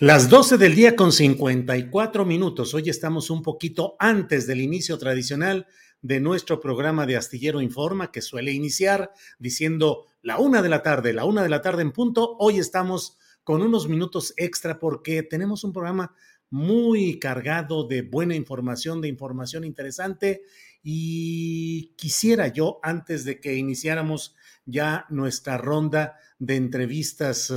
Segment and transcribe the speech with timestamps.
[0.00, 2.72] Las 12 del día con 54 minutos.
[2.72, 5.66] Hoy estamos un poquito antes del inicio tradicional
[6.00, 11.12] de nuestro programa de Astillero Informa, que suele iniciar diciendo la una de la tarde,
[11.12, 12.34] la una de la tarde en punto.
[12.38, 16.14] Hoy estamos con unos minutos extra porque tenemos un programa
[16.48, 20.40] muy cargado de buena información, de información interesante.
[20.82, 27.52] Y quisiera yo, antes de que iniciáramos ya nuestra ronda de entrevistas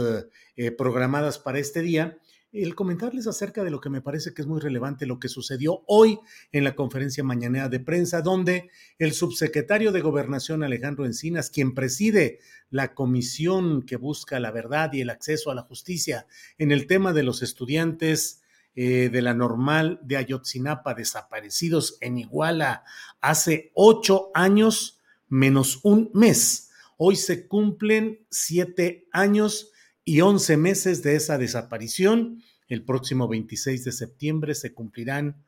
[0.57, 2.17] eh, programadas para este día,
[2.53, 5.83] el comentarles acerca de lo que me parece que es muy relevante, lo que sucedió
[5.87, 6.19] hoy
[6.51, 8.69] en la conferencia mañanera de prensa, donde
[8.99, 15.01] el subsecretario de Gobernación Alejandro Encinas, quien preside la comisión que busca la verdad y
[15.01, 16.27] el acceso a la justicia
[16.59, 18.43] en el tema de los estudiantes
[18.75, 22.83] eh, de la normal de Ayotzinapa desaparecidos en Iguala
[23.19, 26.69] hace ocho años menos un mes.
[26.97, 29.72] Hoy se cumplen siete años
[30.05, 32.41] y 11 meses de esa desaparición.
[32.67, 35.43] El próximo 26 de septiembre se cumplirán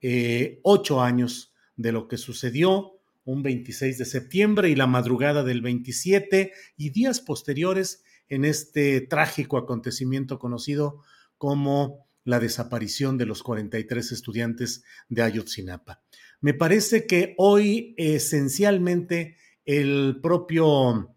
[0.00, 5.62] eh, ocho años de lo que sucedió un 26 de septiembre y la madrugada del
[5.62, 11.02] 27 y días posteriores en este trágico acontecimiento conocido
[11.38, 16.02] como la desaparición de los 43 estudiantes de Ayotzinapa.
[16.40, 21.11] Me parece que hoy esencialmente el propio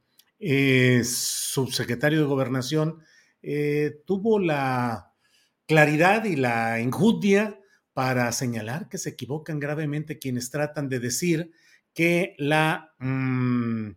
[0.47, 2.99] eh, subsecretario de Gobernación,
[3.41, 5.11] eh, tuvo la
[5.65, 7.59] claridad y la enjudia
[7.93, 11.51] para señalar que se equivocan gravemente quienes tratan de decir
[11.95, 13.93] que la mm,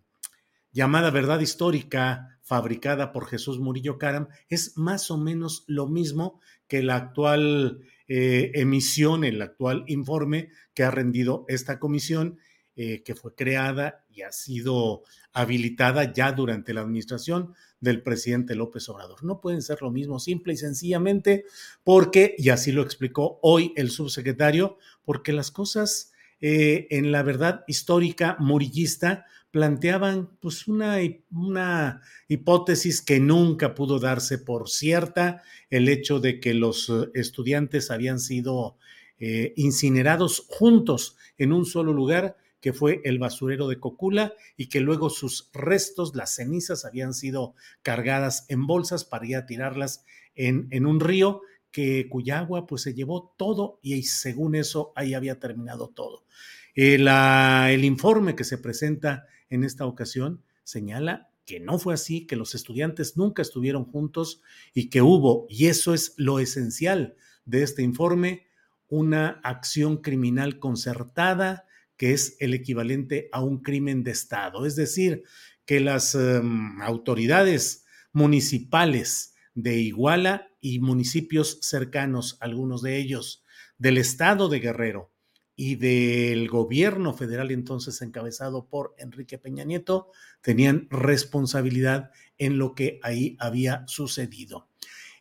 [0.72, 6.82] llamada verdad histórica fabricada por Jesús Murillo Caram es más o menos lo mismo que
[6.82, 12.38] la actual eh, emisión, el actual informe que ha rendido esta comisión
[13.04, 15.02] que fue creada y ha sido
[15.38, 19.22] habilitada ya durante la administración del presidente López Obrador.
[19.22, 21.44] No pueden ser lo mismo, simple y sencillamente
[21.84, 27.62] porque, y así lo explicó hoy el subsecretario, porque las cosas eh, en la verdad
[27.68, 30.96] histórica murillista planteaban pues una,
[31.30, 37.92] una, hipótesis que nunca pudo darse por cierta, el hecho de que los eh, estudiantes
[37.92, 38.76] habían sido
[39.56, 42.36] incinerados juntos en un solo lugar
[42.68, 47.54] que fue el basurero de Cocula y que luego sus restos, las cenizas, habían sido
[47.80, 51.40] cargadas en bolsas para ir a tirarlas en, en un río
[51.70, 56.26] que cuya agua pues se llevó todo y según eso ahí había terminado todo.
[56.74, 62.54] el informe que se presenta en esta ocasión señala que no fue así, que los
[62.54, 64.42] estudiantes nunca estuvieron juntos
[64.74, 67.16] y que hubo, y eso es lo esencial
[67.46, 68.46] de este informe,
[68.88, 71.64] una acción criminal concertada,
[71.98, 74.64] que es el equivalente a un crimen de Estado.
[74.64, 75.24] Es decir,
[75.66, 83.44] que las em, autoridades municipales de Iguala y municipios cercanos, algunos de ellos,
[83.76, 85.12] del estado de Guerrero
[85.56, 90.10] y del gobierno federal entonces encabezado por Enrique Peña Nieto,
[90.40, 94.68] tenían responsabilidad en lo que ahí había sucedido.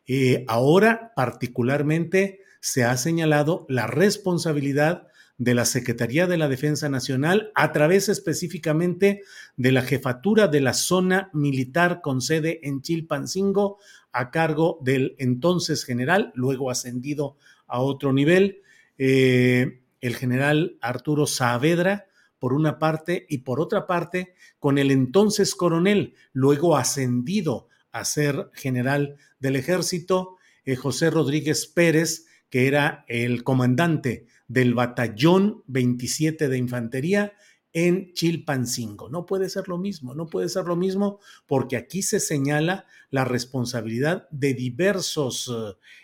[0.06, 5.07] Eh, ahora, particularmente, se ha señalado la responsabilidad
[5.38, 9.22] de la Secretaría de la Defensa Nacional a través específicamente
[9.56, 13.78] de la jefatura de la zona militar con sede en Chilpancingo
[14.12, 17.38] a cargo del entonces general, luego ascendido
[17.68, 18.62] a otro nivel,
[18.98, 22.06] eh, el general Arturo Saavedra,
[22.40, 28.50] por una parte, y por otra parte, con el entonces coronel, luego ascendido a ser
[28.54, 36.58] general del ejército, eh, José Rodríguez Pérez, que era el comandante del batallón 27 de
[36.58, 37.34] infantería
[37.74, 39.10] en Chilpancingo.
[39.10, 43.26] No puede ser lo mismo, no puede ser lo mismo porque aquí se señala la
[43.26, 45.54] responsabilidad de diversos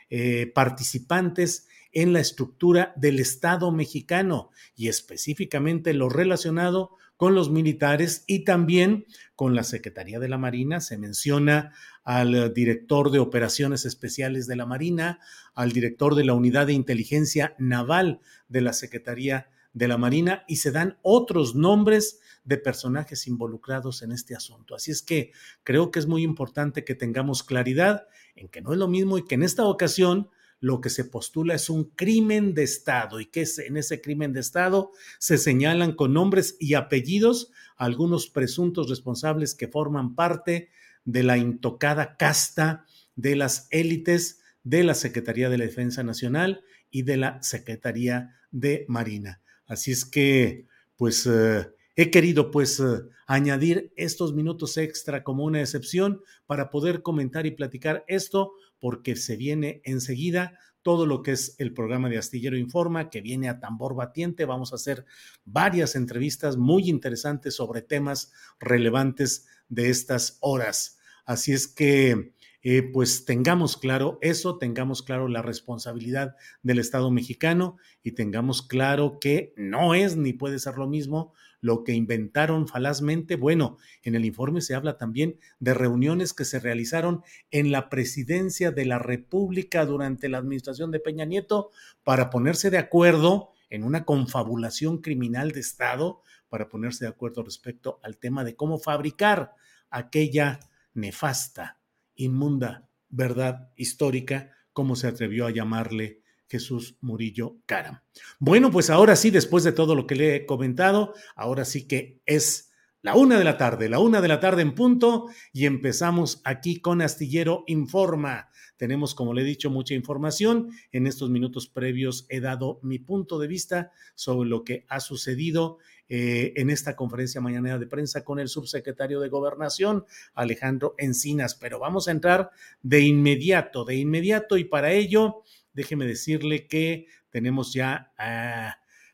[0.09, 8.23] eh, participantes en la estructura del Estado mexicano y específicamente lo relacionado con los militares
[8.27, 9.05] y también
[9.35, 10.81] con la Secretaría de la Marina.
[10.81, 11.73] Se menciona
[12.03, 15.19] al director de operaciones especiales de la Marina,
[15.53, 20.57] al director de la unidad de inteligencia naval de la Secretaría de la Marina y
[20.57, 24.75] se dan otros nombres de personajes involucrados en este asunto.
[24.75, 25.31] Así es que
[25.63, 29.25] creo que es muy importante que tengamos claridad en que no es lo mismo y
[29.25, 30.29] que en esta ocasión
[30.63, 34.39] lo que se postula es un crimen de Estado y que en ese crimen de
[34.39, 40.69] Estado se señalan con nombres y apellidos algunos presuntos responsables que forman parte
[41.03, 42.85] de la intocada casta
[43.17, 48.85] de las élites de la Secretaría de la Defensa Nacional y de la Secretaría de
[48.87, 49.41] Marina.
[49.65, 51.67] Así es que, pues, eh,
[51.97, 57.51] he querido, pues, eh, añadir estos minutos extra como una excepción para poder comentar y
[57.51, 63.09] platicar esto porque se viene enseguida todo lo que es el programa de Astillero Informa,
[63.09, 64.43] que viene a tambor batiente.
[64.43, 65.05] Vamos a hacer
[65.45, 70.99] varias entrevistas muy interesantes sobre temas relevantes de estas horas.
[71.23, 77.77] Así es que, eh, pues tengamos claro eso, tengamos claro la responsabilidad del Estado mexicano
[78.03, 81.31] y tengamos claro que no es ni puede ser lo mismo
[81.63, 83.37] lo que inventaron falazmente.
[83.37, 88.71] Bueno, en el informe se habla también de reuniones que se realizaron en la presidencia
[88.71, 91.71] de la República durante la administración de Peña Nieto
[92.03, 96.19] para ponerse de acuerdo en una confabulación criminal de Estado,
[96.49, 99.53] para ponerse de acuerdo respecto al tema de cómo fabricar
[99.89, 100.59] aquella
[100.93, 101.79] nefasta,
[102.13, 106.22] inmunda verdad histórica, como se atrevió a llamarle
[106.53, 108.03] Jesús Murillo Cara.
[108.37, 112.21] Bueno, pues ahora sí, después de todo lo que le he comentado, ahora sí que
[112.27, 112.71] es
[113.01, 116.79] la una de la tarde, la una de la tarde en punto, y empezamos aquí
[116.79, 118.49] con Astillero Informa.
[118.77, 120.69] Tenemos, como le he dicho, mucha información.
[120.91, 125.79] En estos minutos previos he dado mi punto de vista sobre lo que ha sucedido
[126.07, 131.55] eh, en esta conferencia mañanera de prensa con el subsecretario de Gobernación, Alejandro Encinas.
[131.55, 132.51] Pero vamos a entrar
[132.83, 135.41] de inmediato, de inmediato, y para ello
[135.73, 138.13] déjeme decirle que tenemos ya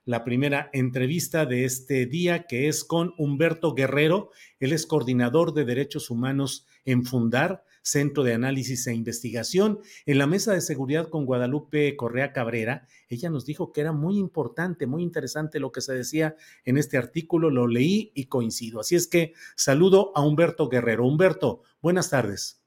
[0.06, 4.32] la primera entrevista de este día, que es con Humberto Guerrero.
[4.60, 9.80] Él es coordinador de derechos humanos en Fundar, Centro de Análisis e Investigación.
[10.06, 14.18] En la mesa de seguridad con Guadalupe Correa Cabrera, ella nos dijo que era muy
[14.18, 16.36] importante, muy interesante lo que se decía
[16.66, 17.50] en este artículo.
[17.50, 18.80] Lo leí y coincido.
[18.80, 21.06] Así es que saludo a Humberto Guerrero.
[21.06, 22.62] Humberto, buenas tardes.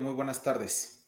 [0.00, 0.99] Muy buenas tardes.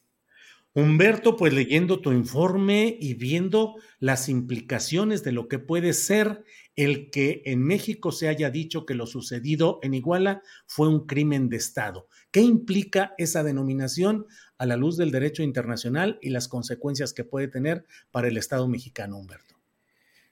[0.75, 6.43] Humberto, pues leyendo tu informe y viendo las implicaciones de lo que puede ser
[6.75, 11.47] el que en México se haya dicho que lo sucedido en Iguala fue un crimen
[11.47, 12.07] de Estado.
[12.31, 14.25] ¿Qué implica esa denominación
[14.57, 18.67] a la luz del derecho internacional y las consecuencias que puede tener para el Estado
[18.67, 19.55] mexicano, Humberto?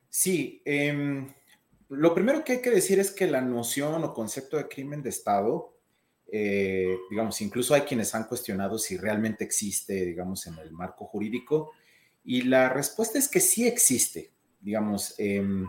[0.10, 1.28] Sí, em,
[1.90, 5.10] lo primero que hay que decir es que la noción o concepto de crimen de
[5.10, 5.78] Estado
[6.34, 11.72] eh, digamos, incluso hay quienes han cuestionado si realmente existe, digamos, en el marco jurídico.
[12.24, 15.14] Y la respuesta es que sí existe, digamos.
[15.18, 15.68] Em,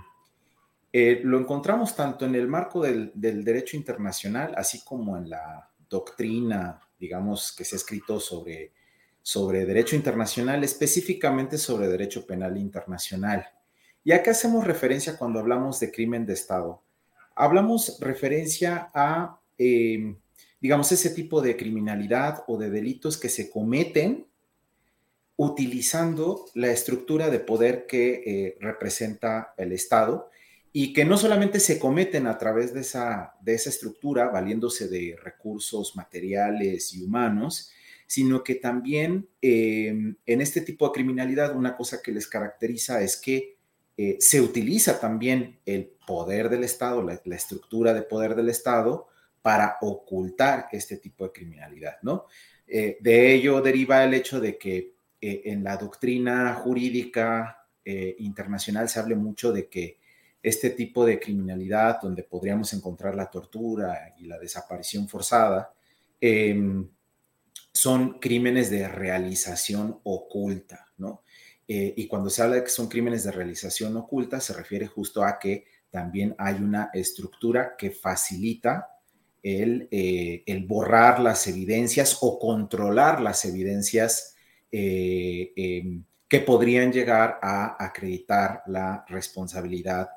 [0.93, 6.81] eh, lo encontramos tanto en el marco del, derecho internacional, así como en la doctrina,
[6.97, 8.73] digamos, que se ha escrito sobre,
[9.21, 13.45] sobre derecho internacional, específicamente sobre derecho penal internacional.
[14.05, 16.83] ¿Y a qué hacemos referencia cuando hablamos de crimen de Estado?
[17.35, 20.17] Hablamos referencia a em,
[20.63, 24.27] digamos, ese tipo de criminalidad o de delitos que se cometen
[25.37, 30.31] utilizando la estructura de poder que eh, representa el Estado
[30.73, 35.17] y que no solamente se cometen a través de esa, de esa estructura, valiéndose de
[35.21, 37.73] recursos materiales y humanos,
[38.07, 43.17] sino que también em, en este tipo de criminalidad una cosa que les caracteriza es
[43.17, 43.57] que
[43.97, 49.09] eh, se utiliza también el poder del Estado, la, la estructura de poder del Estado,
[49.43, 52.27] para ocultar este tipo de criminalidad, ¿no?
[52.67, 59.01] Eh, de ello deriva el hecho de que eh, en la doctrina jurídica internacional se
[59.01, 59.99] hable mucho de que
[60.43, 65.73] este tipo de criminalidad, donde podríamos encontrar la tortura y la desaparición forzada,
[66.21, 66.89] em,
[67.73, 71.23] son crímenes de realización oculta, ¿no?
[71.69, 75.25] Eh, y cuando se habla de que son crímenes de realización oculta, se refiere justo
[75.25, 78.89] a que también hay una estructura que facilita
[79.43, 84.37] el, eh, borrar las evidencias o controlar las evidencias
[84.71, 90.09] eh, em, que podrían llegar a acreditar la responsabilidad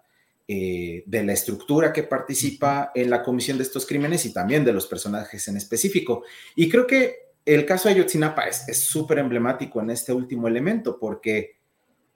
[0.48, 4.86] de la estructura que participa en la comisión de estos crímenes y también de los
[4.86, 6.24] personajes en específico.
[6.56, 11.60] Y creo que el caso de Ayotzinapa es súper emblemático en este último elemento porque,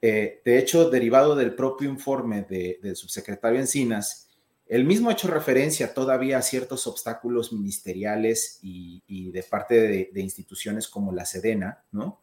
[0.02, 4.28] eh, de hecho, derivado del propio informe del subsecretario Encinas,
[4.70, 10.86] el mismo ha hecho referencia todavía a ciertos obstáculos ministeriales y, de parte de, instituciones
[10.86, 12.22] como la Sedena, ¿no?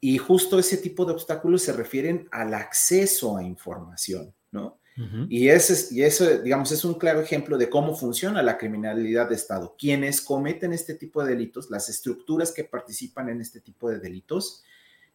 [0.00, 4.80] Y justo ese tipo de obstáculos se refieren al acceso a información, ¿no?
[5.28, 9.36] y, ese, y eso, digamos, es un claro ejemplo de cómo funciona la criminalidad de
[9.36, 9.76] Estado.
[9.78, 14.64] Quienes cometen este tipo de delitos, las estructuras que participan en este tipo de delitos,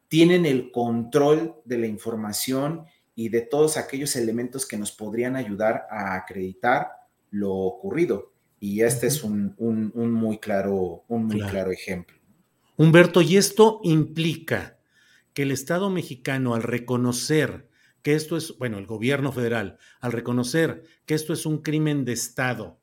[0.07, 2.85] tienen el control de la información
[3.21, 6.87] y de todos aquellos elementos que nos podrían ayudar a acreditar
[7.29, 8.33] lo ocurrido.
[8.59, 12.17] Y este es un, muy, claro, un muy claro ejemplo.
[12.77, 14.79] Humberto, y esto implica
[15.35, 17.69] que el Estado mexicano, al reconocer
[18.01, 22.13] que esto es, bueno, el gobierno federal, al reconocer que esto es un crimen de
[22.13, 22.79] Estado,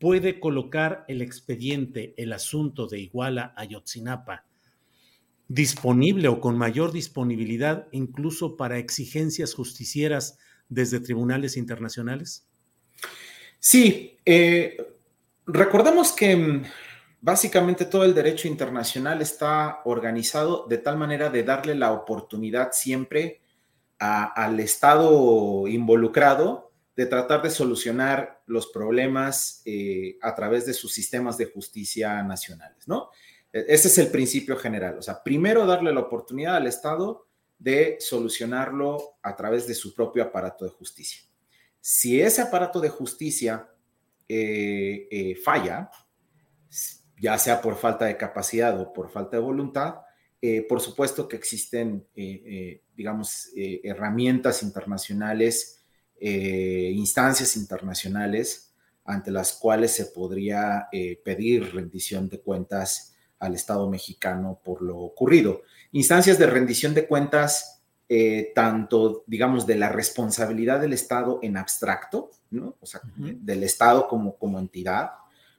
[0.00, 4.46] puede colocar el expediente, el asunto de Iguala a Yotzinapa,
[5.48, 10.38] disponible o con mayor disponibilidad incluso para exigencias justicieras
[10.68, 12.46] desde tribunales internacionales?
[13.58, 14.76] Sí, eh,
[15.46, 16.64] recordemos que mm,
[17.20, 23.40] básicamente todo el derecho internacional está organizado de tal manera de darle la oportunidad siempre
[23.98, 31.36] al Estado involucrado de tratar de solucionar los problemas eh, a través de sus sistemas
[31.36, 33.10] de justicia nacionales, ¿no?
[33.52, 34.98] E, ese es el principio general.
[34.98, 37.26] O sea, primero darle la oportunidad al Estado
[37.58, 41.22] de solucionarlo a través de su propio aparato de justicia.
[41.80, 43.68] Si ese aparato de justicia
[44.28, 45.90] eh, eh, falla,
[47.18, 49.96] ya sea por falta de capacidad o por falta de voluntad,
[50.68, 52.06] por supuesto que existen
[52.96, 55.84] digamos, eh, herramientas internacionales,
[56.18, 58.74] eh, instancias internacionales
[59.04, 64.98] ante las cuales se podría eh, pedir rendición de cuentas al Estado mexicano por lo
[64.98, 65.62] ocurrido.
[65.92, 67.82] Instancias de rendición de cuentas,
[68.54, 72.76] tanto, digamos, de la responsabilidad del Estado en abstracto, ¿no?
[72.80, 75.10] O sea, del Estado como, como entidad,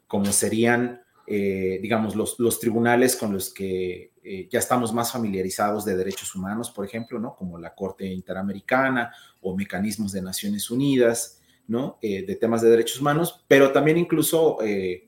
[0.07, 5.95] como serían, digamos, los, los tribunales con los que eh, ya estamos más familiarizados de
[5.95, 7.33] derechos humanos, por ejemplo, ¿no?
[7.33, 11.97] Como la Corte Interamericana o mecanismos de Naciones Unidas, ¿no?
[12.01, 15.07] Eh, de temas de derechos humanos, pero también incluso eh,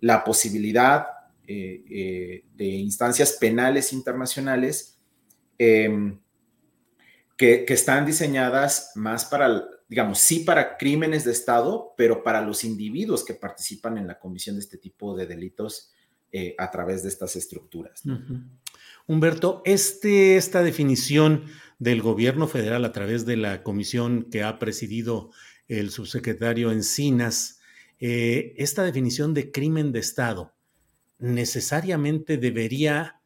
[0.00, 1.06] la posibilidad
[1.46, 4.98] de instancias penales internacionales
[5.58, 6.18] em,
[7.36, 13.24] que, están diseñadas más para, digamos, sí para crímenes de Estado, pero para los individuos
[13.24, 15.92] que participan en la comisión de este tipo de delitos
[16.32, 18.02] eh, a través de estas estructuras.
[19.06, 21.44] Humberto, este, esta definición
[21.78, 25.30] del gobierno federal a través de la comisión que ha presidido
[25.68, 27.60] el subsecretario Encinas,
[27.98, 30.53] eh, esta definición de crimen de Estado
[31.18, 33.20] necesariamente debería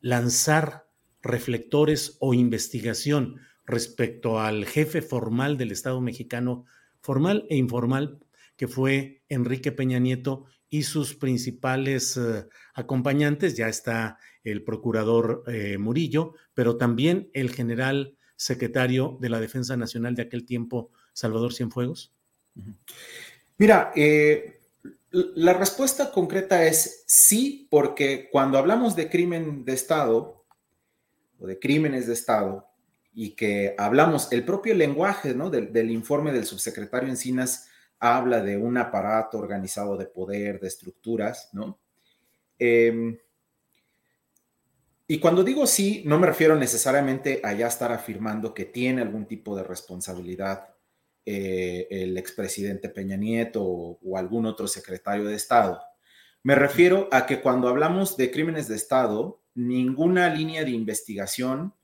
[0.00, 0.88] lanzar
[1.22, 6.64] reflectores o investigación respecto al jefe formal del Estado mexicano,
[7.00, 8.18] formal e informal,
[8.56, 13.56] que fue Enrique Peña Nieto y sus principales eh, acompañantes.
[13.56, 20.14] Ya está el procurador eh, Murillo, pero también el general secretario de la Defensa Nacional
[20.14, 22.12] de aquel tiempo, Salvador Cienfuegos.
[23.58, 24.61] Mira, eh,
[25.12, 30.44] la respuesta concreta es sí, porque cuando hablamos de crimen de Estado
[31.38, 32.66] o de crímenes de Estado
[33.14, 35.50] y que hablamos el propio lenguaje ¿no?
[35.50, 41.78] del, informe del subsecretario Encinas, habla de un aparato organizado de poder, de estructuras, ¿no?
[42.58, 43.18] Em,
[45.06, 49.26] y cuando digo sí, no me refiero necesariamente a ya estar afirmando que tiene algún
[49.26, 50.71] tipo de responsabilidad
[51.24, 55.80] eh, el expresidente Peña Nieto o, algún otro secretario de Estado.
[56.42, 61.74] Me refiero a que cuando hablamos de crímenes de Estado, ninguna línea de investigación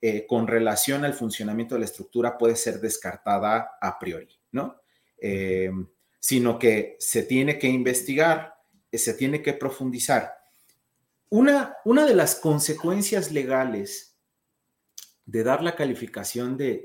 [0.00, 4.80] eh, con relación al funcionamiento de la estructura puede ser descartada a priori, ¿no?
[5.18, 5.70] Eh,
[6.18, 8.54] sino que se tiene que investigar,
[8.92, 10.34] se tiene que profundizar.
[11.28, 14.09] una, una de las consecuencias legales
[15.30, 16.82] de dar la calificación de,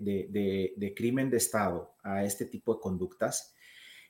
[0.77, 3.55] de, crimen de Estado a este tipo de conductas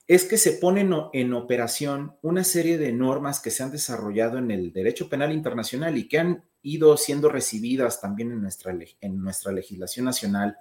[0.07, 4.51] es que se ponen en operación una serie de normas que se han desarrollado en
[4.51, 9.53] el derecho penal internacional y que han ido siendo recibidas también en nuestra, en nuestra
[9.53, 10.57] legislación nacional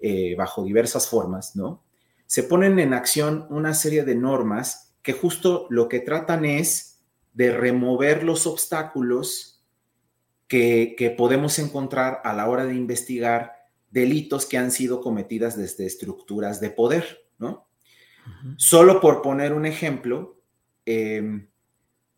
[0.00, 1.84] eh, bajo diversas formas, ¿no?
[2.26, 7.02] Se ponen en acción una serie de normas que justo lo que tratan es
[7.34, 9.51] de remover los obstáculos
[10.52, 13.54] que, que podemos encontrar a la hora de investigar
[13.90, 17.70] delitos que han sido cometidas desde estructuras de poder, ¿no?
[18.58, 20.42] Solo por poner un ejemplo,
[20.84, 21.48] em,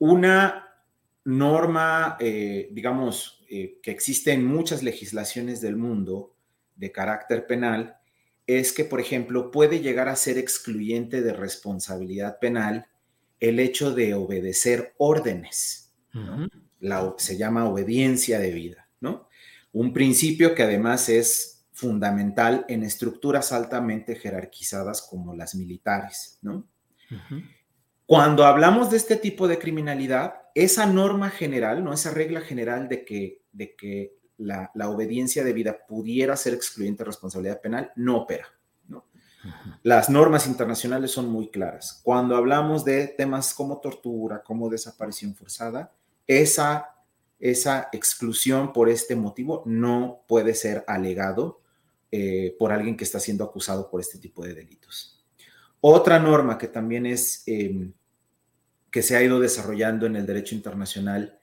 [0.01, 0.67] una
[1.23, 6.35] norma, eh, digamos, eh, que existe en muchas legislaciones del mundo
[6.75, 7.99] de carácter penal,
[8.49, 12.89] es que, por ejemplo, puede llegar a ser excluyente de responsabilidad penal
[13.39, 15.95] el hecho de obedecer órdenes.
[16.85, 19.29] La, se llama obediencia de vida, ¿no?
[19.73, 26.69] Un principio que además es fundamental en estructuras altamente jerarquizadas como las militares, ¿no?
[28.07, 31.93] Cuando hablamos de este tipo de criminalidad, esa norma general, ¿no?
[31.93, 37.61] Esa regla general de que, de que la, obediencia debida pudiera ser excluyente de responsabilidad
[37.61, 38.47] penal, no opera,
[38.89, 39.07] ¿no?
[39.83, 42.01] Las normas internacionales son muy claras.
[42.05, 45.93] Cuando hablamos de temas como tortura, como desaparición forzada,
[46.27, 46.95] esa,
[47.39, 51.61] esa exclusión por este motivo no puede ser alegado
[52.11, 55.25] eh, por alguien que está siendo acusado por este tipo de delitos.
[55.81, 57.93] Otra norma que también es, em,
[58.91, 61.39] que se ha ido desarrollando en el derecho internacional,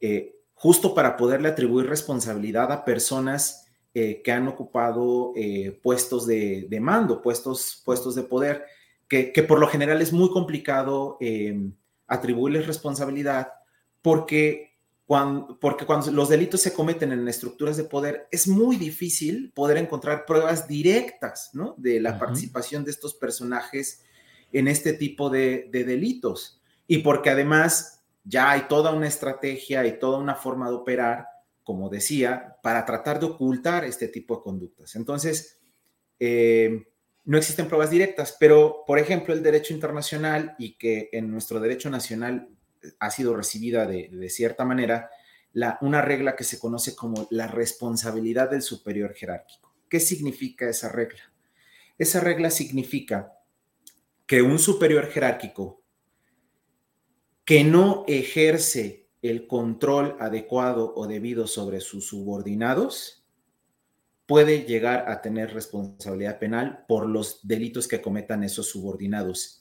[0.00, 5.32] eh, justo para poderle atribuir responsabilidad a personas eh, que han ocupado
[5.82, 8.66] puestos de, mando, puestos, puestos de poder,
[9.08, 11.72] que, por lo general es muy complicado em,
[12.06, 13.48] atribuirles responsabilidad
[14.02, 14.70] porque
[15.60, 20.24] porque cuando los delitos se cometen en estructuras de poder, es muy difícil poder encontrar
[20.24, 21.74] pruebas directas ¿no?
[21.78, 24.02] de la participación de estos personajes
[24.52, 26.60] en este tipo de, delitos.
[26.86, 31.26] Y porque además ya hay toda una estrategia y toda una forma de operar,
[31.64, 34.94] como decía, para tratar de ocultar este tipo de conductas.
[34.94, 35.58] Entonces,
[36.20, 36.86] eh,
[37.24, 41.90] no existen pruebas directas, pero, por ejemplo, el derecho internacional y que en nuestro derecho
[41.90, 42.48] nacional
[42.98, 45.10] ha sido recibida de, cierta manera
[45.52, 49.74] la, una regla que se conoce como la responsabilidad del superior jerárquico.
[49.88, 51.32] ¿Qué significa esa regla?
[51.98, 53.32] Esa regla significa
[54.26, 55.82] que un superior jerárquico
[57.44, 63.26] que no ejerce el control adecuado o debido sobre sus subordinados
[64.26, 69.59] puede llegar a tener responsabilidad penal por los delitos que cometan esos subordinados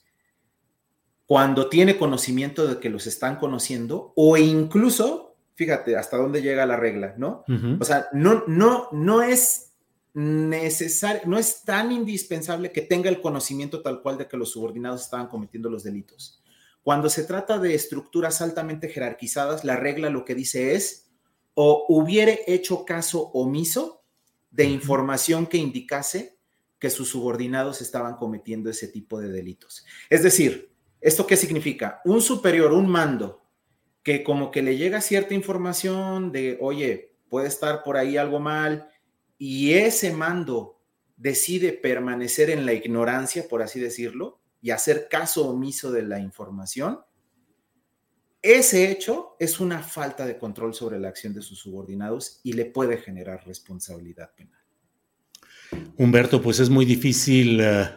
[1.29, 6.75] cuando tiene conocimiento de que los están conociendo o incluso, fíjate hasta dónde llega la
[6.75, 7.43] regla, ¿no?
[7.79, 9.73] O sea, no, no, no es
[10.15, 15.03] necesario, no es tan indispensable que tenga el conocimiento tal cual de que los subordinados
[15.03, 16.41] estaban cometiendo los delitos.
[16.81, 21.11] Cuando se trata de estructuras altamente jerarquizadas, la regla lo que dice es
[21.53, 24.01] o hubiere hecho caso omiso
[24.49, 26.39] de información que indicase
[26.79, 29.85] que sus subordinados estaban cometiendo ese tipo de delitos.
[30.09, 30.68] Es decir,
[31.01, 32.01] ¿Esto qué significa?
[32.05, 33.41] Un superior, un mando,
[34.03, 38.89] que como que le llega cierta información de, oye, puede estar por ahí algo mal,
[39.37, 40.81] y ese mando
[41.15, 46.99] decide permanecer en la ignorancia, por así decirlo, y hacer caso omiso de la información,
[48.41, 52.65] ese hecho es una falta de control sobre la acción de sus subordinados y le
[52.65, 54.59] puede generar responsabilidad penal.
[55.97, 57.89] Humberto, pues es muy difícil eh,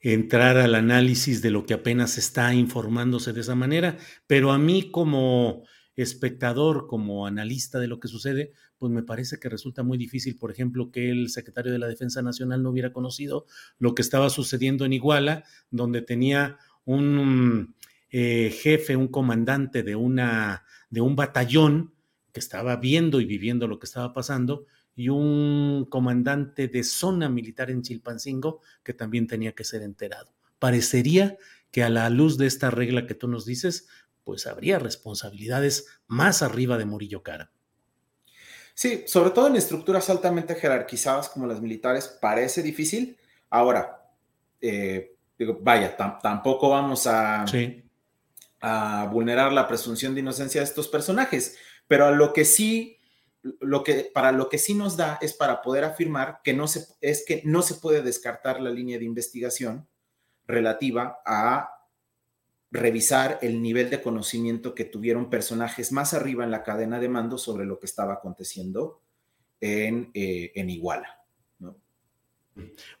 [0.00, 4.90] entrar al análisis de lo que apenas está informándose de esa manera, pero a mí
[4.90, 10.38] como espectador, como analista de lo que sucede, pues me parece que resulta muy difícil,
[10.38, 13.46] por ejemplo, que el secretario de la Defensa Nacional no hubiera conocido
[13.78, 17.74] lo que estaba sucediendo en Iguala, donde tenía un
[18.10, 21.92] eh, jefe, un comandante de, una, de un batallón
[22.32, 27.70] que estaba viendo y viviendo lo que estaba pasando y un comandante de zona militar
[27.70, 30.34] en Chilpancingo que también tenía que ser enterado.
[30.58, 31.38] Parecería
[31.70, 33.88] que a la luz de esta regla que tú nos dices,
[34.24, 37.50] pues habría responsabilidades más arriba de Murillo Cara.
[38.74, 43.18] Sí, sobre todo en estructuras altamente jerarquizadas como las militares, parece difícil.
[43.50, 44.10] Ahora,
[44.60, 47.44] eh, digo, vaya, tampoco vamos a,
[48.60, 52.99] a vulnerar la presunción de inocencia de estos personajes, pero a lo que sí
[53.42, 56.86] lo que, para lo que sí nos da es para poder afirmar que no se,
[57.00, 59.88] es que no se puede descartar la línea de investigación
[60.46, 61.70] relativa a
[62.70, 67.38] revisar el nivel de conocimiento que tuvieron personajes más arriba en la cadena de mando
[67.38, 69.02] sobre lo que estaba aconteciendo
[69.60, 71.16] en, eh, Iguala.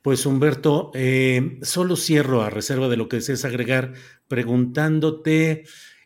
[0.02, 3.92] Pues Humberto, eh, solo cierro a reserva de lo que desees agregar
[4.26, 5.64] preguntándote,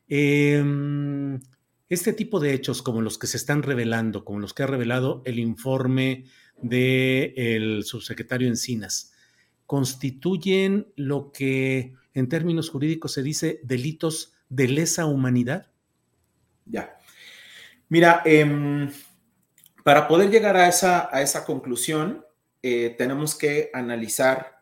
[0.09, 1.41] em,
[1.89, 5.23] este tipo de hechos como los que se están revelando, como los que ha revelado
[5.25, 6.25] el informe
[6.57, 9.13] del subsecretario Encinas,
[9.67, 15.67] constituyen lo que en términos jurídicos se dice delitos de lesa humanidad?
[16.65, 16.97] Ya.
[17.89, 18.91] Mira, em,
[19.83, 22.25] para poder llegar a esa, a esa conclusión,
[22.63, 24.59] eh, tenemos que analizar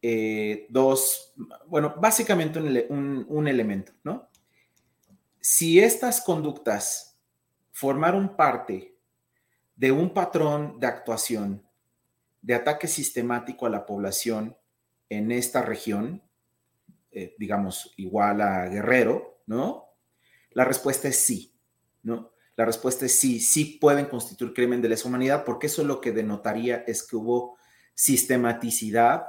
[0.00, 1.34] eh, dos,
[1.66, 4.27] bueno, básicamente un, un, elemento, ¿no?
[5.50, 7.18] Si estas conductas
[7.72, 8.98] formaron parte
[9.74, 11.66] de un patrón de actuación
[12.42, 14.58] de ataque sistemático a la población
[15.08, 16.22] en esta región,
[17.10, 19.86] eh, digamos, igual a Guerrero, ¿no?
[20.50, 21.54] La respuesta es sí,
[22.02, 22.34] ¿no?
[22.54, 26.12] La respuesta es sí, sí pueden constituir crimen de lesa humanidad, porque eso lo que
[26.12, 27.56] denotaría es que hubo
[27.94, 29.24] sistematicidad,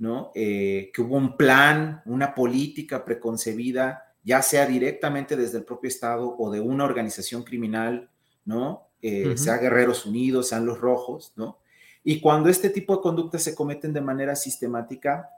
[0.00, 0.32] ¿no?
[0.34, 6.34] Eh, que hubo un plan, una política preconcebida, ya sea directamente desde el propio Estado
[6.38, 8.10] o de una organización criminal,
[8.44, 8.88] ¿no?
[9.00, 11.58] Eh, sea Guerreros Unidos, sean los Rojos, ¿no?
[12.04, 15.28] Y cuando este tipo de conductas se cometen de manera sistemática,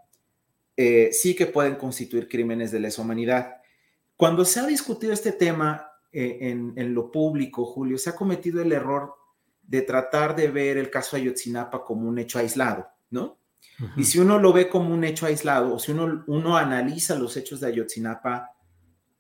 [0.77, 3.57] eh, sí que pueden constituir crímenes de lesa humanidad.
[4.17, 6.39] Cuando se ha discutido este tema eh,
[6.77, 9.15] en, lo público, Julio, se ha cometido el error
[9.63, 13.39] de tratar de ver el caso Ayotzinapa como un hecho aislado, ¿no?
[13.97, 17.37] Y si uno lo ve como un hecho aislado, o si uno, uno analiza los
[17.37, 18.54] hechos de Ayotzinapa,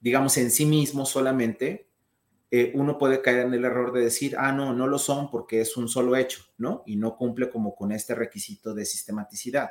[0.04, 1.88] digamos, en sí mismo solamente,
[2.50, 5.62] eh, uno puede caer en el error de decir, ah, no, no lo son porque
[5.62, 6.82] es un solo hecho, ¿no?
[6.84, 9.70] Y no cumple como con este requisito de sistematicidad.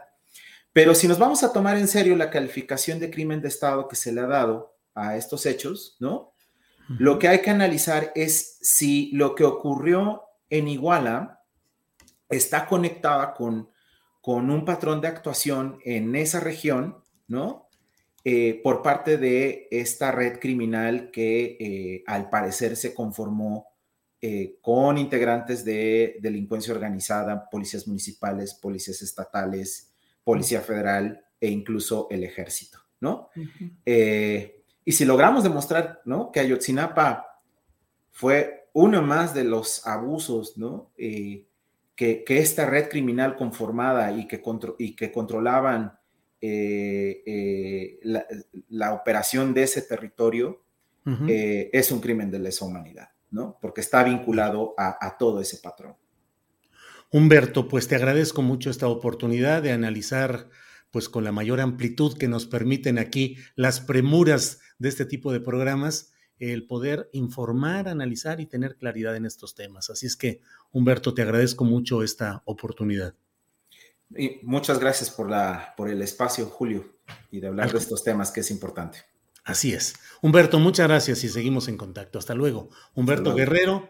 [0.74, 3.96] Pero si nos vamos a tomar en serio la calificación de crimen de Estado que
[3.96, 6.34] se le ha dado a estos hechos, ¿no?
[6.98, 11.44] Lo que hay que analizar es si lo que ocurrió en Iguala
[12.28, 13.70] está conectada con,
[14.20, 17.63] con un patrón de actuación en esa región, ¿no?
[18.26, 23.68] Eh, por parte de esta red criminal que eh, al parecer se conformó
[24.22, 32.24] eh, con integrantes de delincuencia organizada, policías municipales, policías estatales, Policía Federal e incluso el
[32.24, 33.30] ejército, ¿no?
[34.86, 36.32] Y si logramos demostrar, ¿no?
[36.32, 37.40] Que Ayotzinapa
[38.12, 40.92] fue uno más de los abusos, ¿no?
[40.98, 41.46] Eh,
[41.96, 44.42] que, esta red criminal conformada y que,
[44.78, 45.98] y que controlaban
[46.46, 48.00] eh,
[48.70, 50.64] la, operación de ese territorio
[51.06, 53.58] es un crimen de lesa humanidad, ¿no?
[53.62, 55.96] Porque está vinculado a todo ese patrón.
[57.14, 60.50] Humberto, pues te agradezco mucho esta oportunidad de analizar
[60.90, 65.40] pues con la mayor amplitud que nos permiten aquí las premuras de este tipo de
[65.40, 69.92] programas, el poder informar, analizar y tener claridad en estos temas.
[69.92, 73.14] Así es que, Humberto, te agradezco mucho esta oportunidad.
[74.18, 76.98] Y muchas gracias por, la, por el espacio, Julio,
[77.32, 79.00] y de hablar de estos temas que es importante.
[79.44, 79.96] Así es.
[80.22, 82.20] Humberto, muchas gracias y seguimos en contacto.
[82.20, 82.70] Hasta luego.
[82.94, 83.90] Humberto Guerrero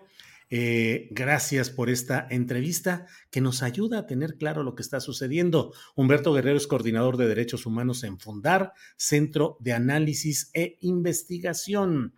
[0.55, 5.73] eh, gracias por esta entrevista que nos ayuda a tener claro lo que está sucediendo.
[5.95, 12.13] Humberto Guerrero es coordinador de derechos humanos en Fundar, Centro de Análisis e Investigación.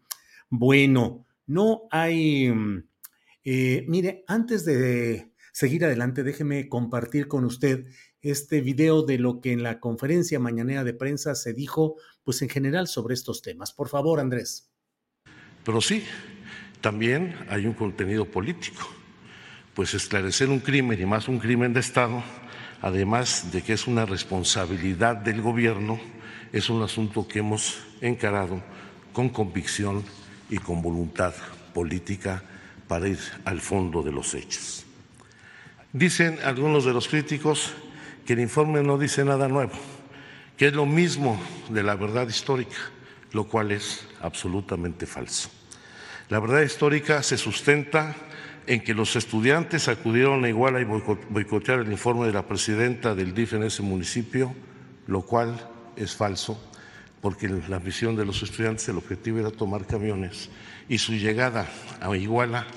[0.50, 2.52] Bueno, no hay...
[2.52, 2.90] Mm,
[3.46, 7.86] eh, mire, antes de seguir adelante, déjeme compartir con usted
[8.22, 12.50] este video de lo que en la conferencia mañanera de prensa se dijo, pues en
[12.50, 13.72] general sobre estos temas.
[13.72, 14.70] Por favor, Andrés.
[15.64, 16.04] Pero sí,
[16.82, 18.82] también hay un contenido político,
[19.74, 22.22] pues esclarecer un crimen y más un crimen de Estado,
[22.82, 26.02] además de que es una responsabilidad del gobierno,
[26.52, 28.62] es un asunto que hemos encarado
[29.14, 30.04] con convicción
[30.50, 31.34] y con voluntad
[31.74, 32.44] política
[32.90, 34.85] para ir al fondo de los hechos.
[35.96, 37.72] Dicen algunos de los críticos
[38.26, 39.72] que el informe no dice nada nuevo,
[40.58, 42.76] que es lo mismo de la verdad histórica,
[43.32, 45.50] lo cual es absolutamente falso.
[46.28, 48.14] La verdad histórica se sustenta
[48.68, 53.34] en que los estudiantes acudieron a Iguala y boicotear el informe de la presidenta del
[53.34, 54.54] DIF en ese municipio,
[55.08, 55.56] lo cual
[55.96, 56.62] es falso,
[57.22, 60.50] porque la misión de los estudiantes, el objetivo era tomar camiones
[60.90, 61.70] y su llegada
[62.02, 62.68] a Iguala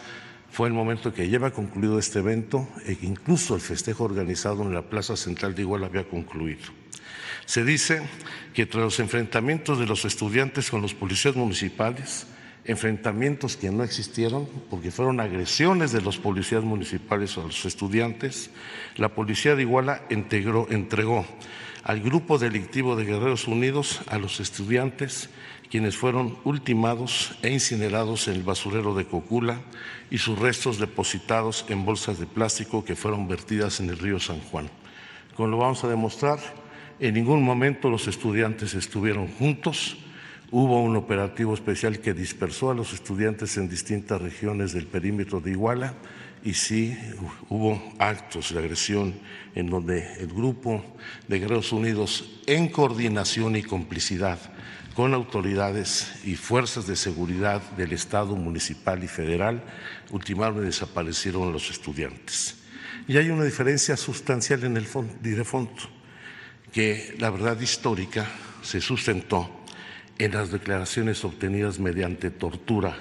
[0.51, 4.83] fue el momento que lleva concluido este evento e incluso el festejo organizado en la
[4.83, 6.63] Plaza Central de Iguala había concluido.
[7.45, 8.03] Se dice
[8.55, 12.27] que tras los enfrentamientos de los estudiantes con los policías municipales,
[12.65, 18.51] enfrentamientos que no existieron, porque fueron agresiones de los policías municipales a los estudiantes,
[18.97, 21.27] la policía de Iguala entregó
[21.85, 25.31] al grupo delictivo de Guerreros Unidos, a los estudiantes,
[25.71, 29.61] quienes fueron ultimados e incinerados en el basurero de Cocula
[30.11, 34.41] y sus restos depositados en bolsas de plástico que fueron vertidas en el río San
[34.41, 34.71] Juan.
[35.35, 36.39] Como lo vamos a demostrar,
[36.99, 39.99] en ningún momento los estudiantes estuvieron juntos.
[40.51, 45.51] Hubo un operativo especial que dispersó a los estudiantes en distintas regiones del perímetro de
[45.51, 45.95] Iguala
[46.43, 46.97] y sí
[47.51, 49.15] hubo actos de agresión
[49.55, 50.83] en donde el grupo
[51.27, 54.39] de Guerreros Unidos, en coordinación y complicidad
[54.99, 59.63] con autoridades y fuerzas de seguridad del Estado municipal y federal,
[60.11, 62.57] ultimaron desaparecieron los estudiantes.
[63.07, 65.73] Y hay una diferencia sustancial en el fondo,
[66.73, 68.27] que la verdad histórica
[68.63, 69.49] se sustentó
[70.19, 72.97] en las declaraciones obtenidas mediante tortura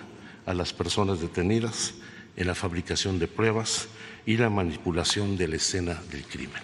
[0.45, 1.95] a las personas detenidas,
[2.35, 3.87] en la fabricación de pruebas
[4.23, 6.61] y la manipulación de la escena del crimen.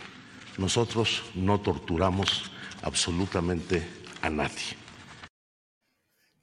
[0.59, 2.51] Nosotros no torturamos
[2.83, 3.83] absolutamente
[4.21, 4.82] a nadie.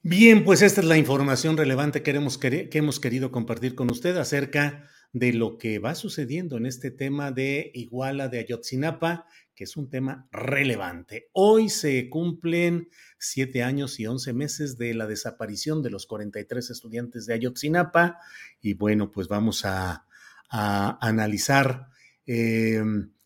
[0.03, 4.17] Bien, pues esta es la información relevante que, hemos, que hemos querido compartir con usted
[4.17, 9.77] acerca de lo que va sucediendo en este tema de Iguala de Ayotzinapa, que es
[9.77, 11.29] un tema relevante.
[11.33, 17.27] Hoy se cumplen siete años y once meses de la desaparición de los 43 estudiantes
[17.27, 18.17] de Ayotzinapa
[18.59, 20.07] y bueno, pues vamos a,
[20.49, 21.89] analizar
[22.25, 22.83] eh,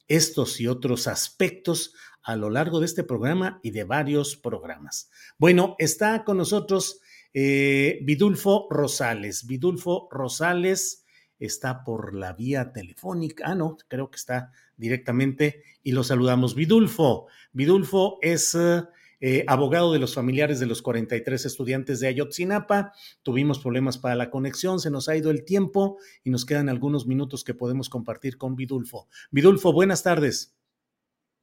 [0.08, 1.94] estos y otros aspectos
[2.26, 5.12] a lo largo de este programa y de varios programas.
[5.38, 7.00] Bueno, está con nosotros
[7.34, 9.46] eh, Vidulfo Rosales.
[9.46, 11.06] Vidulfo Rosales
[11.38, 13.46] está por la vía telefónica.
[13.48, 16.56] Ah, no, creo que está directamente y lo saludamos.
[16.56, 17.28] Vidulfo.
[17.54, 22.94] Vidulfo es eh, abogado de los familiares de los 43 estudiantes de Ayotzinapa.
[23.22, 27.06] Tuvimos problemas para la conexión, se nos ha ido el tiempo y nos quedan algunos
[27.06, 29.08] minutos que podemos compartir con Vidulfo.
[29.30, 30.56] Vidulfo, buenas tardes.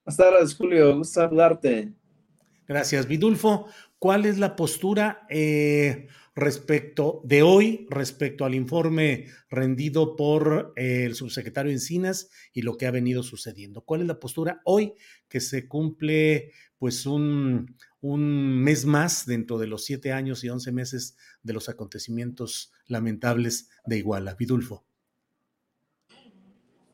[0.05, 0.97] Buenas tardes, Julio.
[0.97, 1.93] Gusto saludarte.
[2.67, 3.67] Gracias, Vidulfo.
[4.01, 11.15] ¿Cuál es la postura eh, respecto de hoy, respecto al informe rendido por eh, el
[11.15, 13.83] subsecretario Encinas y lo que ha venido sucediendo?
[13.83, 14.95] ¿Cuál es la postura hoy
[15.29, 20.73] que se cumple pues un, un mes más dentro de los siete años y once
[20.73, 24.35] meses de los acontecimientos lamentables de Iguala?
[24.35, 24.85] Vidulfo.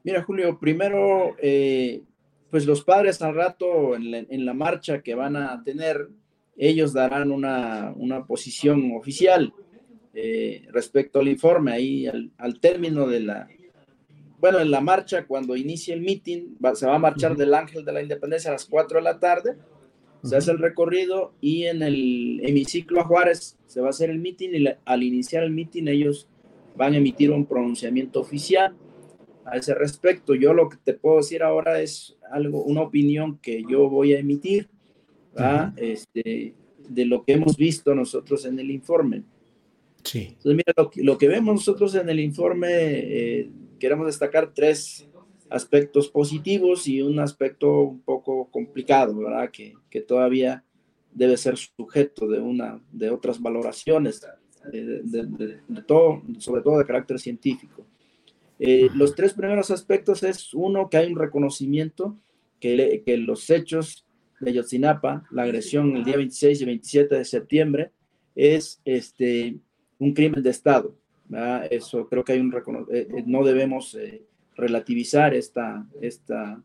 [0.05, 2.03] Mira, Julio, primero, eh,
[2.51, 6.09] pues los padres al rato en la, marcha que van a tener,
[6.57, 7.95] ellos darán una,
[8.27, 9.53] posición oficial
[10.15, 11.73] eh, respecto al informe.
[11.73, 13.49] Ahí al, término de la,
[14.41, 17.93] bueno, en la marcha, cuando inicie el meeting, se va a marchar del Ángel de
[17.93, 19.57] la Independencia a las 4 de la tarde,
[20.25, 24.19] se hace el recorrido y en el hemiciclo a Juárez se va a hacer el
[24.19, 26.29] meeting y al iniciar el meeting ellos
[26.77, 28.75] van a emitir un pronunciamiento oficial
[29.51, 30.35] a ese respecto.
[30.35, 34.19] Yo lo que te puedo decir ahora es algo, una opinión que yo voy a
[34.19, 34.69] emitir
[35.77, 36.55] este,
[36.89, 39.23] de lo que hemos visto nosotros en el informe.
[40.03, 40.29] Sí.
[40.29, 45.09] Entonces, mira, lo, que vemos nosotros en el informe, eh, queremos destacar tres
[45.51, 49.51] aspectos positivos y un aspecto un poco complicado, ¿verdad?
[49.51, 50.65] Que, que todavía
[51.13, 54.27] debe ser sujeto de, una, de otras valoraciones,
[54.71, 57.87] de, de todo, sobre todo de carácter científico.
[58.59, 62.17] Eh, los tres primeros aspectos es uno, que hay un reconocimiento
[62.61, 64.05] que, que los hechos
[64.41, 67.93] de Yotzinapa, la agresión el día 26 y 27 de septiembre,
[68.35, 69.57] es este,
[69.99, 70.97] un crimen de Estado.
[71.71, 73.97] Eso creo que hay un eh, eh, no debemos
[74.57, 76.63] relativizar esta, esta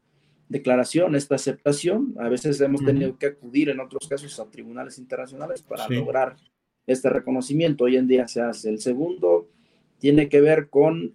[0.49, 2.15] declaración, esta aceptación.
[2.17, 6.38] A veces hemos tenido que acudir en otros casos a tribunales internacionales para lograr
[6.88, 7.84] este reconocimiento.
[7.84, 8.69] Hoy en día se hace.
[8.69, 9.49] El segundo
[9.99, 11.13] tiene que ver con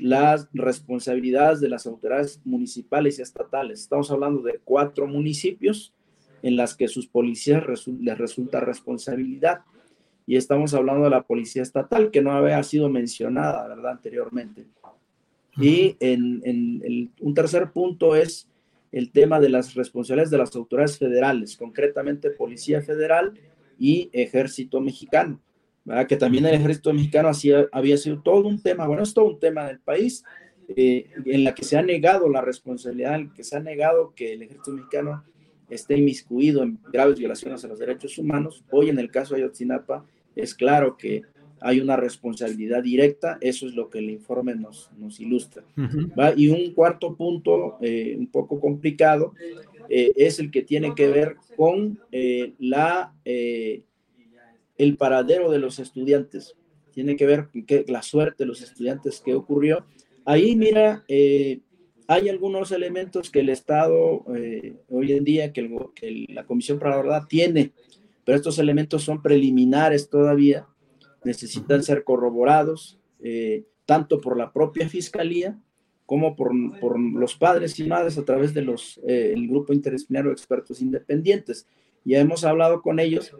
[0.00, 3.80] las responsabilidades de las autoridades municipales y estatales.
[3.80, 5.92] Estamos hablando de cuatro municipios
[6.42, 7.62] en las que sus policías
[8.00, 9.60] les resulta responsabilidad.
[10.26, 14.66] Y estamos hablando de la policía estatal, que no había sido mencionada, ¿verdad?, anteriormente.
[15.56, 18.48] Y en, un tercer punto es
[18.90, 23.34] el tema de las responsabilidades de las autoridades federales, concretamente Policía Federal
[23.78, 25.40] y Ejército Mexicano
[26.08, 29.40] que también el ejército mexicano hacía, había sido todo un tema, bueno, es todo un
[29.40, 30.24] tema del país,
[30.76, 34.34] eh, en la que se ha negado la responsabilidad, en que se ha negado que
[34.34, 35.24] el ejército mexicano
[35.68, 38.64] esté inmiscuido en graves violaciones a los derechos humanos.
[38.70, 40.04] Hoy en el caso de Ayotzinapa
[40.36, 41.22] es claro que
[41.60, 45.62] hay una responsabilidad directa, eso es lo que el informe nos, nos ilustra.
[46.36, 49.34] Y un cuarto punto, eh, un poco complicado,
[49.88, 52.00] eh, es el que tiene que ver con
[52.58, 53.12] la
[54.82, 56.56] el paradero de los estudiantes,
[56.92, 59.86] tiene que ver con la suerte de los estudiantes que ocurrió.
[60.24, 61.60] Ahí, mira, eh,
[62.06, 67.02] hay algunos elementos que el Estado eh, hoy en día, que, la Comisión para la
[67.02, 67.72] Verdad tiene,
[68.24, 70.66] pero estos elementos son preliminares todavía,
[71.24, 75.58] necesitan ser corroborados, eh, tanto por la propia Fiscalía
[76.06, 78.74] como por, los padres y madres a través del
[79.06, 81.66] eh, grupo interdisciplinario de expertos independientes.
[82.04, 83.34] Ya hemos hablado con ellos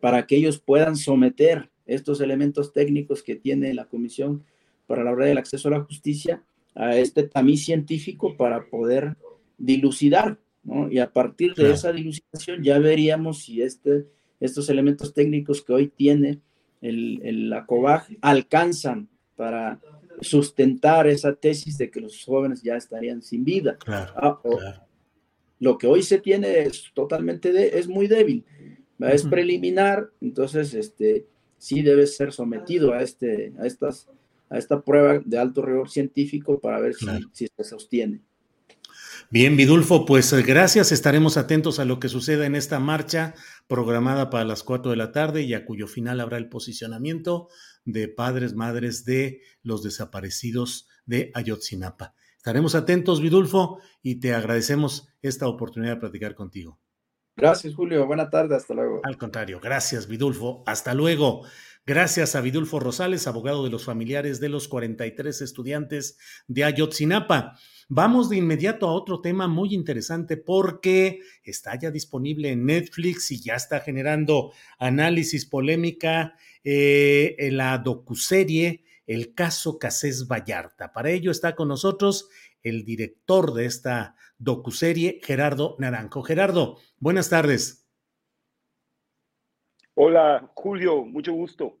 [0.00, 4.44] para que ellos puedan someter estos elementos técnicos que tiene la Comisión
[4.86, 6.42] para la Verdad y el Acceso a la Justicia
[6.74, 9.16] a este tamiz científico para poder
[9.56, 10.90] dilucidar, ¿no?
[10.90, 14.06] Y a partir de esa dilucidación ya veríamos si este,
[14.38, 16.40] estos elementos técnicos que hoy tiene
[16.80, 19.80] el, el, la COBAG alcanzan para
[20.20, 23.78] sustentar esa tesis de que los jóvenes ya estarían sin vida.
[23.86, 24.40] Ah,
[25.60, 28.44] lo que hoy se tiene es totalmente, de, es muy débil,
[29.00, 31.26] es preliminar, entonces este,
[31.58, 34.08] sí debe ser sometido a, este, a, estas,
[34.50, 38.20] a esta prueba de alto rigor científico para ver si, si se sostiene.
[39.30, 40.90] Bien, Vidulfo, pues eh, gracias.
[40.90, 43.34] Estaremos atentos a lo que suceda en esta marcha
[43.66, 47.48] programada para las 4 de la tarde y a cuyo final habrá el posicionamiento
[47.84, 52.14] de padres, madres de los desaparecidos de Ayotzinapa.
[52.38, 56.80] Estaremos atentos, Vidulfo, y te agradecemos esta oportunidad de platicar contigo.
[57.38, 58.04] Gracias, Julio.
[58.04, 58.56] Buena tarde.
[58.56, 59.00] Hasta luego.
[59.04, 60.64] Al contrario, gracias, Vidulfo.
[60.66, 61.44] Hasta luego.
[61.86, 67.56] Gracias a Vidulfo Rosales, abogado de los familiares de los 43 estudiantes de Ayotzinapa.
[67.88, 73.40] Vamos de inmediato a otro tema muy interesante porque está ya disponible en Netflix y
[73.40, 80.92] ya está generando análisis polémica eh, en la docuserie El caso Casés Vallarta.
[80.92, 82.28] Para ello está con nosotros
[82.62, 86.22] el director de esta docuserie, Gerardo Naranjo.
[86.22, 87.86] Gerardo, buenas tardes.
[89.94, 91.78] Hola, Julio, mucho gusto.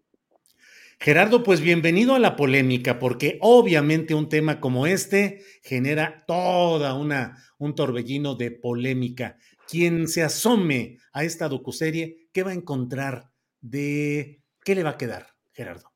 [1.00, 7.36] Gerardo, pues bienvenido a la polémica, porque obviamente un tema como este genera toda una
[7.58, 9.36] un torbellino de polémica.
[9.68, 14.98] Quien se asome a esta docuserie, ¿qué va a encontrar de qué le va a
[14.98, 15.92] quedar, Gerardo?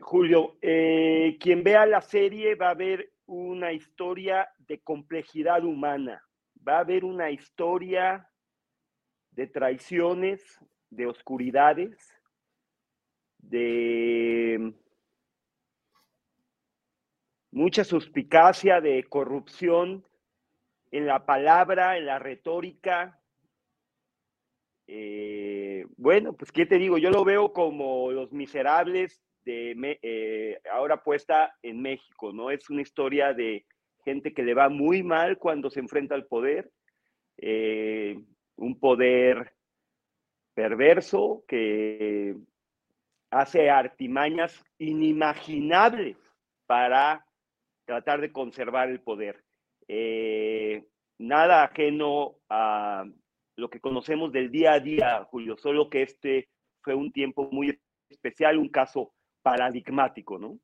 [0.00, 6.22] Julio, eh, quien vea la serie va a ver una historia de complejidad humana,
[6.68, 8.28] va a ver una historia
[9.30, 11.96] de traiciones, de oscuridades,
[13.38, 14.74] de
[17.50, 20.04] mucha suspicacia, de corrupción
[20.90, 23.18] en la palabra, en la retórica.
[24.86, 31.02] Eh, bueno, pues qué te digo, yo lo veo como los miserables de eh, ahora
[31.02, 32.50] puesta en México, ¿no?
[32.50, 33.66] Es una historia de
[34.08, 36.70] gente que le va muy mal cuando se enfrenta al poder,
[37.36, 38.18] eh,
[38.56, 39.52] un poder
[40.54, 42.34] perverso que
[43.30, 46.16] hace artimañas inimaginables
[46.66, 47.26] para
[47.84, 49.44] tratar de conservar el poder.
[49.88, 50.84] Eh,
[51.18, 53.04] nada ajeno a
[53.56, 56.48] lo que conocemos del día a día, Julio, solo que este
[56.82, 60.58] fue un tiempo muy especial, un caso paradigmático, ¿no?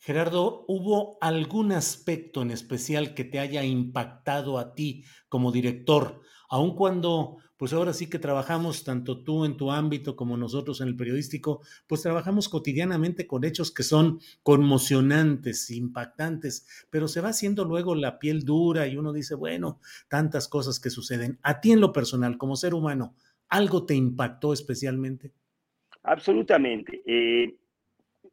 [0.00, 6.74] Gerardo, ¿hubo algún aspecto en especial que te haya impactado a ti como director, aun
[6.74, 10.96] cuando, pues ahora sí que trabajamos, tanto tú en tu ámbito como nosotros en el
[10.96, 17.94] periodístico, pues trabajamos cotidianamente con hechos que son conmocionantes, impactantes, pero se va haciendo luego
[17.94, 21.38] la piel dura y uno dice, bueno, tantas cosas que suceden.
[21.42, 23.14] A ti en lo personal, como ser humano,
[23.48, 25.32] ¿algo te impactó especialmente?
[26.02, 27.02] Absolutamente.
[27.04, 27.56] Eh,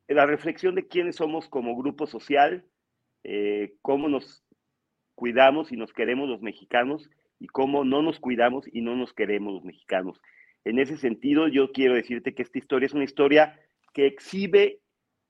[0.08, 2.66] la reflexión de quiénes somos como grupo social,
[3.24, 4.44] eh, cómo nos
[5.16, 9.54] cuidamos y nos queremos los mexicanos y cómo no nos cuidamos y no nos queremos
[9.54, 10.22] los mexicanos.
[10.66, 13.60] En ese sentido, yo quiero decirte que esta historia es una historia
[13.94, 14.80] que exhibe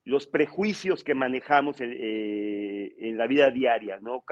[0.05, 4.23] los prejuicios que manejamos en, eh, la vida diaria, ¿no?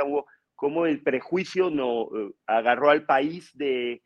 [0.56, 4.02] Como el prejuicio no, eh, agarró al país de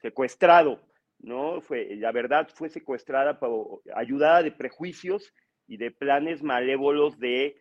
[0.00, 0.86] secuestrado,
[1.18, 1.60] ¿no?
[1.60, 3.38] Fue, la verdad fue secuestrada,
[3.94, 5.32] ayudada de prejuicios
[5.66, 7.56] y de planes malévolos de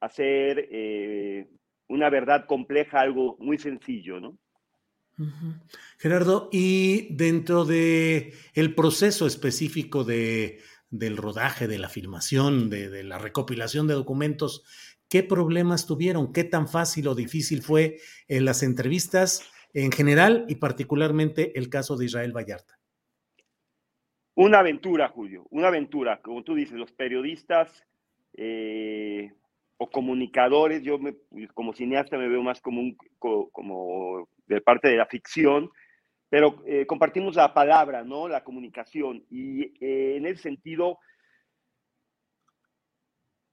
[0.00, 1.48] hacer eh,
[1.88, 4.20] una verdad compleja algo muy sencillo.
[5.98, 10.60] Gerardo, y dentro de el proceso específico de,
[10.90, 14.64] del rodaje, de la filmación, de, de, la recopilación de documentos,
[15.08, 16.32] ¿qué problemas tuvieron?
[16.32, 19.42] ¿Qué tan fácil o difícil fue en las entrevistas
[19.74, 22.77] en general y particularmente el caso de Israel Vallarta?
[24.38, 26.20] Una aventura, Julio, una aventura.
[26.22, 27.84] Como tú dices, los periodistas
[28.34, 29.32] eh,
[29.78, 31.00] o comunicadores, yo
[31.54, 35.72] como cineasta me veo más como, como de parte de la ficción,
[36.28, 38.28] pero eh, compartimos la palabra, ¿no?
[38.28, 39.24] La comunicación.
[39.28, 41.00] Y eh, en ese sentido,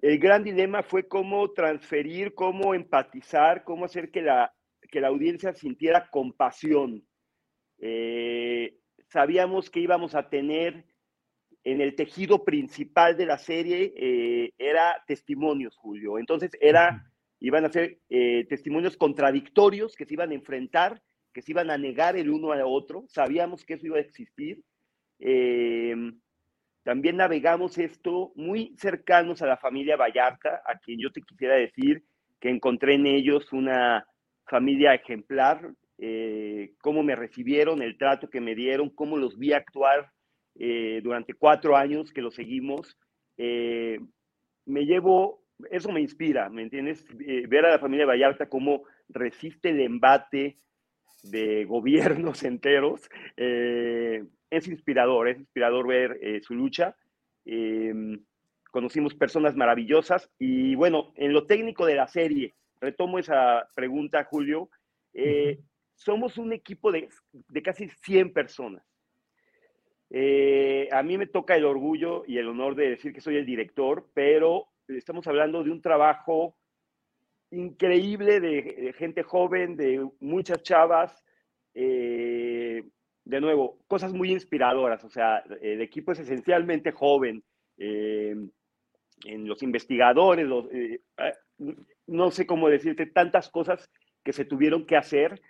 [0.02, 4.54] el gran dilema fue cómo transferir, cómo empatizar, cómo hacer que la,
[4.92, 7.04] que la audiencia sintiera compasión.
[9.08, 10.86] Sabíamos que íbamos a tener
[11.64, 16.20] en el tejido principal de la serie, eh, era testimonios, Julio.
[16.20, 21.02] Entonces, era, iban a ser eh, testimonios contradictorios que se iban a enfrentar,
[21.34, 23.06] que se iban a negar el uno al otro.
[23.08, 24.64] Sabíamos que eso iba a existir.
[26.84, 32.04] también navegamos esto muy cercanos a la familia Vallarta, a quien yo te quisiera decir
[32.40, 34.06] que encontré en ellos una
[34.46, 40.12] familia ejemplar, eh, cómo me recibieron, el trato que me dieron, cómo los vi actuar
[40.56, 42.98] eh, durante cuatro años que los seguimos.
[43.38, 44.00] Eh,
[44.66, 47.06] me llevo, eso me inspira, ¿me entiendes?
[47.18, 50.58] ver a la familia Vallarta cómo resiste el embate
[51.24, 53.10] de gobiernos enteros.
[53.36, 56.96] es inspirador, es inspirador ver su lucha.
[58.72, 64.70] conocimos personas maravillosas y bueno, en lo técnico de la serie, retomo esa pregunta, Julio.
[65.14, 65.60] Eh,
[65.96, 67.10] somos un equipo de,
[67.64, 68.84] casi 100 personas.
[70.10, 73.46] Eh, a mí me toca el orgullo y el honor de decir que soy el
[73.46, 76.56] director, pero estamos hablando de un trabajo
[77.52, 81.24] increíble de, gente joven, de muchas chavas.
[81.74, 82.84] Eh,
[83.24, 85.04] de nuevo, cosas muy inspiradoras.
[85.04, 87.44] O sea, el equipo es esencialmente joven.
[87.78, 88.52] en
[89.48, 90.48] los investigadores,
[92.06, 93.90] no sé cómo decirte, tantas cosas
[94.24, 95.42] que se tuvieron que hacer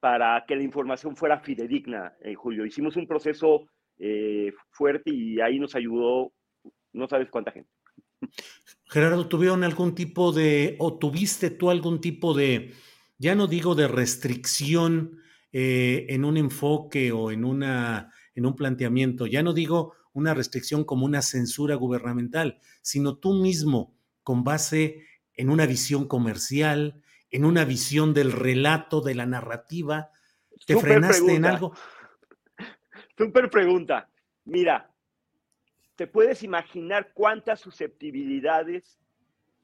[0.00, 2.64] para que la información fuera fidedigna, eh, Julio.
[2.64, 3.66] Hicimos un proceso
[3.98, 6.32] eh, fuerte y ahí nos ayudó,
[6.92, 7.70] no sabes cuánta gente.
[8.86, 12.72] Gerardo, ¿tuvieron algún tipo de, o tuviste tú algún tipo de,
[13.18, 15.20] ya no digo de restricción
[15.52, 20.84] eh, en un enfoque o en, una, en un planteamiento, ya no digo una restricción
[20.84, 27.64] como una censura gubernamental, sino tú mismo, con base en una visión comercial, en una
[27.64, 30.10] visión del relato, de la narrativa?
[30.66, 31.74] ¿Te frenaste en algo?
[33.18, 34.08] Súper pregunta.
[34.44, 34.90] Mira,
[35.96, 38.98] ¿te puedes imaginar cuántas susceptibilidades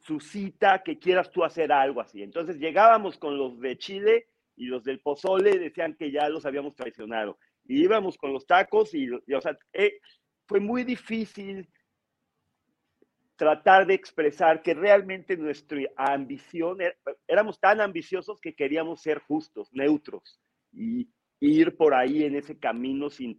[0.00, 2.22] suscita que quieras tú hacer algo así?
[2.22, 6.74] Entonces llegábamos con los de Chile y los del pozole decían que ya los habíamos
[6.74, 7.38] traicionado.
[7.66, 10.00] Y íbamos con los tacos y, o sea, eh,
[10.46, 11.68] fue muy difícil
[13.36, 16.78] tratar de expresar que realmente nuestra ambición,
[17.26, 20.40] éramos tan ambiciosos que queríamos ser justos, neutros,
[20.72, 21.08] y
[21.40, 23.36] ir por ahí en ese camino sin,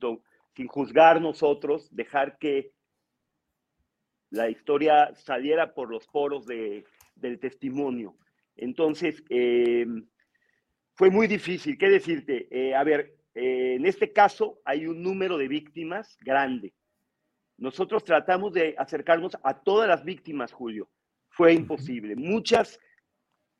[0.56, 2.72] sin juzgar nosotros, dejar que
[4.32, 6.84] la historia saliera por los poros de,
[7.16, 8.18] del testimonio.
[8.58, 10.08] Entonces, em,
[10.94, 11.78] fue muy difícil.
[11.78, 12.48] ¿Qué decirte?
[12.52, 16.74] Eh, a ver, eh, en este caso hay un número de víctimas grande
[17.58, 20.90] nosotros tratamos de acercarnos a todas las víctimas, Julio.
[21.30, 22.16] Fue imposible.
[22.16, 22.80] Muchas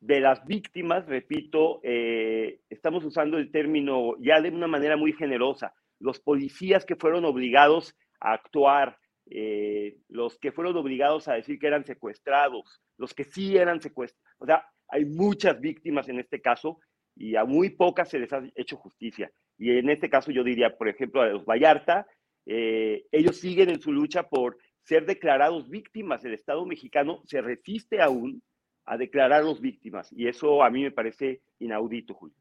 [0.00, 5.74] de las víctimas, repito, eh, estamos usando el término ya de una manera muy generosa.
[5.98, 8.98] Los policías que fueron obligados a actuar,
[9.30, 14.36] eh, los que fueron obligados a decir que eran secuestrados, los que sí eran secuestrados.
[14.38, 16.78] O sea, hay muchas víctimas en este caso
[17.16, 19.30] y a muy pocas se les ha hecho justicia.
[19.58, 22.06] Y en este caso yo diría, por ejemplo, a los Vallarta,
[22.46, 26.24] eh, ellos siguen en su lucha por ser declarados víctimas.
[26.24, 28.42] El Estado mexicano se resiste aún
[28.84, 32.36] a declararlos víctimas y eso a mí me parece inaudito, Julio.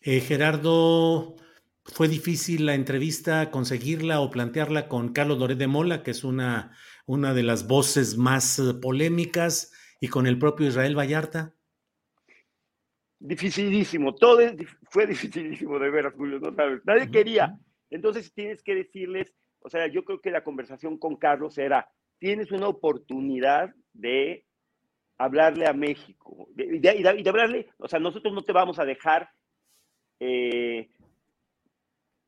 [0.00, 1.36] Eh, Gerardo,
[1.84, 6.74] ¿fue difícil la entrevista, conseguirla o plantearla con Carlos Loret de Mola, que es una,
[7.04, 11.54] una de las voces más eh, polémicas, y con el propio Israel Vallarta?
[13.18, 14.40] Dificilísimo, todo
[14.88, 16.80] fue dificilísimo de veras, Julio, no sabes.
[16.86, 17.58] Nadie quería,
[17.90, 22.50] entonces tienes que decirles, o sea, yo creo que la conversación con Carlos era, tienes
[22.52, 24.44] una oportunidad de
[25.18, 29.28] hablarle a México, y de, hablarle, o sea, nosotros no te vamos a dejar
[30.18, 30.88] eh,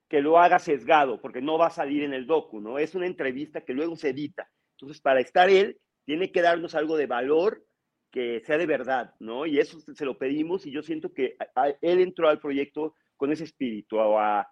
[0.09, 2.79] que lo haga sesgado, porque no va a salir en el docu, ¿no?
[2.79, 4.47] Es una entrevista que luego se edita.
[4.77, 7.65] Entonces, para estar él, tiene que darnos algo de valor
[8.11, 9.47] que sea de verdad, ¿no?
[9.47, 11.37] Y eso se lo pedimos y yo siento que
[11.81, 14.47] él entró al proyecto con ese espíritu, a,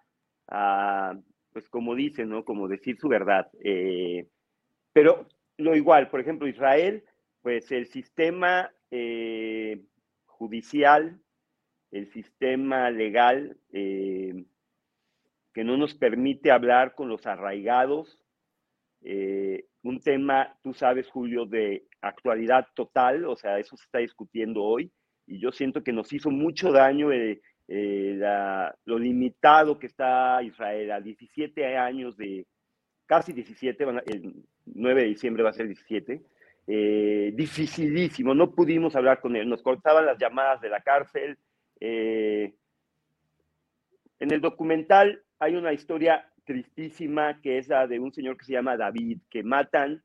[0.47, 2.45] pues como dicen, ¿no?
[2.45, 3.49] Como decir su verdad.
[3.63, 4.27] Eh,
[4.93, 5.27] pero
[5.57, 7.03] lo igual, por ejemplo, Israel,
[7.41, 9.81] pues el sistema eh,
[10.25, 11.19] judicial,
[11.91, 14.45] el sistema legal eh,
[15.53, 18.17] que no nos permite hablar con los arraigados,
[19.83, 24.91] un tema, tú sabes, Julio, de actualidad total, o sea, eso se está discutiendo hoy,
[25.25, 27.11] y yo siento que nos hizo mucho daño
[27.67, 28.19] eh,
[28.85, 32.45] lo limitado que está Israel a 17 años de,
[33.05, 36.21] casi 17, el 9 de diciembre va a ser 17,
[36.67, 41.37] eh, dificilísimo, no pudimos hablar con él, nos cortaban las llamadas de la cárcel.
[41.79, 42.53] Eh,
[44.19, 48.53] en el documental hay una historia tristísima que es la de un señor que se
[48.53, 50.03] llama David, que matan,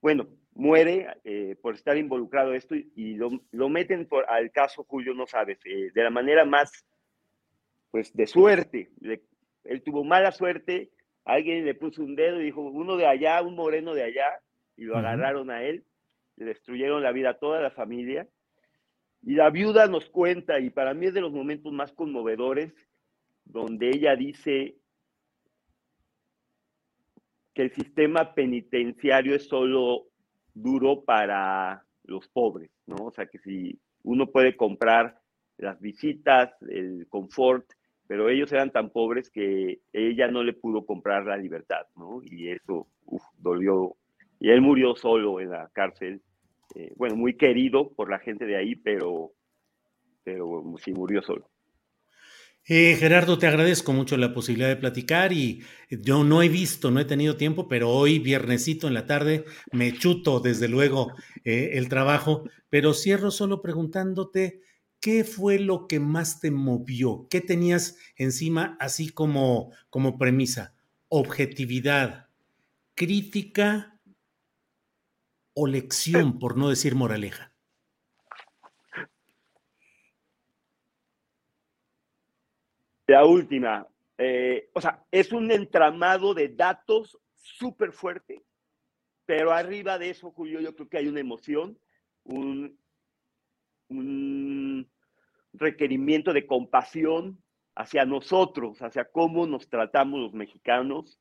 [0.00, 5.14] bueno, muere eh, por estar involucrado en esto y, lo, meten por, al caso Julio,
[5.14, 6.84] no sabes, de la manera más,
[7.90, 8.90] pues, de suerte.
[9.64, 10.90] él tuvo mala suerte,
[11.24, 14.40] alguien le puso un dedo y dijo, uno de allá, un moreno de allá,
[14.76, 15.84] y lo agarraron a él,
[16.36, 18.28] le destruyeron la vida a toda la familia.
[19.22, 22.74] Y la viuda nos cuenta, y para mí es de los momentos más conmovedores,
[23.44, 24.76] donde ella dice
[27.54, 30.11] que el sistema penitenciario es solo
[30.54, 32.96] duro para los pobres, ¿no?
[33.06, 35.18] O sea, que si uno puede comprar
[35.58, 37.66] las visitas, el confort,
[38.06, 42.20] pero ellos eran tan pobres que ella no le pudo comprar la libertad, ¿no?
[42.24, 42.88] Y eso
[43.38, 43.96] dolió.
[44.40, 46.20] Y él murió solo en la cárcel,
[46.74, 49.32] eh, bueno, muy querido por la gente de ahí, pero,
[50.24, 51.48] pero sí murió solo.
[52.64, 57.00] Eh, Gerardo, te agradezco mucho la posibilidad de platicar y yo no he visto, no
[57.00, 61.12] he tenido tiempo, pero hoy, viernesito en la tarde, me chuto desde luego
[61.44, 64.60] eh, el trabajo, pero cierro solo preguntándote,
[65.00, 67.26] ¿qué fue lo que más te movió?
[67.28, 70.72] ¿Qué tenías encima así como, como premisa?
[71.08, 72.28] Objetividad,
[72.94, 73.98] crítica
[75.52, 77.51] o lección, por no decir moraleja.
[83.12, 83.86] La última,
[84.16, 88.42] eh, o sea, es un entramado de datos súper fuerte,
[89.26, 91.78] pero arriba de eso, Julio, yo creo que hay una emoción,
[92.24, 92.78] un,
[95.52, 97.36] requerimiento de compasión
[97.74, 101.20] hacia nosotros, hacia cómo nos tratamos los mexicanos.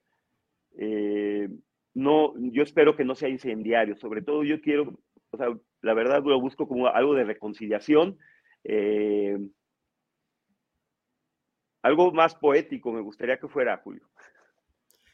[0.78, 1.50] Eh,
[1.94, 4.98] no, yo espero que no sea incendiario, sobre todo yo quiero,
[5.32, 5.48] o sea,
[5.82, 8.18] la verdad lo busco como algo de reconciliación.
[8.64, 9.38] Eh,
[11.82, 14.04] algo más poético me gustaría que fuera, Julio.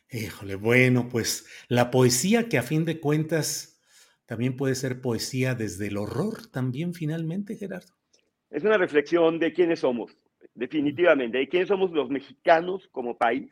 [0.10, 3.82] Híjole, bueno, pues la poesía que a fin de cuentas
[4.26, 7.94] también puede ser poesía desde el horror, también finalmente, Gerardo.
[8.50, 10.18] Es una reflexión de quiénes somos,
[10.54, 13.52] definitivamente, de quiénes somos los mexicanos como país.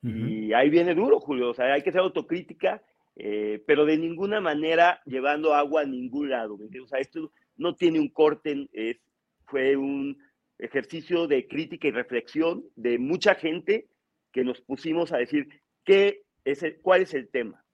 [0.00, 2.80] Y ahí viene duro, Julio, o sea, hay que ser autocrítica,
[3.16, 7.98] eh, pero de ninguna manera llevando agua a ningún lado, O sea, esto no tiene
[7.98, 8.96] un corte, es,
[9.44, 10.16] fue un
[10.58, 13.88] ejercicio de crítica y reflexión de mucha gente
[14.32, 17.64] que nos pusimos a decir qué es cuál es el tema.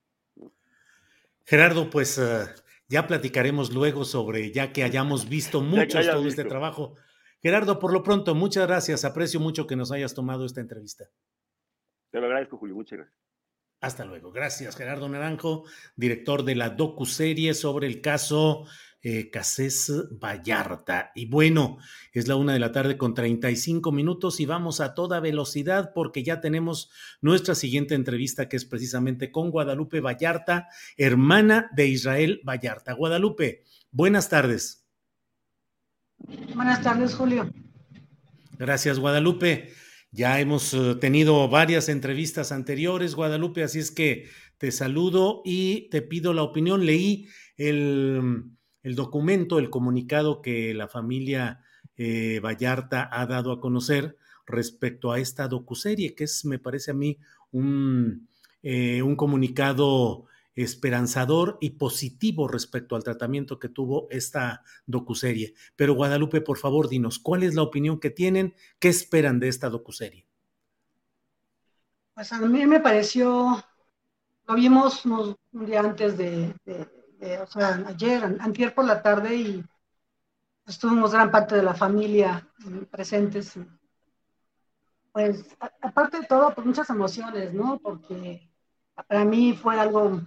[1.45, 2.47] Gerardo, pues eh,
[2.89, 6.97] ya platicaremos luego sobre, ya que hayamos visto mucho todo este trabajo.
[7.43, 9.05] Gerardo, por lo pronto, muchas gracias.
[9.05, 11.11] Aprecio mucho que nos hayas tomado esta entrevista.
[12.11, 12.75] Te lo agradezco, Julio.
[12.75, 13.25] Muchas gracias.
[13.81, 14.33] Hasta luego.
[14.33, 15.65] Gracias, Gerardo Naranjo,
[15.95, 18.67] director de la docu-serie sobre el caso
[19.07, 21.13] eh, Casés Vallarta.
[21.15, 21.77] Y bueno,
[22.13, 26.23] es la una de la tarde con 35 minutos y vamos a toda velocidad porque
[26.23, 26.91] ya tenemos
[27.21, 32.95] nuestra siguiente entrevista que es precisamente con Guadalupe Vallarta, hermana de Israel Vallarta.
[32.95, 34.87] Guadalupe, buenas tardes.
[36.55, 37.53] Buenas tardes, Julio.
[38.59, 39.75] Gracias, Guadalupe.
[40.13, 46.01] Ya hemos eh, tenido varias entrevistas anteriores, Guadalupe, así es que te saludo y te
[46.01, 46.87] pido la opinión.
[46.87, 47.29] Leí
[47.59, 48.45] el
[48.85, 51.65] el documento, el comunicado que la familia
[51.97, 56.95] eh, Vallarta ha dado a conocer respecto a esta docuserie, que es, me parece a
[56.95, 57.19] mí,
[57.51, 58.29] un,
[58.63, 65.55] eh, un comunicado esperanzador y positivo respecto al tratamiento que tuvo esta docuserie.
[65.77, 68.55] Pero Guadalupe, por favor, dinos, ¿cuál es la opinión que tienen?
[68.79, 70.27] ¿Qué esperan de esta docuserie?
[72.15, 73.65] Pues a mí me pareció,
[74.47, 76.55] lo vimos un día antes de
[77.25, 79.65] eh, o sea, ayer, antier por la tarde y
[80.67, 83.55] estuvimos gran parte de la familia eh, presentes.
[85.11, 87.79] Pues, aparte de todo, pues muchas emociones, ¿no?
[87.79, 88.51] Porque
[89.09, 90.21] para mí fue algo,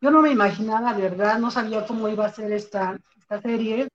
[0.00, 3.88] yo no me imaginaba, de verdad, no sabía cómo iba a ser esta, esta serie.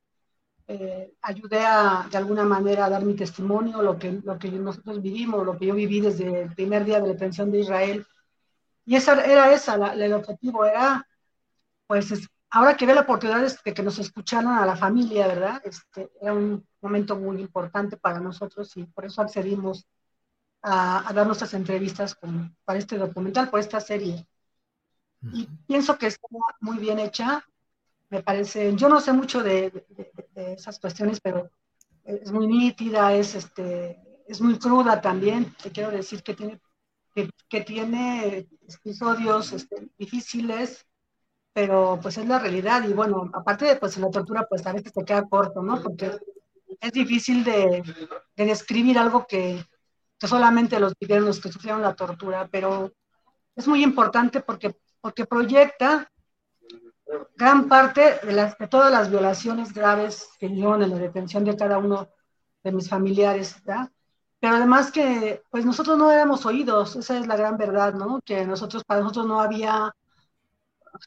[0.68, 5.02] Eh, ayudé a, de alguna manera a dar mi testimonio, lo que, lo que nosotros
[5.02, 8.06] vivimos, lo que yo viví desde el primer día de la detención de Israel.
[8.86, 11.08] Y esa era esa, el objetivo era,
[11.88, 12.12] pues,
[12.56, 15.62] ahora que ve la oportunidad de que nos escucharan a la familia, ¿verdad?
[15.66, 19.86] Este, era un momento muy importante para nosotros y por eso accedimos
[20.62, 22.18] a, dar nuestras entrevistas
[22.64, 24.26] para este documental, por esta serie.
[25.34, 26.28] Y pienso que está
[26.62, 27.46] muy bien hecha.
[28.10, 29.86] Me parece, yo no sé mucho de,
[30.36, 31.52] esas cuestiones, pero
[32.06, 35.54] es muy nítida, es, este, es muy cruda también.
[35.62, 36.62] Te quiero decir que tiene,
[37.50, 40.86] que, tiene episodios este, difíciles,
[41.56, 44.92] pero pues es la realidad y bueno, aparte de pues la tortura pues a veces
[44.92, 45.82] te queda corto, ¿no?
[45.82, 46.12] Porque
[46.82, 47.82] es difícil de,
[48.36, 49.64] describir algo que,
[50.20, 52.92] que, solamente los vivieron los que sufrieron la tortura, pero
[53.56, 56.12] es muy importante porque, porque proyecta
[57.38, 61.56] gran parte de, las, de todas las violaciones graves que vieron en la detención de
[61.56, 62.10] cada uno
[62.66, 63.90] de mis familiares, ¿verdad?
[64.42, 68.20] Pero además que, pues nosotros no éramos oídos, esa es la gran verdad, ¿no?
[68.26, 69.96] Que nosotros, para nosotros no había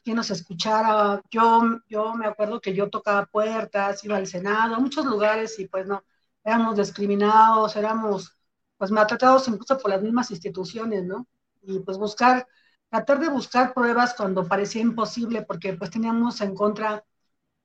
[0.03, 1.21] quien nos escuchara.
[1.31, 5.67] Yo, yo me acuerdo que yo tocaba puertas, iba al Senado, a muchos lugares y
[5.67, 6.03] pues no,
[6.43, 8.37] éramos discriminados, éramos
[8.77, 11.27] pues maltratados incluso por las mismas instituciones, ¿no?
[11.61, 12.47] Y pues buscar,
[12.89, 17.03] tratar de buscar pruebas cuando parecía imposible porque pues teníamos en contra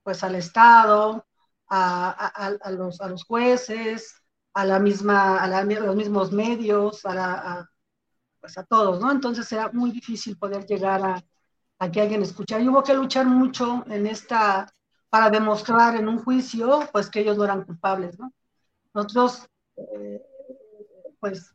[0.03, 1.27] pues al Estado,
[1.69, 4.23] a, a, los, a los jueces,
[4.55, 7.69] a la misma, a, los mismos medios, a,
[8.41, 9.11] pues a todos, ¿no?
[9.11, 11.25] Entonces era muy difícil poder llegar a,
[11.79, 12.63] a alguien escuchara.
[12.63, 14.67] Y hubo que luchar mucho en esta,
[15.11, 18.33] para demostrar en un juicio, pues que ellos no eran culpables, ¿no?
[18.93, 20.23] Nosotros, eh,
[21.21, 21.55] pues,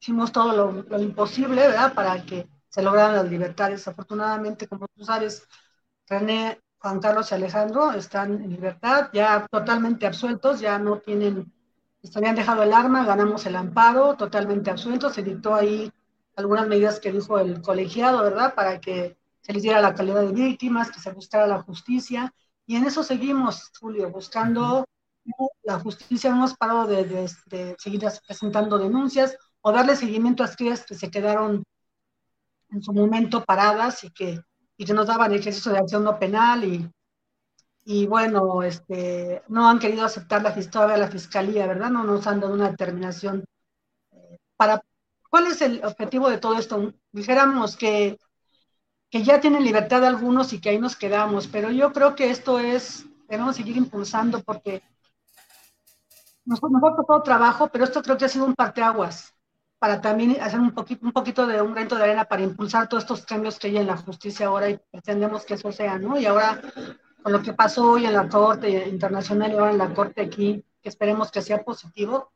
[0.00, 1.94] hicimos todo lo, imposible, ¿verdad?
[1.94, 3.88] Para que se lograran las libertades.
[3.88, 5.46] Afortunadamente, como tú sabes,
[6.08, 11.52] René, Juan Carlos y Alejandro están en libertad, ya totalmente absueltos, ya no tienen,
[12.14, 15.90] habían dejado el arma, ganamos el amparo, totalmente absueltos, se dictó ahí
[16.36, 18.54] algunas medidas que dijo el colegiado, ¿verdad?
[18.54, 19.16] Para que
[19.46, 22.34] se les diera la calidad de víctimas, que se buscara la justicia.
[22.66, 24.84] Y en eso seguimos, Julio, buscando
[25.62, 26.30] la justicia.
[26.30, 27.28] No hemos parado de,
[27.78, 31.62] seguir presentando denuncias o darle seguimiento a aquellas que se quedaron
[32.70, 34.40] en su momento paradas y que,
[34.76, 36.90] y que nos daban ejercicio de acción no penal y,
[37.84, 41.90] y bueno, este, no han querido aceptar la historia la fiscalía, ¿verdad?
[41.90, 43.44] No nos han dado una determinación
[44.10, 44.82] eh, para...
[45.30, 46.94] ¿Cuál es el objetivo de todo esto?
[47.12, 48.18] Dijéramos que
[49.10, 52.58] que ya tienen libertad algunos y que ahí nos quedamos, pero yo creo que esto
[52.58, 54.82] es, debemos seguir impulsando porque
[56.44, 59.36] nos, nos ha costado trabajo, pero esto creo que ha sido un parteaguas
[59.78, 63.04] para también hacer un poquito, un poquito de un granito de arena para impulsar todos
[63.04, 66.18] estos cambios que hay en la justicia ahora y pretendemos que eso sea, ¿no?
[66.18, 66.60] Y ahora,
[67.22, 70.64] con lo que pasó hoy en la Corte Internacional y ahora en la Corte aquí,
[70.82, 72.32] que esperemos que sea positivo,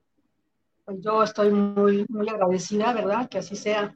[0.84, 3.28] pues yo estoy muy, muy agradecida, ¿verdad?
[3.28, 3.94] Que así sea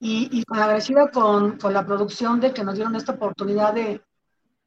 [0.00, 4.00] y, y agradecida con, con, la producción de que nos dieron esta oportunidad de,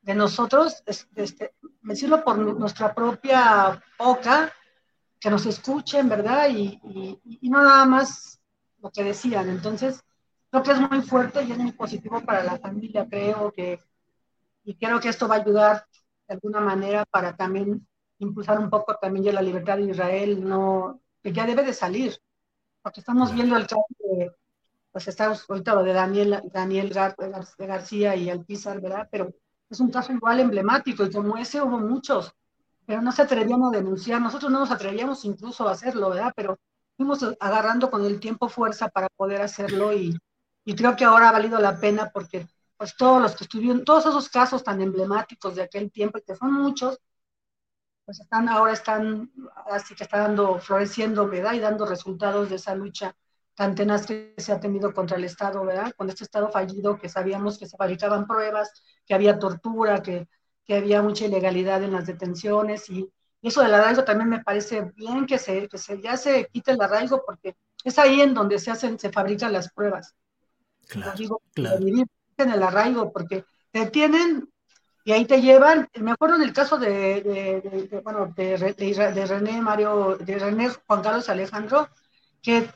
[0.01, 4.51] de nosotros, este, decirlo por nuestra propia boca,
[5.19, 6.49] que nos escuchen, ¿verdad?
[6.49, 8.39] Y, y, y, no nada más
[8.79, 9.49] lo que decían.
[9.49, 10.03] Entonces,
[10.49, 13.79] creo que es muy fuerte y es muy positivo para la familia, creo que,
[14.63, 15.85] y creo que esto va a ayudar
[16.27, 21.01] de alguna manera para también impulsar un poco también ya la libertad de Israel, no,
[21.21, 22.17] que ya debe de salir,
[22.81, 24.31] porque estamos viendo el caso de,
[24.91, 26.93] pues está ahorita lo de Daniel, Daniel
[27.57, 29.07] García y Alpizar, ¿verdad?
[29.11, 29.33] Pero
[29.69, 32.33] es un caso igual emblemático y como ese hubo muchos,
[32.85, 36.33] pero no se atrevían a denunciar, nosotros no nos atrevíamos incluso a hacerlo, ¿verdad?
[36.35, 36.59] Pero
[36.97, 40.17] fuimos agarrando con el tiempo fuerza para poder hacerlo y,
[40.65, 44.07] y creo que ahora ha valido la pena porque pues todos los que estuvieron, todos
[44.07, 46.99] esos casos tan emblemáticos de aquel tiempo, y que son muchos,
[48.05, 49.31] pues están, ahora están,
[49.69, 51.53] así que está dando, floreciendo, ¿verdad?
[51.53, 53.15] Y dando resultados de esa lucha
[53.55, 55.91] tan tenaz que se ha tenido contra el Estado, ¿verdad?
[55.95, 58.71] Con este Estado fallido que sabíamos que se fabricaban pruebas,
[59.05, 60.27] que había tortura, que,
[60.65, 63.09] que había mucha ilegalidad en las detenciones y,
[63.43, 66.81] eso del arraigo también me parece bien que, se, que se, ya se quite el
[66.81, 70.13] arraigo porque es ahí en donde se hacen, se fabrican las pruebas.
[70.87, 71.79] Claro, digo, claro.
[71.79, 74.47] en el arraigo porque te detienen
[75.03, 75.89] y ahí te llevan.
[75.95, 80.69] Me acuerdo en el caso de, de, de bueno, de, de, René Mario, de René
[80.69, 81.89] Juan Carlos Alejandro,
[82.41, 82.69] que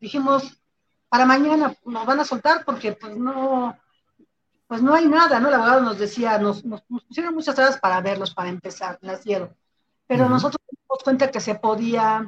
[0.00, 0.60] dijimos,
[1.08, 3.76] para mañana nos van a soltar porque pues no,
[4.66, 5.48] pues no hay nada, ¿no?
[5.48, 9.56] El abogado nos decía, nos, nos, pusieron muchas horas para verlos, para empezar, nacieron.
[10.06, 10.30] Pero uh -huh.
[10.30, 12.26] nosotros nos dimos cuenta que se podía,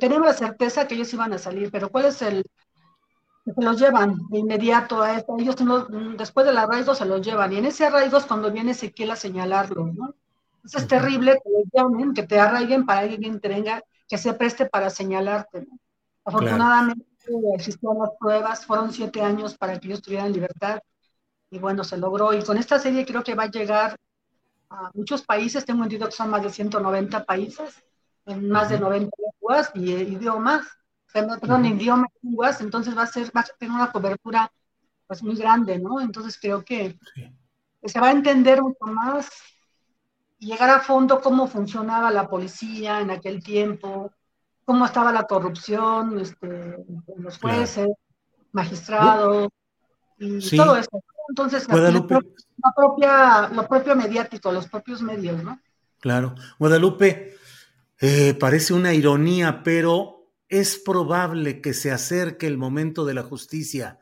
[0.00, 2.44] teníamos la certeza que ellos iban a salir, pero ¿cuál es el,
[3.44, 5.86] se los llevan de inmediato a esto, ellos no,
[6.16, 9.16] después del arraigo se los llevan, y en ese arraigo es cuando viene Ezequiel a
[9.16, 10.14] señalarlo, ¿no?
[10.64, 10.88] Eso es uh -huh.
[10.88, 15.60] terrible que llamen, que te arraiguen para que alguien tenga, que se preste para señalarte,
[15.62, 15.78] ¿no?
[16.28, 17.54] Afortunadamente claro.
[17.54, 20.80] existían las pruebas, fueron siete años para que ellos tuvieran libertad
[21.50, 22.34] y bueno, se logró.
[22.34, 23.96] Y con esta serie creo que va a llegar
[24.70, 27.82] a muchos países, tengo entendido que son más de 190 países,
[28.26, 28.72] en más uh -huh.
[28.72, 30.66] de 90 lenguas y eh, idiomas,
[31.12, 31.76] perdón, uh -huh.
[31.76, 34.52] idiomas y lenguas, entonces va a ser, va a tener una cobertura
[35.06, 36.00] pues muy grande, ¿no?
[36.00, 37.32] Entonces creo que sí.
[37.84, 39.30] se va a entender mucho más
[40.38, 44.12] y llegar a fondo cómo funcionaba la policía en aquel tiempo,
[44.68, 46.76] cómo estaba la corrupción, este,
[47.16, 47.98] los jueces, claro.
[48.52, 49.48] magistrados,
[50.18, 50.58] y sí.
[50.58, 51.02] todo eso.
[51.30, 55.58] Entonces, la, propia, lo propio mediático, los propios medios, ¿no?
[56.00, 56.34] Claro.
[56.58, 57.34] Guadalupe,
[57.98, 63.98] eh, parece una ironía, pero es probable que se acerque el momento de la justicia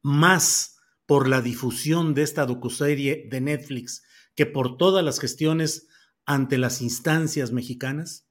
[0.00, 4.04] más por la difusión de esta docuserie de Netflix
[4.36, 5.88] que por todas las gestiones
[6.24, 8.28] ante las instancias mexicanas?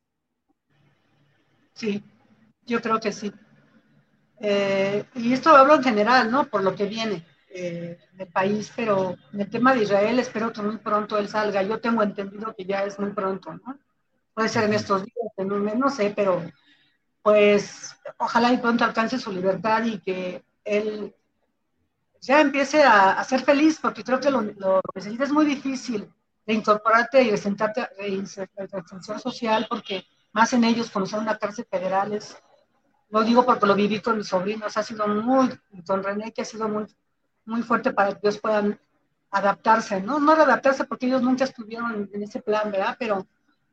[1.74, 2.03] Sí,
[2.65, 3.32] yo creo que sí.
[4.39, 6.45] Eh, y esto hablo en general, ¿no?
[6.45, 10.61] Por lo que viene eh, del país, pero en el tema de Israel espero que
[10.61, 11.63] muy pronto él salga.
[11.63, 13.80] Yo tengo entendido que ya es muy pronto, ¿no?
[14.34, 16.43] Puede ser en estos días, en un mes, no sé, pero
[17.21, 21.15] pues ojalá y pronto alcance su libertad y que él
[22.19, 26.09] ya empiece a, ser feliz, porque creo que lo, lo necesita es muy difícil
[26.45, 31.65] de incorporarte y de sentarte a reinserción social, porque más en ellos conocer una cárcel
[31.69, 32.36] federal es,
[33.09, 35.49] lo digo porque lo viví con mis sobrinos, ha sido muy,
[35.86, 36.86] con René, que ha sido muy,
[37.45, 38.79] muy fuerte para que ellos puedan
[39.31, 40.19] adaptarse, ¿no?
[40.19, 42.95] No adaptarse porque ellos nunca estuvieron en, ese plan, ¿verdad?
[42.99, 43.25] Pero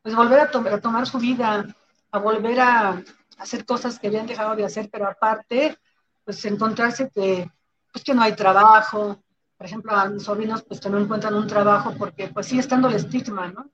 [0.03, 1.67] pues volver a, a, tomar su vida,
[2.11, 3.03] a volver a
[3.39, 5.79] hacer cosas que habían dejado de hacer, pero aparte,
[6.25, 7.51] pues encontrarse que,
[7.93, 9.23] pues que no hay trabajo,
[9.57, 12.89] por ejemplo, a mis sobrinos pues que no encuentran un trabajo porque pues sigue estando
[12.89, 13.71] el estigma, ¿no?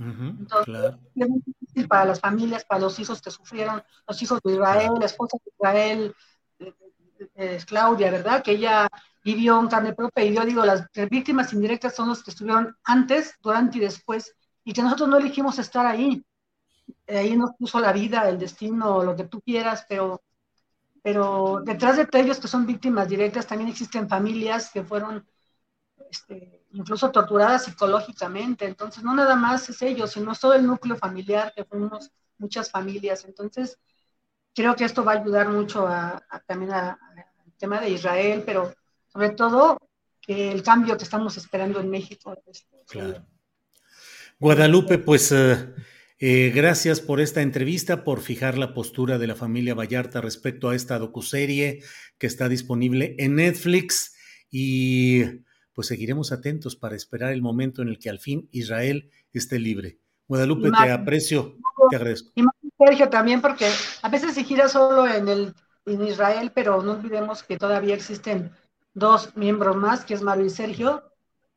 [0.00, 4.52] Entonces, es muy difícil para las familias, para los hijos que sufrieron, los hijos de
[4.52, 6.14] Israel, la esposa de Israel,
[6.58, 6.74] eh,
[7.34, 8.42] eh, Claudia, ¿verdad?
[8.42, 8.88] Que ella
[9.22, 13.34] vivió en carne propia y yo digo, las víctimas indirectas son los que estuvieron antes,
[13.42, 14.34] durante y después,
[14.64, 16.24] y que nosotros no elegimos estar ahí.
[17.06, 20.22] Ahí nos puso la vida, el destino, lo que tú quieras, pero
[21.02, 25.26] pero detrás de ellos que son víctimas directas también existen familias que fueron
[26.10, 31.52] este, incluso torturadas psicológicamente, entonces no nada más es ellos, sino todo el núcleo familiar
[31.54, 33.78] que fuimos muchas familias, entonces
[34.54, 36.96] creo que esto va a ayudar mucho a, también al
[37.58, 38.72] tema de Israel, pero
[39.08, 39.78] sobre todo
[40.20, 42.36] que el cambio que estamos esperando en México.
[42.46, 43.22] Este,
[44.38, 45.32] Guadalupe, pues...
[45.32, 45.74] Uh
[46.22, 50.76] eh, gracias por esta entrevista, por fijar la postura de la familia Vallarta respecto a
[50.76, 51.82] esta docuserie
[52.18, 54.14] que está disponible en Netflix.
[54.50, 55.24] Y
[55.80, 59.98] pues seguiremos atentos para esperar el momento en el que al fin Israel esté libre.
[60.28, 61.56] Guadalupe, te aprecio,
[61.88, 62.32] te agradezco.
[62.34, 62.44] Y
[62.76, 63.66] Sergio también, porque
[64.02, 65.54] a veces se gira solo en, el,
[65.86, 68.50] en Israel, pero no olvidemos que todavía existen
[68.92, 71.02] dos miembros más, que es Mario y Sergio,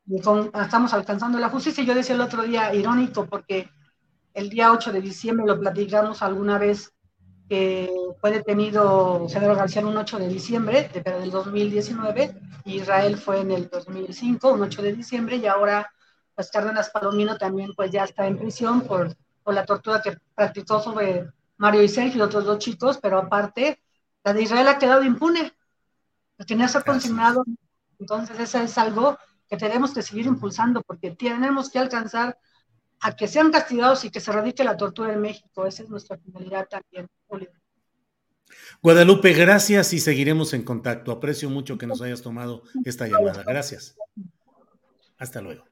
[0.06, 1.84] y estamos alcanzando la justicia.
[1.84, 3.68] Yo decía el otro día, irónico, porque
[4.32, 6.93] el día 8 de diciembre, lo platicamos alguna vez,
[7.48, 12.34] que fue detenido Cedro García en un 8 de diciembre, de, pero del 2019,
[12.64, 15.90] y Israel fue en el 2005, un 8 de diciembre, y ahora
[16.34, 20.80] pues Cárdenas Palomino también pues ya está en prisión por, por la tortura que practicó
[20.80, 23.80] sobre Mario y Sergio y otros dos chicos, pero aparte,
[24.24, 25.52] la de Israel ha quedado impune,
[26.38, 27.44] lo tenía ser consignado,
[27.98, 29.16] entonces eso es algo
[29.48, 32.36] que tenemos que seguir impulsando, porque tenemos que alcanzar
[33.04, 35.66] a que sean castigados y que se radique la tortura en México.
[35.66, 37.06] Esa es nuestra finalidad también.
[38.82, 41.12] Guadalupe, gracias y seguiremos en contacto.
[41.12, 43.44] Aprecio mucho que nos hayas tomado esta llamada.
[43.46, 43.94] Gracias.
[45.18, 45.66] Hasta luego.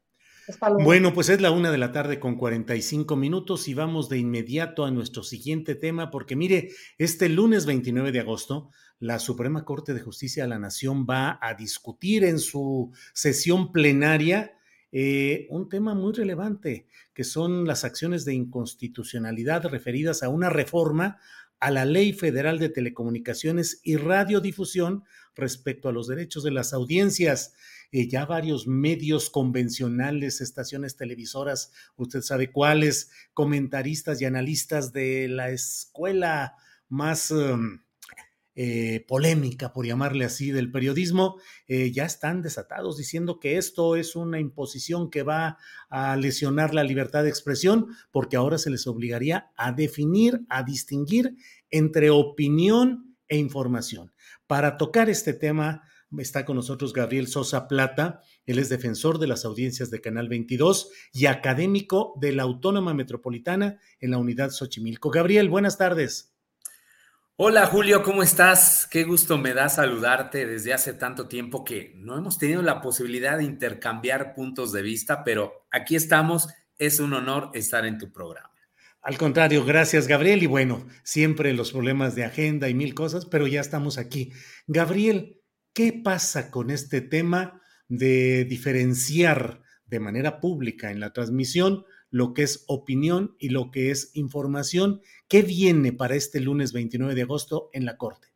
[0.46, 0.84] Hasta luego.
[0.84, 4.84] Bueno, pues es la una de la tarde con 45 minutos y vamos de inmediato
[4.84, 8.68] a nuestro siguiente tema, porque mire, este lunes 29 de agosto,
[8.98, 14.51] la Suprema Corte de Justicia de la Nación va a discutir en su sesión plenaria
[14.93, 21.18] eh, un tema muy relevante, que son las acciones de inconstitucionalidad referidas a una reforma
[21.61, 27.55] a la Ley Federal de Telecomunicaciones y Radiodifusión respecto a los derechos de las audiencias.
[27.90, 35.51] Eh, ya varios medios convencionales, estaciones televisoras, usted sabe cuáles, comentaristas y analistas de la
[35.51, 36.57] escuela
[36.88, 37.30] más...
[37.30, 37.81] Em,
[38.55, 44.14] eh, polémica, por llamarle así, del periodismo, eh, ya están desatados diciendo que esto es
[44.14, 45.57] una imposición que va
[45.88, 51.36] a lesionar la libertad de expresión, porque ahora se les obligaría a definir, a distinguir
[51.70, 54.12] entre opinión e información.
[54.46, 55.82] Para tocar este tema,
[56.18, 58.20] está con nosotros Gabriel Sosa Plata.
[58.44, 63.78] Él es defensor de las audiencias de Canal 22 y académico de la Autónoma Metropolitana
[63.98, 65.11] en la unidad Xochimilco.
[65.11, 66.31] Gabriel, buenas tardes.
[67.45, 68.86] Hola Julio, ¿cómo estás?
[68.88, 73.36] Qué gusto me da saludarte desde hace tanto tiempo que no hemos tenido la posibilidad
[73.36, 76.47] de intercambiar puntos de vista, pero aquí estamos.
[76.78, 78.55] Es un honor estar en tu programa.
[79.01, 80.45] Al contrario, gracias Gabriel.
[80.45, 84.32] Y bueno, siempre los problemas de agenda y mil cosas, pero ya estamos aquí.
[84.68, 85.40] Gabriel,
[85.72, 92.42] ¿qué pasa con este tema de diferenciar de manera pública en la transmisión lo que
[92.42, 95.00] es opinión y lo que es información.
[95.28, 98.28] ¿Qué viene para este lunes 29 de agosto en la Corte?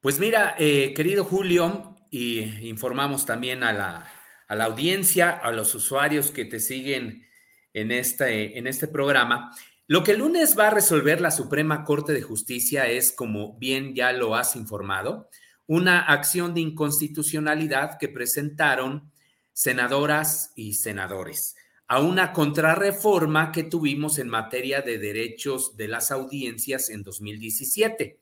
[0.00, 4.08] Pues mira, eh, querido Julio, y informamos también a la,
[4.46, 7.26] a la audiencia, a los usuarios que te siguen
[7.74, 9.50] en este, en este programa.
[9.88, 13.96] Lo que el lunes va a resolver la Suprema Corte de Justicia es, como bien
[13.96, 15.28] ya lo has informado,
[15.66, 19.10] una acción de inconstitucionalidad que presentaron
[19.52, 21.56] senadoras y senadores
[21.88, 28.18] a una contrarreforma que tuvimos en materia de derechos de las audiencias en 2017.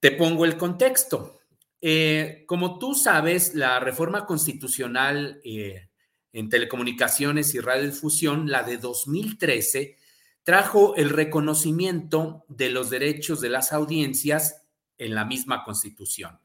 [0.00, 1.38] Te pongo el contexto.
[1.80, 5.88] Eh, como tú sabes, la reforma constitucional eh,
[6.32, 9.96] en telecomunicaciones y radiodifusión, la de 2013,
[10.42, 14.62] trajo el reconocimiento de los derechos de las audiencias
[14.96, 16.38] en la misma constitución.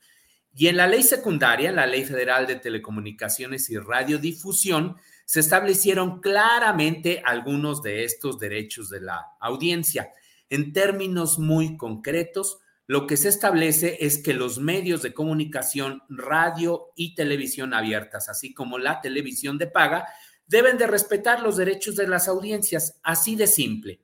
[0.53, 4.97] Y en la ley secundaria, la Ley Federal de Telecomunicaciones y Radiodifusión,
[5.27, 10.13] se establecieron claramente algunos de estos derechos de la audiencia.
[10.49, 16.93] En términos muy concretos, lo que se establece es que los medios de comunicación, radio
[16.95, 20.07] y televisión abiertas, así como la televisión de paga,
[20.47, 23.99] deben de respetar los derechos de las audiencias, así de simple.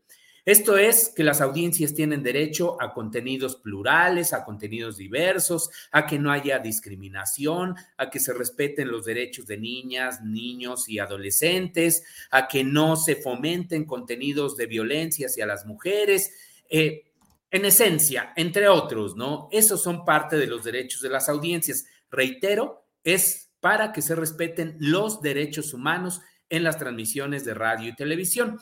[0.46, 6.20] Esto es que las audiencias tienen derecho a contenidos plurales, a contenidos diversos, a que
[6.20, 12.50] no haya discriminación, a que se respeten los derechos de niñas, niños y adolescentes, a
[12.50, 16.34] que no se fomenten contenidos de violencia hacia las mujeres.
[16.70, 17.04] Eh,
[17.50, 19.48] en esencia, entre otros, ¿no?
[19.52, 21.86] Esos son parte de los derechos de las audiencias.
[22.10, 27.96] Reitero, es para que se respeten los derechos humanos en las transmisiones de radio y
[27.96, 28.60] televisión.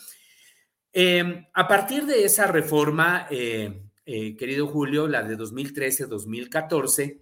[0.94, 7.22] Em, a partir de esa reforma, eh, eh, querido Julio, la de 2013-2014,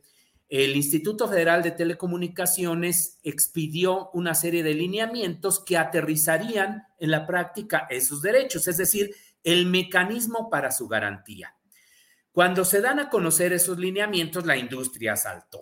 [0.49, 7.85] el Instituto Federal de Telecomunicaciones expidió una serie de lineamientos que aterrizarían en la práctica
[7.91, 9.13] esos derechos, es decir,
[9.43, 11.55] el mecanismo para su garantía.
[12.31, 15.61] Cuando se dan a conocer esos lineamientos, la industria saltó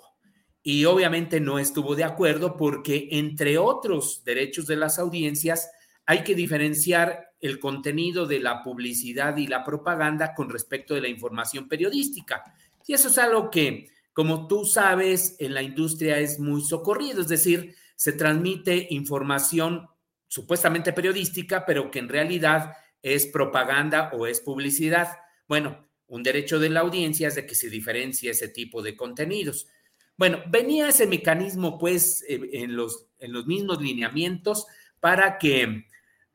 [0.64, 5.70] y obviamente no estuvo de acuerdo porque, entre otros derechos de las audiencias,
[6.06, 11.08] hay que diferenciar el contenido de la publicidad y la propaganda con respecto de la
[11.08, 12.44] información periodística.
[12.86, 17.28] Y eso es algo que, como tú sabes, en la industria es muy socorrido, es
[17.28, 19.88] decir, se transmite información
[20.28, 25.18] supuestamente periodística, pero que en realidad es propaganda o es publicidad.
[25.48, 29.68] Bueno, un derecho de la audiencia es de que se diferencie ese tipo de contenidos.
[30.16, 34.66] Bueno, venía ese mecanismo pues en los, en los mismos lineamientos
[35.00, 35.86] para que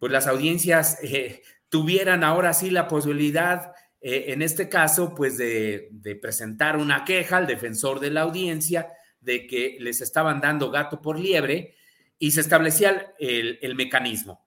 [0.02, 6.18] pues las audiencias eh, tuvieran ahora sí la posibilidad, eh, en este caso, pues de,
[6.20, 8.88] presentar una queja al defensor de la audiencia
[9.20, 11.76] de que les estaban dando gato por liebre
[12.18, 14.44] y se establecía el, mecanismo.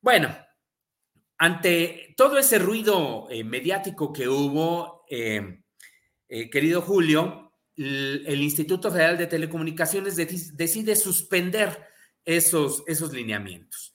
[0.00, 0.36] Bueno,
[1.36, 5.04] ante todo ese ruido eh, mediático que hubo,
[6.26, 11.86] querido Julio, el, Instituto Federal de Telecomunicaciones decide suspender
[12.24, 13.94] esos, esos lineamientos.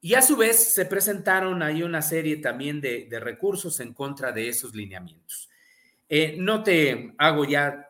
[0.00, 4.48] Y a su vez se presentaron ahí una serie también de, recursos en contra de
[4.48, 5.48] esos lineamientos.
[6.08, 7.86] Eh, no te hago ya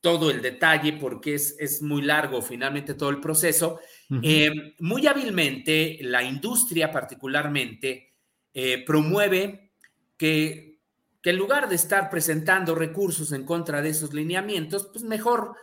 [0.00, 3.80] todo el detalle porque es, es muy largo finalmente todo el proceso.
[4.22, 8.14] Eh, muy hábilmente la industria particularmente
[8.54, 9.72] eh, promueve
[10.16, 10.78] que,
[11.22, 15.54] que en lugar de estar presentando recursos en contra de esos lineamientos, pues mejor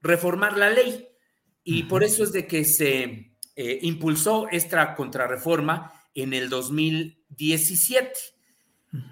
[0.00, 1.08] reformar la ley.
[1.64, 8.12] Y por eso es de que se eh, impulsó esta contrarreforma en el 2017.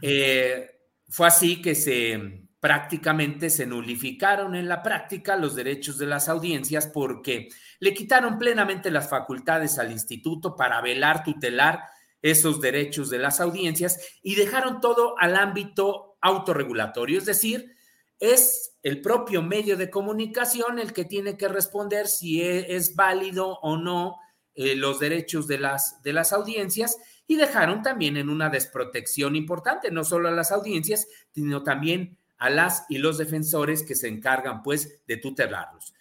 [0.03, 0.71] Eh,
[1.09, 6.87] fue así que se prácticamente se nulificaron en la práctica los derechos de las audiencias
[6.87, 7.49] porque
[7.81, 11.81] le quitaron plenamente las facultades al instituto para velar, tutelar
[12.21, 17.75] esos derechos de las audiencias y dejaron todo al ámbito autorregulatorio, es decir,
[18.19, 23.59] es el propio medio de comunicación el que tiene que responder si e, es válido
[23.61, 24.19] o no
[24.55, 29.91] eh, los derechos de las, de las audiencias y dejaron también en una desprotección importante,
[29.91, 34.63] no solo a las audiencias, sino también a las y los defensores que se encargan
[34.63, 35.95] pues de tutelarlos.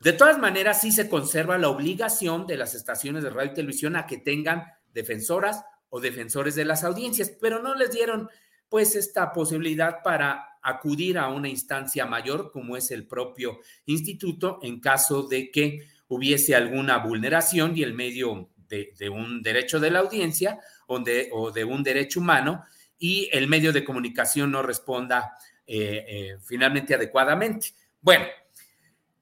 [0.00, 3.96] De todas maneras, sí se conserva la obligación de las estaciones de radio y televisión
[3.96, 8.28] a que tengan defensoras o defensores de las audiencias, pero no les dieron
[8.68, 14.80] pues esta posibilidad para acudir a una instancia mayor como es el propio instituto en
[14.80, 20.58] caso de que hubiese alguna vulneración y el medio de, un derecho de la audiencia
[20.86, 22.64] o de, un derecho humano
[22.98, 25.36] y el medio de comunicación no responda
[25.66, 27.68] eh, eh, finalmente adecuadamente.
[28.00, 28.26] Bueno,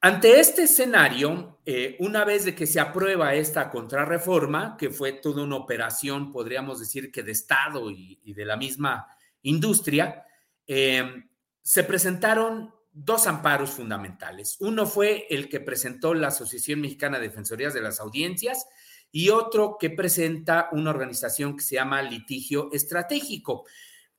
[0.01, 5.55] ante este escenario, eh, una vez que se aprueba esta contrarreforma, que fue toda una
[5.55, 9.07] operación, podríamos decir que de Estado y de la misma
[9.41, 10.25] industria,
[10.65, 14.57] se presentaron dos amparos fundamentales.
[14.59, 18.67] Uno fue el que presentó la Asociación Mexicana de Defensorías de las Audiencias
[19.11, 23.65] y otro que presenta una organización que se llama Litigio Estratégico.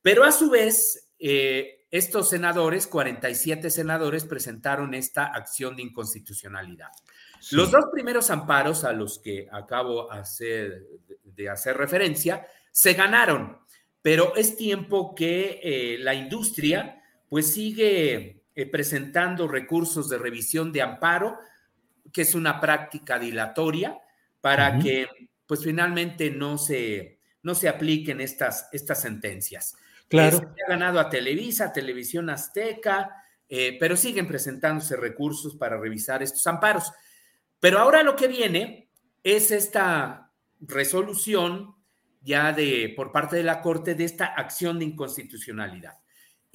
[0.03, 6.91] Pero a su vez, eh, estos senadores, 47 senadores, presentaron esta acción de inconstitucionalidad.
[7.53, 10.09] Los dos primeros amparos a los que acabo
[11.25, 13.59] de hacer referencia se ganaron,
[14.03, 20.83] pero es tiempo que eh, la industria pues sigue eh, presentando recursos de revisión de
[20.83, 21.39] amparo,
[22.13, 23.99] que es una práctica dilatoria
[24.41, 25.09] para que
[25.47, 29.77] pues finalmente no se, no se apliquen estas, estas sentencias.
[30.09, 30.39] Claro.
[30.39, 33.11] se ha ganado a Televisa, Televisión Azteca,
[33.49, 36.93] eh, pero siguen presentándose recursos para revisar estos amparos.
[37.59, 38.91] Pero ahora lo que viene
[39.23, 40.31] es esta
[40.61, 41.75] resolución
[42.21, 45.99] ya de por parte de la Corte de esta acción de inconstitucionalidad.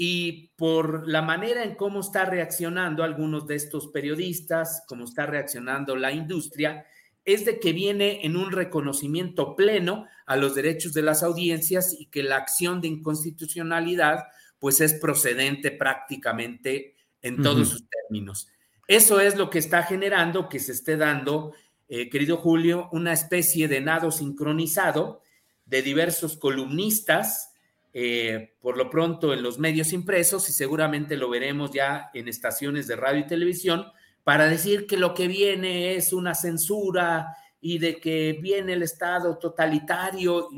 [0.02, 5.98] Y por la manera en cómo está reaccionando algunos de estos periodistas, cómo está reaccionando
[5.98, 6.86] la industria,
[7.26, 12.06] es de que viene en un reconocimiento pleno a los derechos de las audiencias y
[12.06, 14.24] que la acción de inconstitucionalidad
[14.58, 18.48] pues es procedente prácticamente en todos sus términos.
[18.88, 21.54] Eso es lo que está generando que se esté dando,
[21.90, 25.24] eh, querido Julio, una especie de nado sincronizado
[25.66, 27.52] de diversos columnistas,
[27.94, 32.88] eh, por lo pronto en los medios impresos y seguramente lo veremos ya en estaciones
[32.88, 33.86] de radio y televisión,
[34.24, 39.38] para decir que lo que viene es una censura y de que viene el Estado
[39.38, 40.50] totalitario.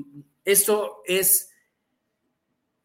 [0.43, 1.51] Eso es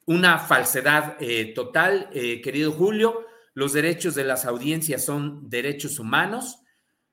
[0.04, 3.26] una falsedad eh, total, querido Julio.
[3.54, 6.60] Los derechos de las audiencias son derechos humanos.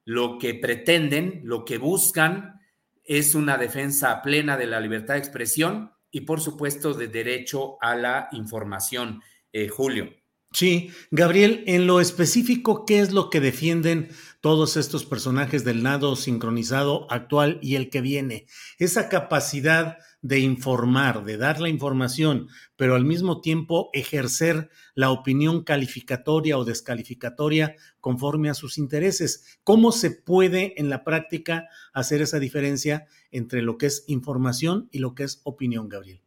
[0.05, 2.59] Lo que pretenden, lo que buscan
[3.03, 7.95] es una defensa plena de la libertad de expresión y, por supuesto, de derecho a
[7.95, 9.21] la información.
[9.51, 10.09] Eh, Julio.
[10.53, 14.09] Sí, Gabriel, en lo específico, ¿qué es lo que defienden
[14.39, 18.45] todos estos personajes del nado sincronizado actual y el que viene?
[18.77, 22.47] Esa capacidad de informar, de dar la información,
[22.77, 29.59] pero al mismo tiempo ejercer la opinión calificatoria o descalificatoria conforme a sus intereses.
[29.63, 34.99] ¿Cómo se puede en la práctica hacer esa diferencia entre lo que es información y
[34.99, 36.21] lo que es opinión, Gabriel?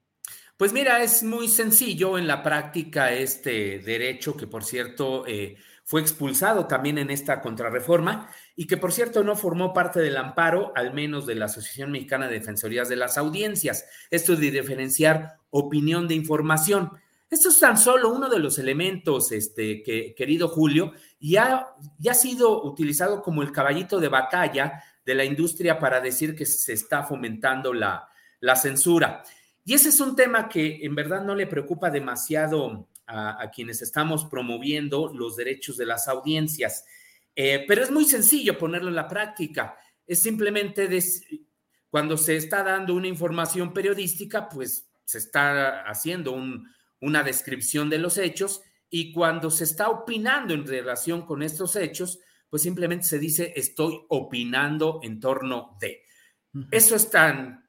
[0.59, 6.01] Pues mira, es muy sencillo en la práctica este derecho que, por cierto, eh, fue
[6.01, 10.93] expulsado también en esta contrarreforma y que por cierto no formó parte del amparo, al
[10.93, 13.87] menos de la Asociación Mexicana de Defensorías de las Audiencias.
[14.11, 16.91] Esto es de diferenciar opinión de información.
[17.31, 21.69] Esto es tan solo uno de los elementos, este, que, querido Julio, y ya
[22.11, 26.73] ha sido utilizado como el caballito de batalla de la industria para decir que se
[26.73, 28.09] está fomentando la,
[28.41, 29.23] la censura.
[29.65, 34.25] Y ese es un tema que en verdad no le preocupa demasiado a, quienes estamos
[34.25, 36.85] promoviendo los derechos de las audiencias.
[37.35, 39.77] Eh, pero es muy sencillo ponerlo en la práctica.
[40.07, 40.89] Es simplemente
[41.91, 46.37] cuando se está dando una información periodística, pues se está haciendo
[47.01, 52.21] una descripción de los hechos y cuando se está opinando en relación con estos hechos,
[52.49, 56.03] pues simplemente se dice estoy opinando en torno de.
[56.71, 57.66] Eso es tan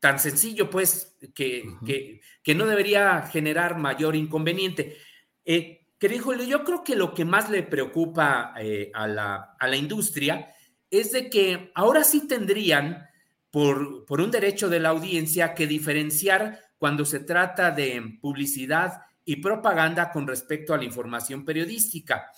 [0.00, 4.96] tan sencillo, pues, que, que, no debería generar mayor inconveniente.
[5.44, 9.76] Eh, querido yo creo que lo que más le preocupa eh, a, la, a, la,
[9.76, 10.52] industria
[10.90, 13.06] es de que ahora sí tendrían,
[13.50, 19.36] por, por un derecho de la audiencia, que diferenciar cuando se trata de publicidad y
[19.36, 22.30] propaganda con respecto a la información periodística.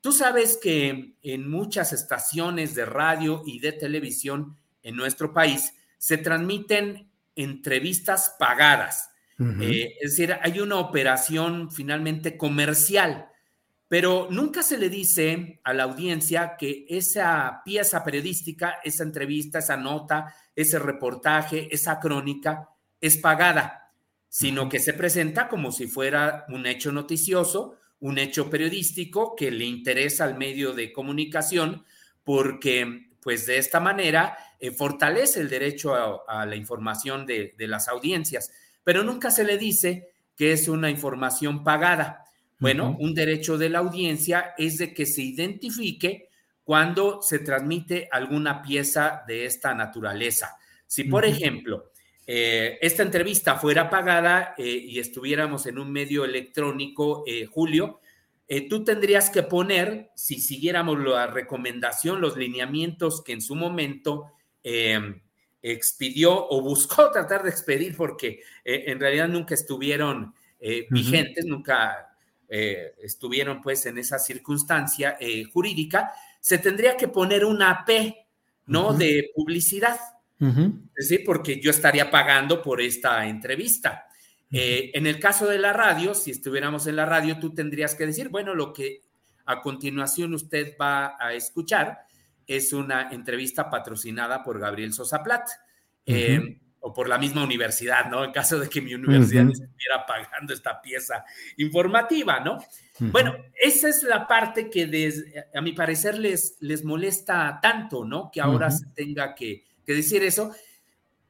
[0.00, 6.16] Tú sabes que en muchas estaciones de radio y de televisión en nuestro país se
[6.16, 7.07] transmiten
[7.42, 9.10] entrevistas pagadas.
[9.60, 13.28] Eh, es decir, hay una operación finalmente comercial,
[13.86, 19.76] pero nunca se le dice a la audiencia que esa pieza periodística, esa entrevista, esa
[19.76, 22.68] nota, ese reportaje, esa crónica
[23.00, 23.92] es pagada,
[24.28, 29.64] sino que se presenta como si fuera un hecho noticioso, un hecho periodístico que le
[29.64, 31.84] interesa al medio de comunicación,
[32.24, 35.94] porque pues de esta manera eh, fortalece el derecho
[36.26, 38.50] a, la información de, las audiencias,
[38.82, 42.24] pero nunca se le dice que es una información pagada.
[42.58, 46.30] Bueno, un derecho de la audiencia es de que se identifique
[46.64, 50.56] cuando se transmite alguna pieza de esta naturaleza.
[50.86, 51.92] Si, por ejemplo,
[52.26, 58.00] eh, esta entrevista fuera pagada eh, y estuviéramos en un medio electrónico, Julio,
[58.48, 64.32] eh, tú tendrías que poner, si siguiéramos la recomendación, los lineamientos que en su momento
[64.62, 65.20] em,
[65.62, 72.08] expidió o buscó tratar de expedir, porque eh, en realidad nunca estuvieron eh, vigentes, nunca,
[72.48, 78.26] eh, estuvieron pues en esa circunstancia eh, jurídica, se tendría que poner una P,
[78.66, 78.92] ¿no?
[78.92, 79.98] De publicidad.
[80.40, 84.07] Es decir, porque yo estaría pagando por esta entrevista.
[84.50, 88.06] Eh, en el caso de la radio, si estuviéramos en la radio, tú tendrías que
[88.06, 89.02] decir, bueno, lo que
[89.44, 92.00] a continuación usted va a escuchar
[92.46, 95.48] es una entrevista patrocinada por Gabriel Sosa Plat.
[96.80, 98.24] o por la misma universidad, ¿no?
[98.24, 101.24] En caso de que mi universidad estuviera pagando esta pieza
[101.56, 102.58] informativa, ¿no?
[103.00, 105.12] Bueno, esa es la parte que
[105.54, 108.30] a mi parecer les, les molesta tanto, ¿no?
[108.32, 110.54] Que ahora se tenga que, decir eso.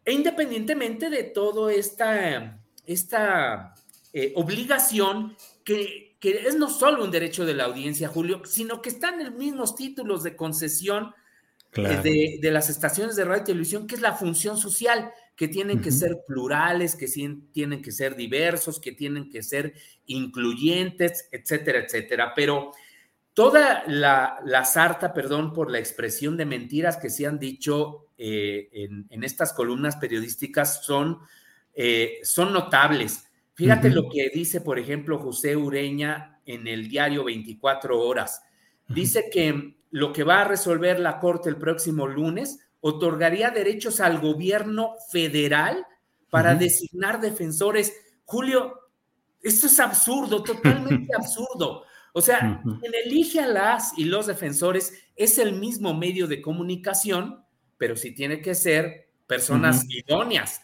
[0.04, 3.74] E independientemente de toda esta, esta
[4.12, 9.20] eh, obligación que, es no solo un derecho de la audiencia, Julio, sino que están
[9.20, 11.14] en los mismos títulos de concesión
[11.74, 15.46] eh, de, de, las estaciones de radio y televisión, que es la función social que
[15.46, 17.06] tienen que ser plurales, que
[17.52, 19.74] tienen que ser diversos, que tienen que ser
[20.06, 22.32] incluyentes, etcétera, etcétera.
[22.34, 22.72] Pero
[23.34, 28.68] toda la, la sarta, perdón por la expresión de mentiras que se han dicho eh,
[28.72, 31.20] en, estas columnas periodísticas son,
[31.80, 33.24] eh, son notables.
[33.54, 38.42] Fíjate lo que dice, por ejemplo, José Ureña en el diario 24 horas.
[38.88, 44.18] Dice que lo que va a resolver la Corte el próximo lunes otorgaría derechos al
[44.18, 45.86] gobierno federal
[46.30, 47.92] para designar defensores.
[48.24, 48.74] Julio,
[49.40, 51.84] esto es absurdo, totalmente absurdo.
[52.12, 57.44] O sea, quien elige a las y los defensores es el mismo medio de comunicación,
[57.76, 60.62] pero sí tiene que ser personas idóneas.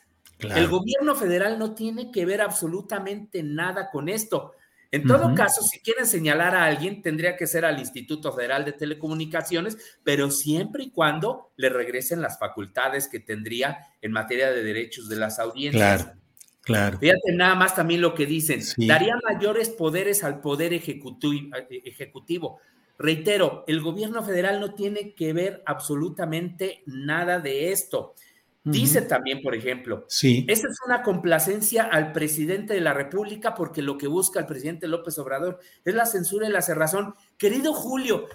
[0.53, 4.55] El gobierno federal no tiene que ver absolutamente nada con esto.
[4.91, 8.73] En todo caso, si quieren señalar a alguien, tendría que ser al Instituto Federal de
[8.73, 15.09] Telecomunicaciones, pero siempre y cuando le regresen las facultades que tendría en materia de derechos
[15.09, 16.05] de las audiencias.
[16.05, 16.21] Claro,
[16.61, 16.99] claro.
[17.01, 18.61] Fíjate nada más también lo que dicen.
[18.87, 22.61] Daría mayores poderes al poder ejecutivo.
[22.97, 28.15] Reitero, el gobierno federal no tiene que ver absolutamente nada de esto.
[28.65, 30.47] Dice también, por ejemplo, sí.
[30.49, 34.89] esa es una complacencia al presidente de la República porque lo que busca el presidente
[34.89, 37.15] López Obrador es la censura y la cerrazón.
[37.37, 38.27] Querido Julio,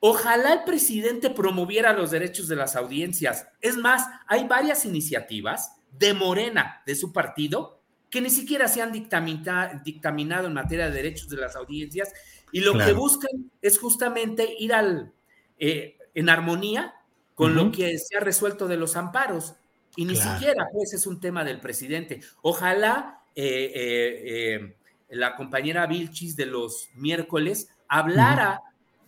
[0.00, 3.46] ojalá el presidente promoviera los derechos de las audiencias.
[3.60, 8.92] Es más, hay varias iniciativas de Morena, de su partido, que ni siquiera se han
[8.92, 12.10] dictaminado en materia de derechos de las audiencias
[12.52, 15.12] y lo que buscan es justamente ir al,
[15.58, 16.94] eh, en armonía
[17.34, 19.56] con lo que se ha resuelto de los amparos.
[19.96, 22.20] Y ni siquiera, pues, es un tema del presidente.
[22.42, 24.76] Ojalá eh, eh, eh,
[25.10, 28.60] la compañera Vilchis de los miércoles hablara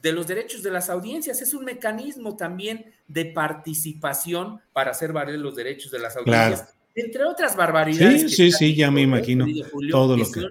[0.03, 1.41] de los derechos de las audiencias.
[1.43, 6.75] Es un mecanismo también de participación para hacer valer los derechos de las audiencias.
[6.95, 8.23] Entre otras barbaridades.
[8.23, 9.47] Sí, sí, sí, ya me imagino.
[9.91, 10.47] todo lo que...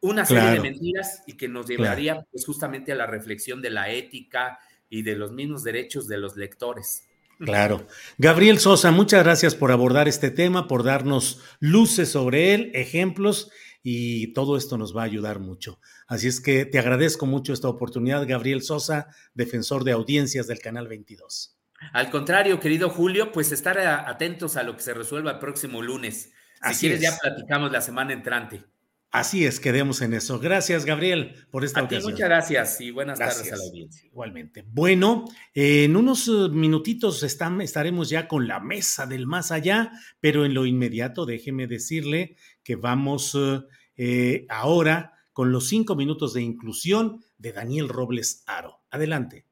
[0.00, 3.90] Una serie de mentiras y que nos llevaría pues, justamente a la reflexión de la
[3.90, 7.07] ética y de los mismos derechos de los lectores.
[7.38, 7.86] Claro.
[8.18, 13.50] Gabriel Sosa, muchas gracias por abordar este tema, por darnos luces sobre él, ejemplos
[13.82, 15.80] y todo esto nos va a ayudar mucho.
[16.06, 20.88] Así es que te agradezco mucho esta oportunidad, Gabriel Sosa, defensor de audiencias del Canal
[20.88, 21.56] 22.
[21.92, 26.32] Al contrario, querido Julio, pues estar atentos a lo que se resuelva el próximo lunes.
[26.72, 28.64] Si quieres, ya platicamos la semana entrante.
[29.10, 30.38] Así es, quedemos en eso.
[30.38, 32.12] Gracias, Gabriel, por esta ocasión.
[32.12, 34.06] muchas gracias y buenas tardes a la audiencia.
[34.06, 34.64] Igualmente.
[34.68, 40.52] Bueno, en unos eh, minutitos estaremos ya con la mesa del más allá, pero en
[40.52, 43.60] lo inmediato déjeme decirle que vamos eh,
[43.96, 48.82] eh, ahora con los cinco minutos de inclusión de Daniel Robles Aro.
[48.90, 49.46] Adelante.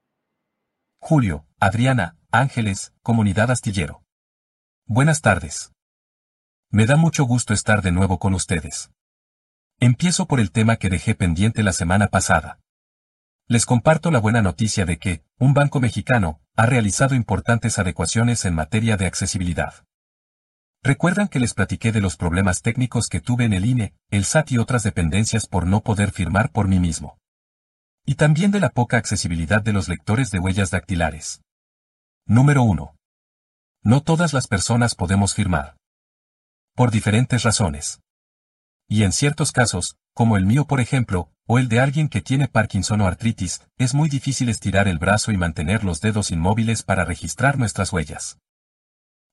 [0.98, 4.02] Julio, Adriana, Ángeles, Comunidad Astillero.
[4.84, 5.72] Buenas tardes.
[6.70, 8.90] Me da mucho gusto estar de nuevo con ustedes.
[9.78, 12.60] Empiezo por el tema que dejé pendiente la semana pasada.
[13.46, 18.54] Les comparto la buena noticia de que, un banco mexicano, ha realizado importantes adecuaciones en
[18.54, 19.84] materia de accesibilidad.
[20.82, 24.52] Recuerdan que les platiqué de los problemas técnicos que tuve en el INE, el SAT
[24.52, 27.18] y otras dependencias por no poder firmar por mí mismo.
[28.06, 31.42] Y también de la poca accesibilidad de los lectores de huellas dactilares.
[32.24, 32.96] Número 1.
[33.82, 35.76] No todas las personas podemos firmar.
[36.74, 38.00] Por diferentes razones.
[38.88, 42.48] Y en ciertos casos, como el mío por ejemplo, o el de alguien que tiene
[42.48, 47.04] Parkinson o artritis, es muy difícil estirar el brazo y mantener los dedos inmóviles para
[47.04, 48.38] registrar nuestras huellas.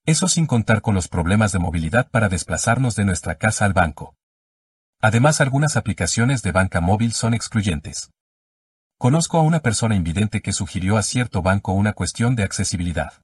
[0.05, 4.15] Eso sin contar con los problemas de movilidad para desplazarnos de nuestra casa al banco.
[4.99, 8.11] Además algunas aplicaciones de banca móvil son excluyentes.
[8.97, 13.21] Conozco a una persona invidente que sugirió a cierto banco una cuestión de accesibilidad.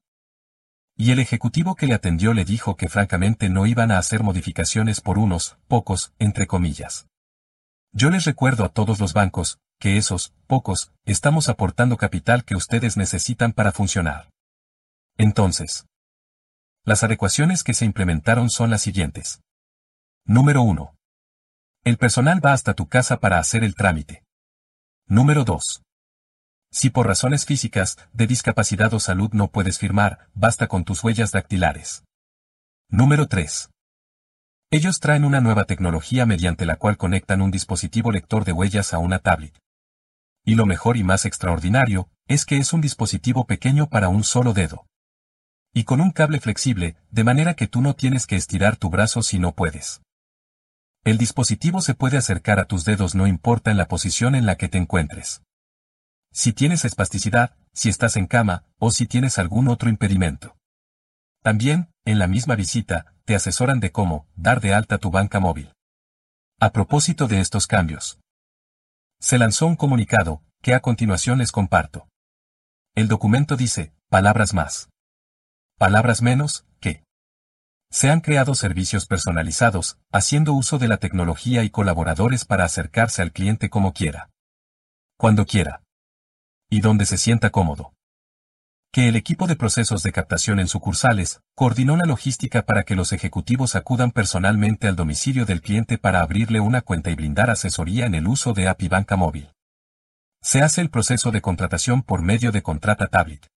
[1.01, 4.99] Y el ejecutivo que le atendió le dijo que francamente no iban a hacer modificaciones
[4.99, 7.07] por unos, pocos, entre comillas.
[7.93, 12.97] Yo les recuerdo a todos los bancos, que esos, pocos, estamos aportando capital que ustedes
[12.97, 14.29] necesitan para funcionar.
[15.17, 15.85] Entonces,
[16.83, 19.39] las adecuaciones que se implementaron son las siguientes.
[20.25, 20.93] Número 1.
[21.85, 24.25] El personal va hasta tu casa para hacer el trámite.
[25.07, 25.81] Número 2.
[26.71, 31.31] Si por razones físicas, de discapacidad o salud no puedes firmar, basta con tus huellas
[31.31, 32.03] dactilares.
[32.89, 33.69] Número 3.
[34.71, 38.99] Ellos traen una nueva tecnología mediante la cual conectan un dispositivo lector de huellas a
[38.99, 39.57] una tablet.
[40.45, 44.53] Y lo mejor y más extraordinario, es que es un dispositivo pequeño para un solo
[44.53, 44.85] dedo.
[45.73, 49.23] Y con un cable flexible, de manera que tú no tienes que estirar tu brazo
[49.23, 50.01] si no puedes.
[51.03, 54.55] El dispositivo se puede acercar a tus dedos no importa en la posición en la
[54.55, 55.41] que te encuentres.
[56.31, 60.55] Si tienes espasticidad, si estás en cama, o si tienes algún otro impedimento.
[61.41, 65.73] También, en la misma visita, te asesoran de cómo dar de alta tu banca móvil.
[66.59, 68.19] A propósito de estos cambios.
[69.19, 72.09] Se lanzó un comunicado, que a continuación les comparto.
[72.95, 74.89] El documento dice, palabras más.
[75.77, 77.03] Palabras menos, que.
[77.91, 83.31] Se han creado servicios personalizados, haciendo uso de la tecnología y colaboradores para acercarse al
[83.31, 84.29] cliente como quiera.
[85.17, 85.81] Cuando quiera.
[86.69, 87.93] Y donde se sienta cómodo
[88.91, 93.13] que el equipo de procesos de captación en sucursales coordinó la logística para que los
[93.13, 98.15] ejecutivos acudan personalmente al domicilio del cliente para abrirle una cuenta y brindar asesoría en
[98.15, 99.51] el uso de API Banca Móvil.
[100.41, 103.47] Se hace el proceso de contratación por medio de Contrata Tablet.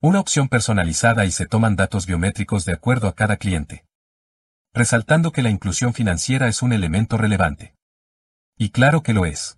[0.00, 3.84] Una opción personalizada y se toman datos biométricos de acuerdo a cada cliente.
[4.72, 7.74] Resaltando que la inclusión financiera es un elemento relevante.
[8.56, 9.57] Y claro que lo es.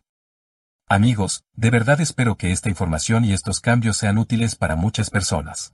[0.93, 5.73] Amigos, de verdad espero que esta información y estos cambios sean útiles para muchas personas.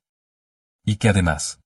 [0.84, 1.59] Y que además,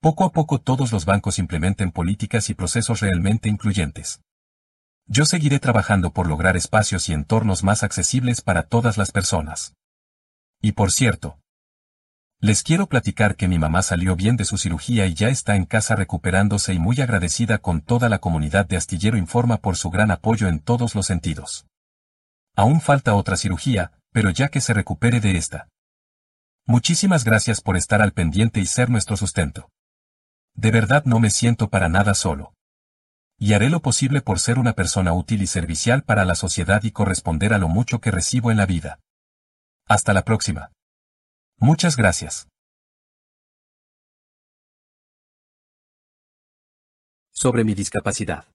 [0.00, 4.22] poco a poco todos los bancos implementen políticas y procesos realmente incluyentes.
[5.06, 9.74] Yo seguiré trabajando por lograr espacios y entornos más accesibles para todas las personas.
[10.60, 11.38] Y por cierto,
[12.40, 15.64] les quiero platicar que mi mamá salió bien de su cirugía y ya está en
[15.64, 20.10] casa recuperándose y muy agradecida con toda la comunidad de Astillero Informa por su gran
[20.10, 21.64] apoyo en todos los sentidos.
[22.58, 25.68] Aún falta otra cirugía, pero ya que se recupere de esta.
[26.66, 29.68] Muchísimas gracias por estar al pendiente y ser nuestro sustento.
[30.54, 32.54] De verdad no me siento para nada solo.
[33.38, 36.90] Y haré lo posible por ser una persona útil y servicial para la sociedad y
[36.90, 38.98] corresponder a lo mucho que recibo en la vida.
[39.86, 40.72] Hasta la próxima.
[41.58, 42.48] Muchas gracias.
[47.30, 48.48] Sobre mi discapacidad.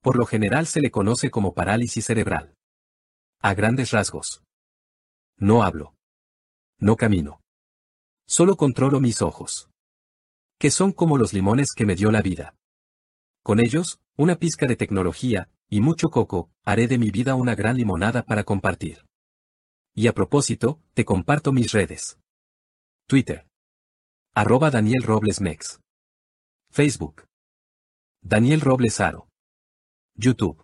[0.00, 2.54] Por lo general se le conoce como parálisis cerebral.
[3.42, 4.42] A grandes rasgos.
[5.38, 5.94] No hablo.
[6.78, 7.40] No camino.
[8.26, 9.70] Solo controlo mis ojos.
[10.58, 12.54] Que son como los limones que me dio la vida.
[13.42, 17.78] Con ellos, una pizca de tecnología, y mucho coco, haré de mi vida una gran
[17.78, 19.06] limonada para compartir.
[19.94, 22.18] Y a propósito, te comparto mis redes.
[23.06, 23.48] Twitter.
[24.34, 25.80] Arroba Daniel Robles Mex.
[26.70, 27.24] Facebook.
[28.20, 29.28] Daniel Robles Aro.
[30.14, 30.62] YouTube.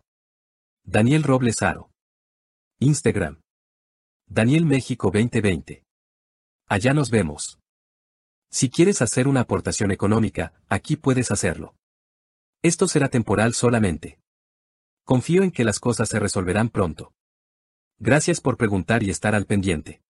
[0.84, 1.90] Daniel Robles Aro.
[2.78, 3.40] Instagram.
[4.26, 5.82] Daniel México 2020.
[6.68, 7.58] Allá nos vemos.
[8.50, 11.74] Si quieres hacer una aportación económica, aquí puedes hacerlo.
[12.60, 14.18] Esto será temporal solamente.
[15.04, 17.14] Confío en que las cosas se resolverán pronto.
[17.98, 20.02] Gracias por preguntar y estar al pendiente.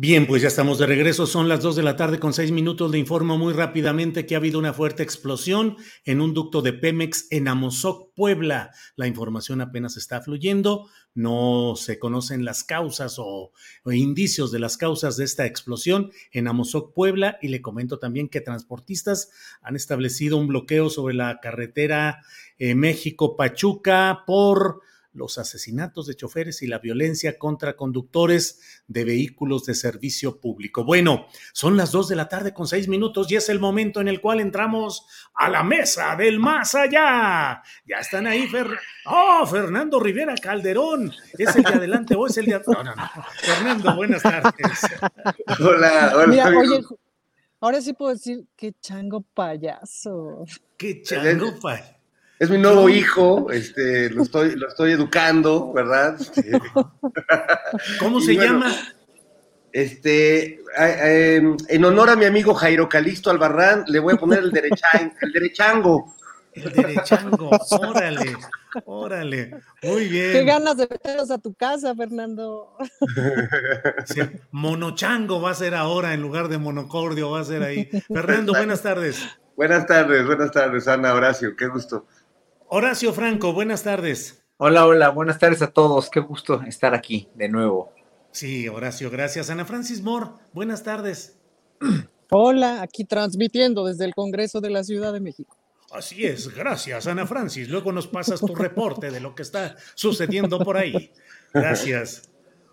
[0.00, 1.26] Bien, pues ya estamos de regreso.
[1.26, 2.88] Son las 2 de la tarde con 6 minutos.
[2.92, 7.26] Le informo muy rápidamente que ha habido una fuerte explosión en un ducto de Pemex
[7.32, 8.70] en Amozoc, Puebla.
[8.94, 10.88] La información apenas está fluyendo.
[11.14, 13.50] No se conocen las causas o,
[13.86, 17.36] indicios de las causas de esta explosión en Amozoc, Puebla.
[17.42, 22.20] Y le comento también que transportistas han establecido un bloqueo sobre la carretera
[22.56, 24.80] eh, México-Pachuca por
[25.12, 30.84] los asesinatos de choferes y la violencia contra conductores de vehículos de servicio público.
[30.84, 34.08] Bueno, son las dos de la tarde con seis minutos y es el momento en
[34.08, 37.62] el cual entramos a la mesa del más allá.
[37.86, 38.68] Ya están ahí, Fer...
[39.06, 41.12] oh, Fernando Rivera Calderón.
[41.36, 43.10] ¿Es el de adelante o es el de No, no, no.
[43.40, 44.80] Fernando, buenas tardes.
[45.60, 46.26] Hola, hola.
[46.26, 46.84] Mira, oye,
[47.60, 50.44] ahora sí puedo decir qué chango payaso.
[50.76, 51.97] Qué chango payaso
[52.38, 56.16] es mi nuevo hijo, este, lo estoy, lo estoy educando, ¿verdad?
[56.20, 56.60] Este,
[57.98, 58.72] ¿Cómo se llama?
[59.72, 64.52] Este, em, en honor a mi amigo Jairo Calisto Albarrán, le voy a poner el,
[65.20, 66.14] el derechango.
[66.54, 68.36] El derechango, órale,
[68.84, 70.32] órale, muy bien.
[70.32, 72.76] Qué ganas de meterlos a tu casa, Fernando.
[74.50, 77.88] monochango va a ser ahora en lugar de monocordio, va a ser ahí.
[78.12, 79.28] Fernando, buenas tardes.
[79.56, 82.06] Buenas tardes, buenas tardes, Ana Horacio, qué gusto.
[82.70, 84.44] Horacio Franco, buenas tardes.
[84.58, 86.10] Hola, hola, buenas tardes a todos.
[86.10, 87.94] Qué gusto estar aquí de nuevo.
[88.30, 89.48] Sí, Horacio, gracias.
[89.48, 91.38] Ana Francis Moore, buenas tardes.
[92.30, 95.56] Hola, aquí transmitiendo desde el Congreso de la Ciudad de México.
[95.90, 97.70] Así es, gracias, Ana Francis.
[97.70, 101.10] Luego nos pasas tu reporte de lo que está sucediendo por ahí.
[101.54, 102.28] Gracias.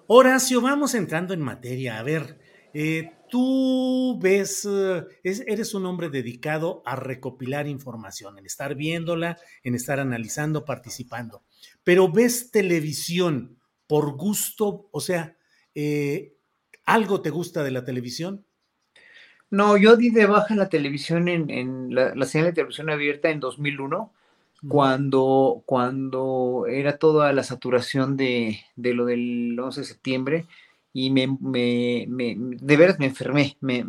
[0.07, 1.99] Horacio, vamos entrando en materia.
[1.99, 2.37] A ver,
[2.73, 9.75] eh, tú ves, eh, eres un hombre dedicado a recopilar información, en estar viéndola, en
[9.75, 11.43] estar analizando, participando.
[11.83, 13.57] Pero ves televisión
[13.87, 15.37] por gusto, o sea,
[15.73, 16.35] eh,
[16.85, 18.45] ¿algo te gusta de la televisión?
[19.51, 24.11] No, yo di de baja la televisión en, la, señal de televisión abierta en 2001,
[24.67, 30.45] cuando, cuando era toda la saturación de, lo del 11 de septiembre
[30.97, 33.83] y me, de veras me enfermé, me,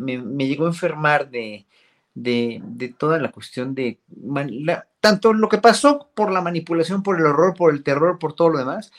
[0.45, 1.65] llegó a enfermar de,
[2.13, 4.01] de, toda la cuestión de
[4.99, 8.49] tanto lo que pasó por la manipulación, por el horror, por el terror, por todo
[8.49, 8.91] lo demás,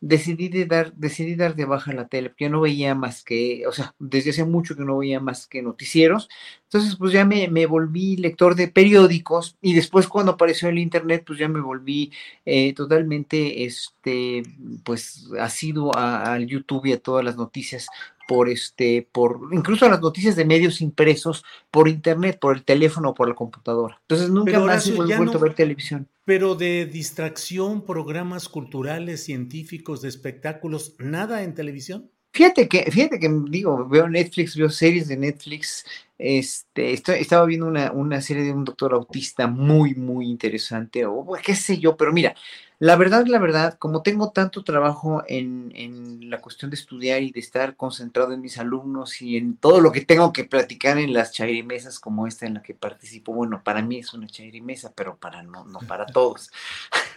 [0.00, 3.66] decidí de dar, decidí dar de baja la tele, porque yo no veía más que,
[3.66, 6.28] o sea, desde hace mucho que no veía más que noticieros.
[6.64, 11.24] Entonces, pues ya me, me volví lector de periódicos y después cuando apareció el internet,
[11.26, 12.12] pues ya me volví
[12.44, 14.42] eh, totalmente, este,
[14.84, 17.88] pues, asido al YouTube y a todas las noticias
[18.28, 23.14] por este, por incluso las noticias de medios impresos por internet, por el teléfono o
[23.14, 23.98] por la computadora.
[24.02, 26.06] Entonces nunca más he vuelto a ver televisión.
[26.28, 32.10] Pero de distracción, programas culturales, científicos, de espectáculos, nada en televisión.
[32.34, 35.86] Fíjate que, fíjate que digo, veo Netflix, veo series de Netflix.
[36.18, 41.54] Este, estaba viendo una, una serie de un doctor autista muy, muy interesante, o qué
[41.54, 42.34] sé yo, pero mira,
[42.80, 47.32] la verdad, la verdad, como tengo tanto trabajo en, en, la cuestión de estudiar y
[47.32, 51.12] de estar concentrado en mis alumnos y en todo lo que tengo que platicar en
[51.12, 55.16] las chairimesas como esta en la que participo, bueno, para mí es una chairimesa, pero
[55.16, 56.52] para no, no para todos.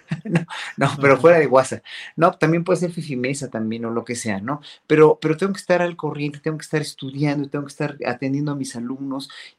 [0.24, 0.46] no,
[0.78, 1.84] no, pero fuera de WhatsApp.
[2.16, 4.62] No, también puede ser Fifimesa también o lo que sea, ¿no?
[4.88, 8.52] Pero, pero tengo que estar al corriente, tengo que estar estudiando, tengo que estar atendiendo
[8.52, 8.91] a mis alumnos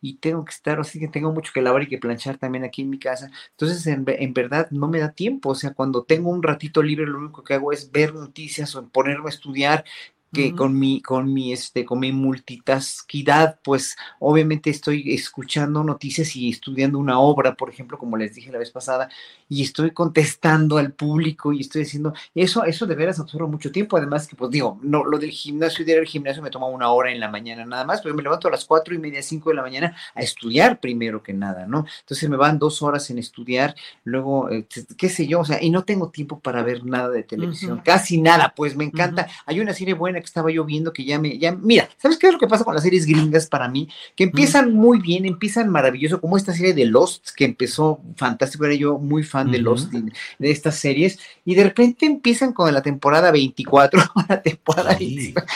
[0.01, 2.83] y tengo que estar, así que tengo mucho que lavar y que planchar también aquí
[2.83, 3.31] en mi casa.
[3.51, 5.51] Entonces, en, en verdad, no me da tiempo.
[5.51, 8.87] O sea, cuando tengo un ratito libre, lo único que hago es ver noticias o
[8.89, 9.85] ponerme a estudiar
[10.33, 16.49] que con mi, con mi, este, con mi multitasquidad, pues obviamente estoy escuchando noticias y
[16.49, 19.09] estudiando una obra, por ejemplo, como les dije la vez pasada,
[19.49, 23.97] y estoy contestando al público y estoy diciendo, eso, eso de veras absorbe mucho tiempo,
[23.97, 27.13] además que pues digo, no, lo del gimnasio, ir al gimnasio me toma una hora
[27.13, 29.57] en la mañana nada más, pero me levanto a las cuatro y media, cinco de
[29.57, 31.85] la mañana a estudiar primero que nada, ¿no?
[32.01, 35.71] Entonces me van dos horas en estudiar, luego, eh, qué sé yo, o sea, y
[35.71, 39.75] no tengo tiempo para ver nada de televisión, casi nada, pues me encanta, hay una
[39.75, 42.39] serie buena que estaba yo viendo que ya me, ya, mira, ¿sabes qué es lo
[42.39, 43.89] que pasa con las series gringas para mí?
[44.17, 48.75] Que empiezan muy bien, empiezan maravilloso, como esta serie de Lost, que empezó fantástico, era
[48.75, 53.31] yo muy fan de Lost, de, estas series, y de repente empiezan con la temporada
[53.31, 54.97] 24, la temporada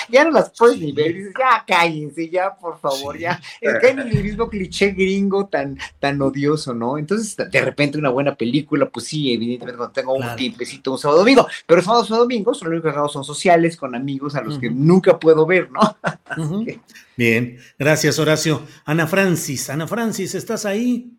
[0.09, 3.88] ya no las puedes ni ver, dices, ya cállense, ya, por favor, ya, es que
[3.90, 6.98] el mismo cliché gringo tan, tan odioso, ¿no?
[6.98, 11.20] Entonces, de repente una buena película, pues sí, evidentemente cuando tengo un tiempecito un sábado
[11.20, 14.56] domingo, pero sábados o domingos, lo único que hago son sociales con amigos a los
[14.61, 15.97] que nunca puedo ver, ¿no?
[17.16, 18.62] Bien, gracias Horacio.
[18.85, 21.16] Ana Francis, Ana Francis, ¿estás ahí?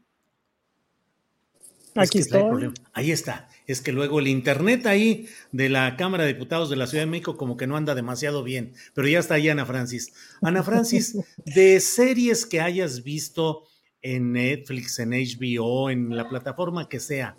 [1.96, 2.72] Aquí estoy.
[2.94, 3.50] Ahí está.
[3.66, 7.10] Es que luego el internet ahí de la Cámara de Diputados de la Ciudad de
[7.10, 10.14] México como que no anda demasiado bien, pero ya está ahí Ana Francis.
[10.42, 13.64] Ana Francis, de series que hayas visto
[14.02, 17.36] en Netflix, en HBO, en la plataforma que sea,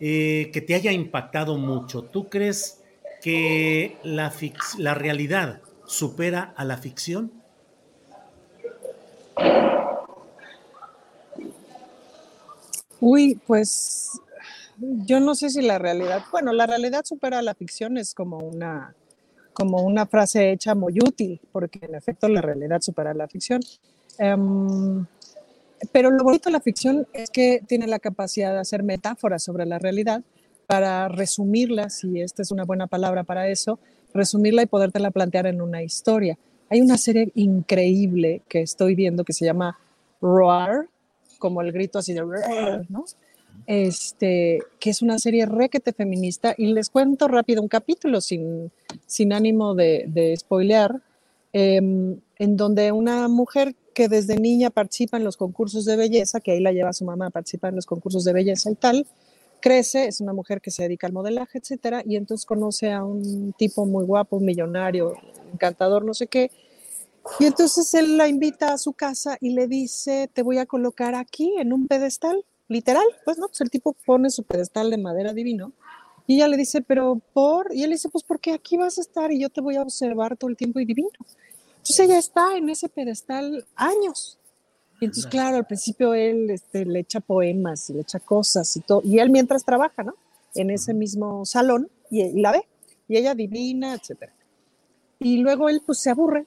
[0.00, 2.81] eh, que te haya impactado mucho, ¿tú crees
[3.22, 4.32] que la,
[4.78, 7.32] la realidad supera a la ficción?
[13.00, 14.20] Uy, pues
[14.78, 18.38] yo no sé si la realidad, bueno, la realidad supera a la ficción es como
[18.38, 18.94] una,
[19.52, 23.60] como una frase hecha muy útil, porque en efecto la realidad supera a la ficción.
[24.18, 25.06] Em,
[25.92, 29.66] pero lo bonito de la ficción es que tiene la capacidad de hacer metáforas sobre
[29.66, 30.22] la realidad
[30.72, 33.78] para resumirla, si esta es una buena palabra para eso,
[34.14, 36.38] resumirla y podértela plantear en una historia.
[36.70, 39.78] Hay una serie increíble que estoy viendo que se llama
[40.22, 40.88] Roar,
[41.38, 42.22] como el grito así de
[42.88, 43.04] ¿no?
[43.66, 48.72] Este, que es una serie requete feminista y les cuento rápido un capítulo sin,
[49.04, 51.02] sin ánimo de, de spoilear,
[51.52, 56.52] em, en donde una mujer que desde niña participa en los concursos de belleza, que
[56.52, 59.06] ahí la lleva su mamá a participar en los concursos de belleza y tal,
[59.62, 63.54] crece, es una mujer que se dedica al modelaje, etcétera, y entonces conoce a un
[63.54, 65.14] tipo muy guapo, millonario,
[65.52, 66.50] encantador, no sé qué.
[67.40, 71.14] Y entonces él la invita a su casa y le dice, te voy a colocar
[71.14, 75.32] aquí en un pedestal literal, pues no, pues el tipo pone su pedestal de madera
[75.32, 75.72] divino
[76.26, 79.32] y ella le dice, pero por, y él dice, pues porque aquí vas a estar
[79.32, 81.10] y yo te voy a observar todo el tiempo y divino.
[81.78, 84.38] Entonces ella está en ese pedestal años.
[85.02, 88.82] Y entonces, claro, al principio él este, le echa poemas y le echa cosas y
[88.82, 90.14] todo, y él mientras trabaja, ¿no?
[90.54, 92.62] En ese mismo salón y, y la ve,
[93.08, 94.32] y ella divina, etcétera.
[95.18, 96.46] Y luego él pues se aburre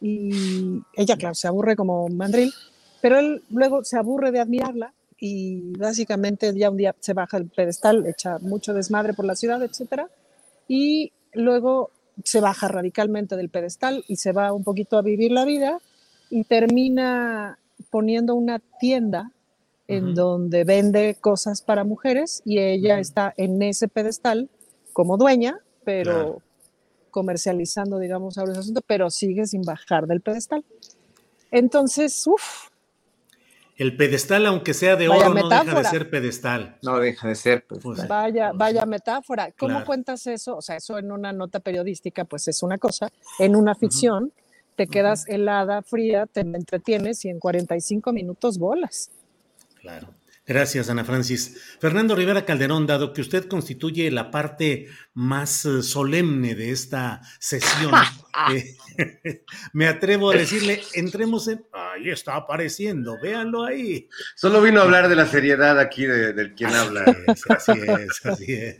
[0.00, 2.52] y ella, claro, se aburre como mandril,
[3.00, 7.48] pero él luego se aburre de admirarla y básicamente ya un día se baja el
[7.48, 10.08] pedestal, echa mucho desmadre por la ciudad, etcétera,
[10.68, 11.90] y luego
[12.22, 15.80] se baja radicalmente del pedestal y se va un poquito a vivir la vida
[16.30, 17.58] y termina
[17.92, 19.30] poniendo una tienda
[19.86, 24.48] en donde vende cosas para mujeres y ella está en ese pedestal
[24.94, 26.40] como dueña, pero
[27.10, 30.64] comercializando, digamos, ahora ese asunto, pero sigue sin bajar del pedestal.
[31.50, 32.70] Entonces, uff,
[33.76, 36.78] el pedestal, aunque sea de oro, no deja de ser pedestal.
[36.82, 37.66] No deja de ser.
[37.66, 39.50] Pues, pues vaya, pues vaya metáfora.
[39.58, 40.56] ¿Cómo cuentas eso?
[40.56, 43.10] O sea, eso en una nota periodística, pues es una cosa.
[43.38, 44.32] En una ficción,
[44.76, 49.10] te quedas helada, fría, te entretienes y en 45 minutos bolas.
[49.80, 50.08] Claro.
[50.44, 51.76] Gracias, Ana Francis.
[51.78, 57.94] Fernando Rivera Calderón, dado que usted constituye la parte más eh, solemne de esta sesión,
[58.52, 61.64] eh, me atrevo a decirle, entremos en...
[61.72, 64.08] Ahí está apareciendo, véanlo ahí.
[64.34, 67.04] Solo vino a hablar de la seriedad aquí del quien habla.
[67.48, 68.76] así es, así es.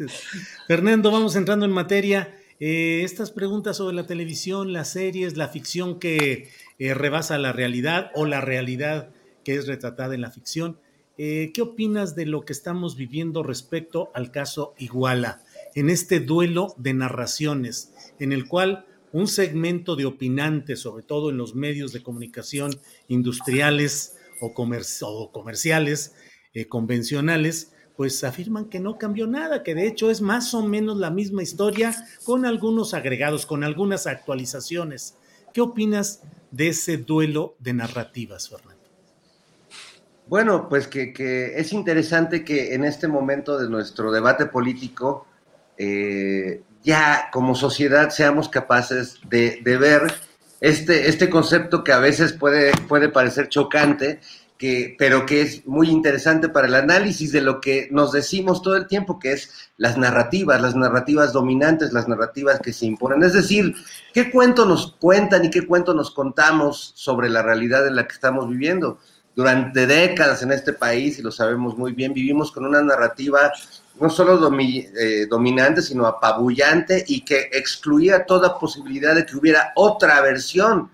[0.67, 2.42] Fernando, vamos entrando en materia.
[2.65, 6.49] Eh, estas preguntas sobre la televisión, las series, la ficción que
[6.79, 9.11] rebasa la realidad o la realidad
[9.45, 10.79] que es retratada en la ficción.
[11.19, 15.43] Eh, ¿Qué opinas de lo que estamos viviendo respecto al caso Iguala,
[15.75, 21.39] en este duelo de narraciones, en el cual un segmento de opinantes, sobre todo en
[21.39, 22.79] los medios de comunicación
[23.09, 26.15] industriales o, comerciales,
[26.55, 30.97] eh, convencionales, pues afirman que no cambió nada, que de hecho es más o menos
[30.97, 31.95] la misma historia
[32.25, 35.17] con algunos agregados, con algunas actualizaciones.
[35.53, 38.83] ¿Qué opinas de ese duelo de narrativas, Fernando?
[40.27, 41.13] Bueno, pues que,
[41.57, 45.27] es interesante que en este momento de nuestro debate político
[45.77, 50.03] eh, ya como sociedad seamos capaces de, ver
[50.61, 54.21] este, este concepto que a veces puede, puede parecer chocante,
[54.63, 58.77] que, pero que es muy interesante para el análisis de lo que nos decimos todo
[58.77, 63.25] el tiempo, que es las narrativas, las narrativas dominantes, las narrativas que se imponen.
[63.25, 63.75] Es decir,
[64.15, 68.15] ¿qué cuento nos cuentan y qué cuento nos contamos sobre la realidad en la que
[68.15, 69.01] estamos viviendo?
[69.35, 73.51] durante décadas en este país, y lo sabemos muy bien, vivimos con una narrativa
[73.99, 80.21] no solo eh, dominante, sino apabullante y que excluía toda posibilidad de que hubiera otra
[80.21, 80.91] versión.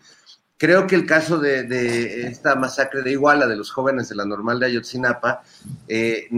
[0.59, 4.59] Creo que el caso de, esta masacre de Iguala, de los jóvenes de la normal
[4.59, 5.43] de Ayotzinapa,
[5.87, 6.29] eh,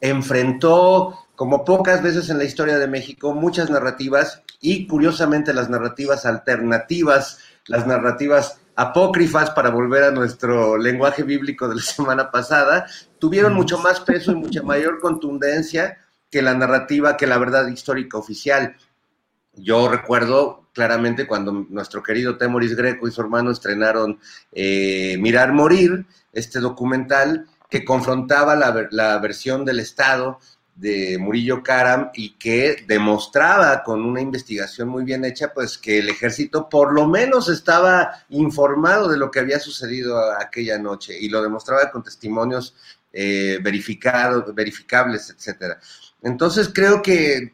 [0.00, 6.24] enfrentó, como pocas veces en la historia de México, muchas narrativas y curiosamente las narrativas
[6.24, 12.86] alternativas, las narrativas apócrifas, para volver a nuestro lenguaje bíblico de la semana pasada,
[13.18, 15.98] tuvieron mucho más peso y mucha mayor contundencia
[16.30, 18.76] que la narrativa, que la verdad histórica oficial.
[19.54, 24.20] Yo recuerdo claramente cuando nuestro querido Temoris Greco y su hermano estrenaron
[24.52, 26.04] eh, Mirar Morir,
[26.34, 30.38] este documental que confrontaba la, la versión del Estado
[30.74, 36.10] de Murillo Karam y que demostraba con una investigación muy bien hecha, pues que el
[36.10, 41.40] ejército por lo menos estaba informado de lo que había sucedido aquella noche y lo
[41.40, 42.76] demostraba con testimonios
[43.14, 45.80] eh, verificados, verificables, etcétera.
[46.26, 47.52] Entonces creo que, eh,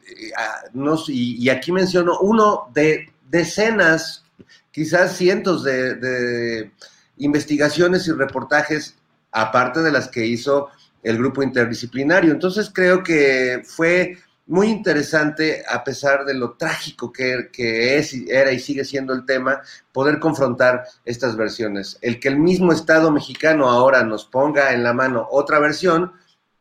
[0.73, 4.23] nos, y, aquí menciono uno de decenas,
[4.71, 6.71] quizás cientos de,
[7.17, 8.95] investigaciones y reportajes,
[9.31, 10.69] aparte de las que hizo
[11.01, 12.31] el grupo interdisciplinario.
[12.31, 17.49] Entonces creo que fue muy interesante, a pesar de lo trágico que,
[17.97, 19.61] es, era y sigue siendo el tema,
[19.91, 21.97] poder confrontar estas versiones.
[22.01, 26.11] El que el mismo Estado mexicano ahora nos ponga en la mano otra versión,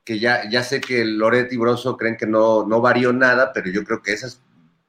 [0.04, 3.70] que ya, ya sé que Loret y Broso creen que no, no varió nada, pero
[3.70, 4.40] yo creo que esas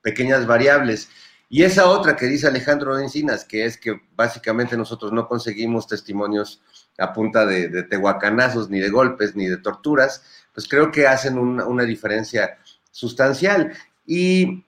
[0.02, 1.10] pequeñas variables
[1.54, 6.64] y esa otra que dice Alejandro Encinas, que es que básicamente nosotros no conseguimos testimonios
[6.98, 11.84] a punta de, tehuacanazos, ni de golpes, ni de torturas, pues creo que hacen una,
[11.84, 12.58] diferencia
[12.90, 13.72] sustancial.
[14.04, 14.66] Y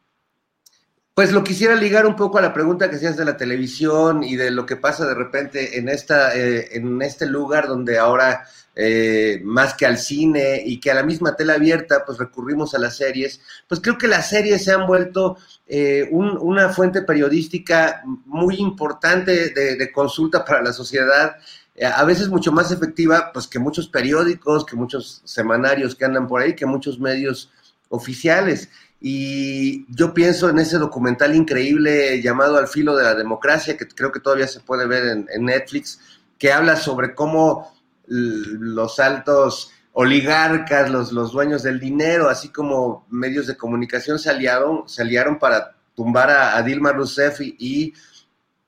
[1.16, 4.36] pues lo quisiera ligar un poco a la pregunta que hacías de la televisión y
[4.36, 8.46] de lo que pasa de repente en, esta, eh, en este lugar donde ahora
[8.76, 12.80] eh, más que al cine y que a la misma tela abierta, pues recurrimos a
[12.80, 15.38] las series, pues creo que las series se han vuelto
[15.68, 21.38] eh, una fuente periodística muy importante de, consulta para la sociedad
[21.76, 26.28] eh, a veces mucho más efectiva pues que muchos periódicos, que muchos semanarios que andan
[26.28, 27.52] por ahí, que muchos medios
[27.90, 28.70] oficiales.
[29.02, 34.12] Y yo pienso en ese documental increíble llamado Al filo de la democracia, que creo
[34.12, 36.00] que todavía se puede ver en, Netflix,
[36.40, 37.75] que habla sobre cómo
[38.08, 44.88] los altos oligarcas, los, los dueños del dinero, así como medios de comunicación se aliaron,
[44.90, 47.94] se aliaron para tumbar a, Dilma Rousseff y,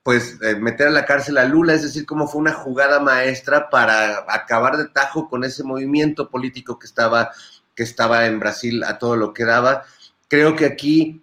[0.02, 3.68] pues eh, meter a la cárcel a Lula, es decir, cómo fue una jugada maestra
[3.68, 7.30] para acabar de tajo con ese movimiento político que estaba,
[7.74, 9.84] que estaba en Brasil a todo lo que daba.
[10.28, 11.22] Creo que aquí,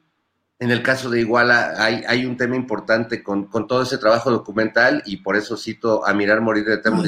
[0.59, 4.29] en el caso de Iguala, hay, hay un tema importante con, con, todo ese trabajo
[4.29, 7.01] documental y por eso cito a Mirar Morir de Temo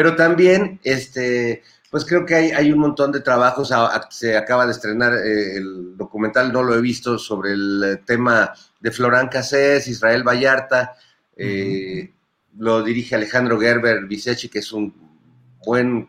[0.00, 3.70] pero también, este, pues creo que hay, hay un montón de trabajos.
[4.08, 8.54] Se acaba de estrenar eh, el documental, no lo he visto, sobre el eh, tema
[8.80, 10.94] de Florán Cassés, Israel Vallarta.
[11.36, 12.14] Eh,
[12.56, 14.94] lo dirige Alejandro Gerber Visechi, que es un
[15.66, 16.08] buen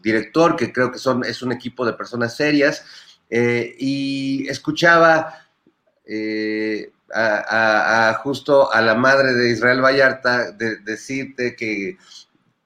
[0.00, 2.84] director, que creo que son, es un equipo de personas serias.
[3.28, 5.34] y escuchaba
[7.12, 11.98] a, justo a la madre de Israel Vallarta decirte que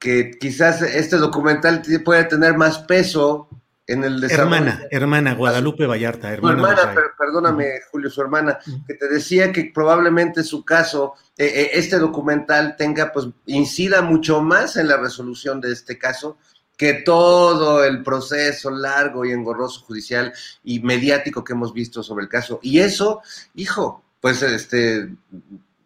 [0.03, 3.47] que quizás este documental puede tener más peso
[3.87, 4.55] en el desarrollo.
[4.55, 6.57] Hermana, hermana, Guadalupe Vallarta, hermana.
[6.57, 11.69] Su hermana, perdóname, Julio, su hermana, que te decía que probablemente su caso, eh, eh,
[11.75, 16.37] este documental tenga, pues, incida mucho más en la resolución de este caso
[16.75, 20.33] que todo el proceso largo y engorroso judicial
[20.65, 22.59] y mediático que hemos visto sobre el caso.
[22.61, 23.21] Y eso,
[23.55, 25.15] hijo, pues, este,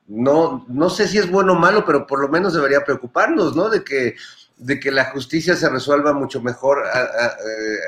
[0.08, 3.70] no, no sé si es bueno o malo, pero por lo menos debería preocuparnos, ¿no?
[3.70, 4.16] De que,
[4.58, 6.84] de que la justicia se resuelva mucho mejor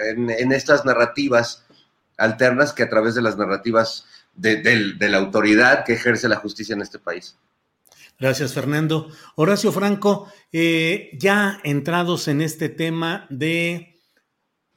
[0.06, 1.66] en, estas narrativas
[2.18, 4.06] alternas que a través de las narrativas
[4.36, 7.38] de, la autoridad que ejerce la justicia en este país.
[8.20, 9.10] Gracias, Fernando.
[9.36, 13.99] Horacio Franco, eh, ya entrados en este tema de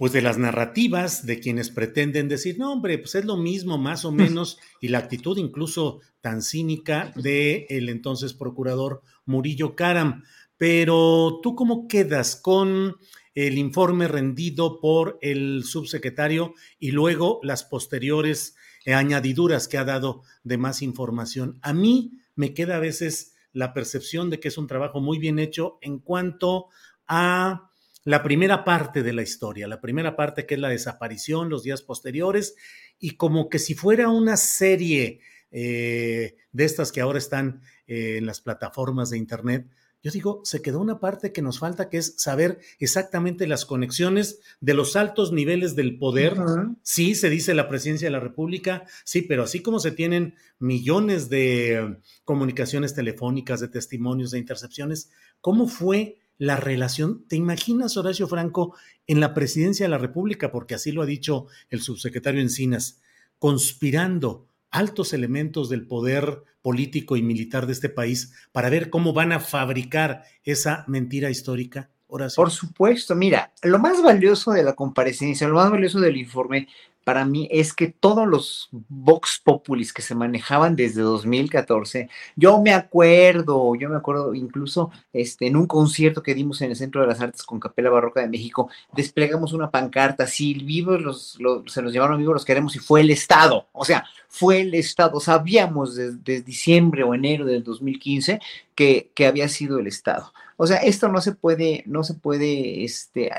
[0.03, 4.05] pues de las narrativas de quienes pretenden decir, no, hombre, pues es lo mismo, más
[4.05, 10.25] o menos, y la actitud incluso tan cínica de el entonces procurador Murillo Karam.
[10.57, 12.97] Pero tú cómo quedas con
[13.37, 18.57] el informe rendido por el subsecretario y luego las posteriores
[18.87, 21.61] añadiduras que ha dado de más información.
[21.63, 25.39] A mí me queda a veces la percepción de que es un trabajo muy bien
[25.39, 26.71] hecho en cuanto
[27.07, 27.69] a
[28.05, 31.83] la primera parte de la historia, la primera parte que es la desaparición, los días
[31.83, 32.57] posteriores,
[32.99, 35.21] y como que si fuera una serie
[35.51, 39.67] eh, de estas que ahora están eh, en las plataformas de Internet,
[40.03, 44.41] yo digo, se quedó una parte que nos falta, que es saber exactamente las conexiones
[44.61, 46.37] de los altos niveles del poder.
[46.83, 51.29] Sí, se dice la presidencia de la República, sí, pero así como se tienen millones
[51.29, 57.25] de comunicaciones telefónicas, de testimonios, de intercepciones, ¿cómo fue la relación.
[57.29, 58.75] ¿Te imaginas, Horacio Franco,
[59.07, 63.01] en la presidencia de la República, porque así lo ha dicho el subsecretario Encinas,
[63.39, 69.31] conspirando altos elementos del poder político y militar de este país para ver cómo van
[69.31, 71.91] a fabricar esa mentira histórica?
[72.09, 72.43] Horacio.
[72.43, 76.67] Por supuesto, mira, lo más valioso de la comparecencia, lo más valioso del informe
[77.05, 82.73] para mí es que todos los Vox Populis que se manejaban desde 2014, yo me
[82.73, 87.09] acuerdo, yo me acuerdo incluso este, en un concierto que dimos en el Centro de
[87.09, 91.93] las Artes con Capela Barroca de México, desplegamos una pancarta, si vivos los, se los
[91.93, 96.43] llevaron vivos los queremos y fue el Estado, o sea, fue el Estado, sabíamos desde,
[96.43, 98.41] diciembre o enero del 2015
[98.75, 100.33] que, que había sido el Estado.
[100.57, 103.31] O sea, esto no se puede, no se puede, este,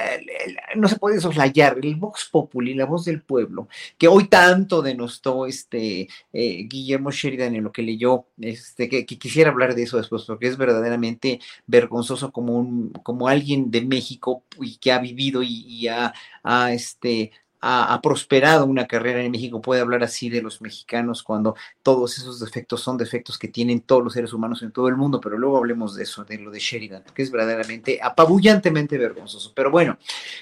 [0.76, 1.78] no se puede soslayar.
[1.82, 3.68] El Vox Populi, la voz del pueblo,
[3.98, 9.52] que hoy tanto denostó este eh, Guillermo Sheridan en lo que leyó, este, que, quisiera
[9.52, 14.78] hablar de eso después, porque es verdaderamente vergonzoso como un, como alguien de México y
[14.78, 16.14] que ha vivido y, ha,
[16.44, 17.32] ha, este,
[17.66, 22.42] ha, prosperado una carrera en México puede hablar así de los mexicanos cuando todos esos
[22.42, 25.58] defectos son defectos que tienen todos los seres humanos en todo el mundo, pero luego
[25.58, 29.54] hablemos de eso, de lo de Sheridan, que es verdaderamente apabullantemente vergonzoso.
[29.56, 29.98] Pero bueno,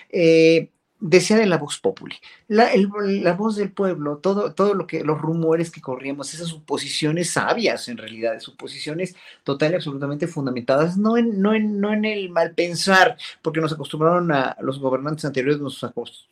[0.09, 2.15] eh, decía de la voz populi,
[2.47, 7.31] la, la, voz del pueblo, todo, todo lo que, los rumores que corríamos, esas suposiciones
[7.31, 12.29] sabias en realidad, suposiciones total y absolutamente fundamentadas, no en, no en, no en el
[12.29, 15.83] mal pensar, porque nos acostumbraron a, los gobernantes anteriores nos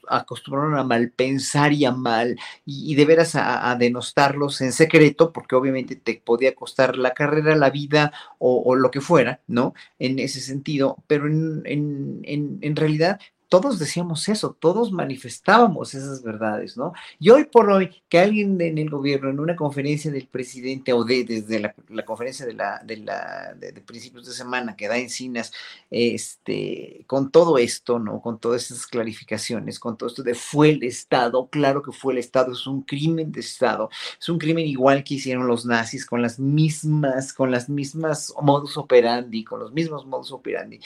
[0.07, 5.55] acostumbraron a mal pensar y a mal, y, de veras a, denostarlos en secreto, porque
[5.55, 9.73] obviamente te podía costar la carrera, la vida o, lo que fuera, ¿no?
[9.97, 13.19] En ese sentido, pero en, en, en realidad
[13.49, 16.93] todos decíamos eso, todos manifestábamos esas verdades, ¿no?
[17.19, 21.03] Y hoy por hoy, que alguien en el gobierno, en una conferencia del presidente o
[21.03, 25.51] de, desde la, conferencia de, la, de, la, de, principios de semana que da encinas,
[25.89, 28.21] este, con todo esto, ¿no?
[28.21, 32.19] Con todas esas clarificaciones, con todo esto de fue el Estado, claro que fue el
[32.19, 33.89] Estado, es un crimen de Estado,
[34.19, 38.77] es un crimen igual que hicieron los nazis, con las mismas, con las mismas modus
[38.77, 40.79] operandi, con los mismos modus operandi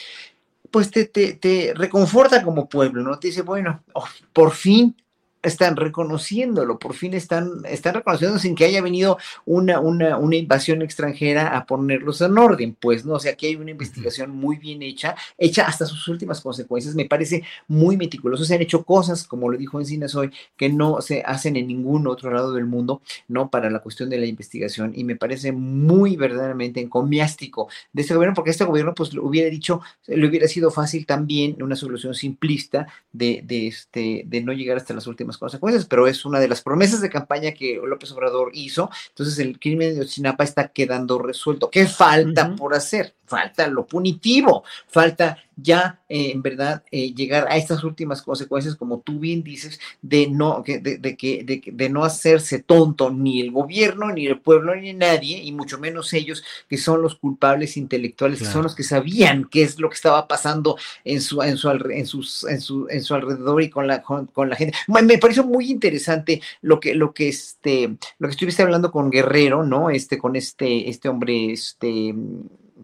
[0.74, 3.16] pues te, te, te, reconforta como pueblo, ¿no?
[3.16, 4.96] Te dice, bueno, oh, por fin
[5.44, 10.82] están reconociéndolo, por fin están, están reconociendo sin que haya venido una, una, una, invasión
[10.82, 13.14] extranjera a ponerlos en orden, pues, ¿no?
[13.14, 17.04] O sea, aquí hay una investigación muy bien hecha, hecha hasta sus últimas consecuencias, me
[17.04, 21.22] parece muy meticuloso, se han hecho cosas, como lo dijo Encinas hoy, que no se
[21.24, 23.50] hacen en ningún otro lado del mundo, ¿no?
[23.50, 28.34] Para la cuestión de la investigación, y me parece muy verdaderamente encomiástico de este gobierno,
[28.34, 32.86] porque este gobierno, pues, lo hubiera dicho, le hubiera sido fácil también una solución simplista
[33.12, 36.62] de, de, este, de no llegar hasta las últimas consecuencias, pero es una de las
[36.62, 38.90] promesas de campaña que López Obrador hizo.
[39.08, 41.70] Entonces el crimen de Otsinapa está quedando resuelto.
[41.70, 43.14] ¿Qué falta por hacer?
[43.26, 49.00] Falta lo punitivo, falta ya eh, en verdad eh, llegar a estas últimas consecuencias, como
[49.00, 54.12] tú bien dices, de no, de, de, que, de, no hacerse tonto ni el gobierno,
[54.12, 58.44] ni el pueblo, ni nadie, y mucho menos ellos que son los culpables intelectuales, que
[58.44, 62.06] son los que sabían qué es lo que estaba pasando en su, en su, en
[62.06, 64.76] sus, en su, en su alrededor y con la, con, la gente.
[64.86, 67.88] Me, pareció muy interesante lo que, lo que este,
[68.20, 69.90] lo que estuviste hablando con Guerrero, ¿no?
[69.90, 72.14] Este, con este, este hombre, este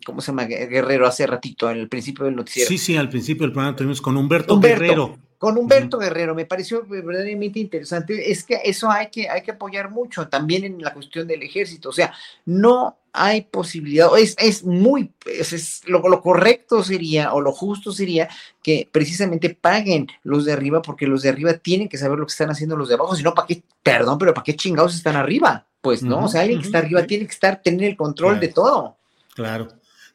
[0.05, 0.45] ¿cómo se llama?
[0.45, 2.69] Guerrero hace ratito, en el principio del noticiero.
[2.69, 5.19] Sí, sí, al principio del programa tuvimos con Humberto, Guerrero.
[5.39, 8.31] Con Humberto Guerrero, me pareció verdaderamente interesante.
[8.31, 11.89] Es que eso hay que, hay que apoyar mucho también en la cuestión del ejército.
[11.89, 12.13] O sea,
[12.45, 18.29] no hay posibilidad, es, es muy, es, lo, lo, correcto sería o lo justo sería
[18.63, 22.33] que precisamente paguen los de arriba porque los de arriba tienen que saber lo que
[22.33, 25.17] están haciendo los de abajo, si no, ¿para qué, perdón, pero ¿para qué chingados están
[25.17, 25.67] arriba?
[25.81, 28.49] Pues no, o sea, alguien que está arriba tiene que estar, tener el control de
[28.49, 28.97] todo.
[29.35, 29.69] Claro.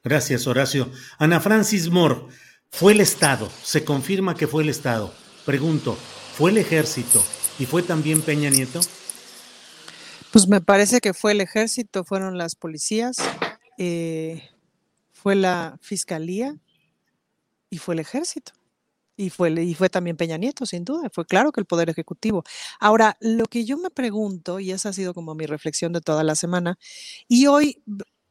[0.05, 0.91] Gracias, Horacio.
[1.17, 2.27] Ana Francis Moore,
[2.69, 5.11] fue el Estado, se confirma que fue el Estado.
[5.47, 5.97] Pregunto,
[6.37, 7.25] ¿fue el ejército
[7.57, 8.81] y fue también Peña Nieto?
[10.31, 13.17] Pues me parece que fue el ejército, fueron las policías,
[13.79, 14.47] eh,
[15.11, 16.55] fue la fiscalía
[17.71, 18.51] y fue el ejército.
[19.17, 22.43] Y fue, y fue también Peña Nieto, sin duda, fue claro que el Poder Ejecutivo.
[22.79, 26.23] Ahora, lo que yo me pregunto, y esa ha sido como mi reflexión de toda
[26.23, 26.77] la semana,
[27.27, 27.81] y hoy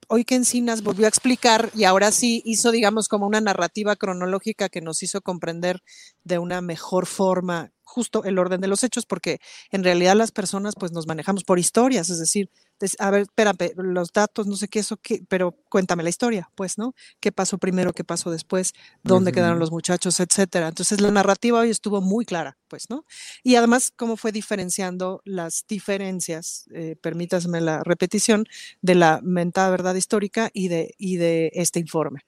[0.08, 4.68] hoy que Encinas volvió a explicar y ahora sí hizo, digamos, como una narrativa cronológica
[4.68, 5.80] que nos hizo comprender
[6.22, 9.38] de una mejor forma justo el orden de los hechos, porque
[9.70, 12.50] en realidad las personas pues nos manejamos por historias, es decir,
[12.98, 16.78] a ver, espérame, los datos, no sé qué, eso, qué, pero cuéntame la historia, pues,
[16.78, 16.94] ¿no?
[17.20, 18.72] ¿Qué pasó primero, qué pasó después,
[19.02, 20.68] dónde quedaron los muchachos, etcétera?
[20.68, 23.04] Entonces la narrativa hoy estuvo muy clara, pues, ¿no?
[23.42, 28.46] Y además, cómo fue diferenciando las diferencias, eh, permítaseme la repetición,
[28.82, 32.20] de la mentada verdad histórica y de, y de este informe.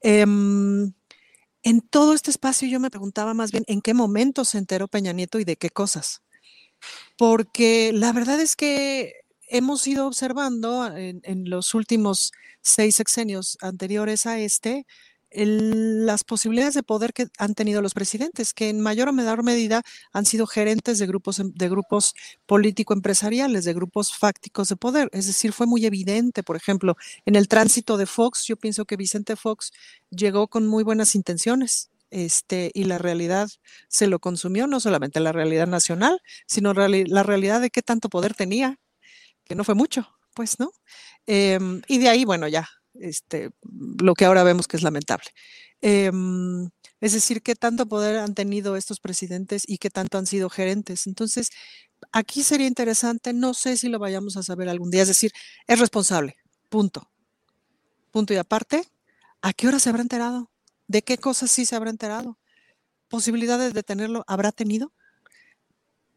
[0.00, 0.92] Em,
[1.62, 5.12] en todo este espacio yo me preguntaba más bien en qué momento se enteró Peña
[5.12, 6.22] Nieto y de qué cosas.
[7.16, 12.32] Porque la verdad es que hemos ido observando en, los últimos
[12.62, 14.86] seis sexenios anteriores a este,
[15.30, 19.82] las posibilidades de poder que han tenido los presidentes, que en mayor o menor medida
[20.12, 22.14] han sido gerentes de grupos, em, de grupos
[22.46, 25.08] político-empresariales, de grupos fácticos de poder.
[25.12, 26.96] Es decir, fue muy evidente, por ejemplo,
[27.26, 29.72] en el tránsito de Fox, yo pienso que Vicente Fox
[30.10, 31.90] llegó con muy buenas intenciones.
[32.10, 33.48] Este, y la realidad
[33.88, 38.32] se lo consumió, no solamente la realidad nacional, sino la realidad de qué tanto poder
[38.34, 38.78] tenía,
[39.46, 40.72] que no fue mucho, pues, ¿no?
[41.26, 42.68] Em, y de ahí, bueno, ya
[43.00, 43.50] este,
[44.00, 45.26] lo que ahora vemos que es lamentable.
[45.80, 46.70] Em,
[47.00, 51.06] es decir, qué tanto poder han tenido estos presidentes y qué tanto han sido gerentes.
[51.06, 51.50] Entonces,
[52.12, 55.32] aquí sería interesante, no sé si lo vayamos a saber algún día, es decir,
[55.66, 56.36] es responsable,
[56.68, 57.10] punto.
[58.12, 58.84] Punto y aparte,
[59.42, 60.50] ¿a qué hora se habrá enterado?
[60.88, 62.38] ¿De qué cosas sí se habrá enterado?
[63.08, 64.92] ¿Posibilidades de tenerlo habrá tenido?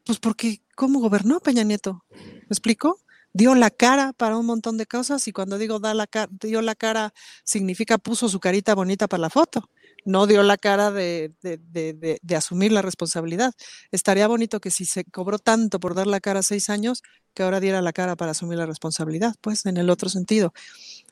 [0.06, 2.04] Pues porque, ¿cómo gobernó Peña Nieto?
[2.10, 3.00] ¿Me explico?
[3.32, 6.74] Dio la cara para un montón de cosas y cuando digo da la dio la
[6.74, 7.12] cara
[7.44, 9.70] significa puso su carita bonita para la foto,
[10.04, 13.52] no dio la cara de, de, asumir la responsabilidad.
[13.90, 17.02] Estaría bonito que si se cobró tanto por dar la cara seis años,
[17.34, 20.52] que ahora diera la cara para asumir la responsabilidad, pues en el otro sentido.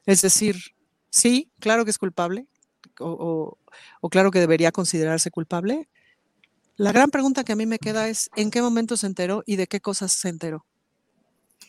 [0.06, 0.56] Es decir,
[1.10, 2.46] sí, claro que es culpable
[2.98, 3.58] o,
[4.00, 5.88] o claro que debería considerarse culpable.
[6.76, 9.56] La gran pregunta que a mí me queda es, ¿en qué momento se enteró y
[9.56, 10.64] de qué cosas se enteró?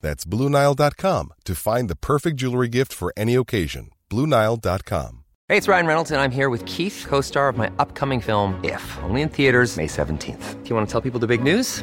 [0.00, 3.90] That's BlueNile.com to find the perfect jewelry gift for any occasion.
[4.10, 5.24] BlueNile.com.
[5.48, 8.54] Hey, it's Ryan Reynolds, and I'm here with Keith, co star of my upcoming film,
[8.62, 10.62] If, only in theaters, May 17th.
[10.62, 11.82] Do you want to tell people the big news?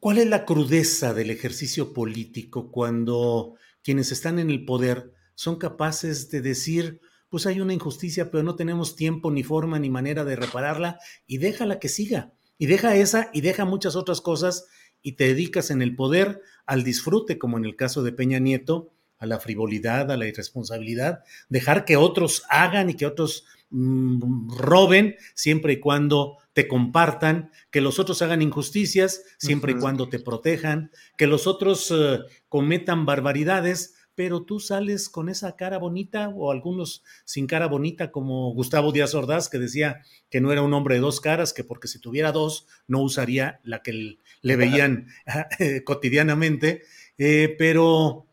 [0.00, 6.30] ¿Cuál es la crudeza del ejercicio político cuando quienes están en el poder son capaces
[6.30, 10.36] de decir, pues hay una injusticia, pero no tenemos tiempo, ni forma, ni manera de
[10.36, 14.64] repararla, y déjala que siga, y deja esa, y deja muchas otras cosas,
[15.02, 18.94] y te dedicas en el poder al disfrute, como en el caso de Peña Nieto,
[19.18, 25.74] a la frivolidad, a la irresponsabilidad, dejar que otros hagan y que otros roben, siempre
[25.74, 31.26] y cuando te compartan, que los otros hagan injusticias, siempre y cuando te protejan, que
[31.26, 32.18] los otros eh,
[32.48, 38.52] cometan barbaridades, pero tú sales con esa cara bonita o algunos sin cara bonita como
[38.52, 41.88] Gustavo Díaz Ordaz que decía que no era un hombre de dos caras, que porque
[41.88, 45.06] si tuviera dos no usaría la que le veían
[45.58, 46.82] eh, cotidianamente,
[47.18, 48.26] eh, pero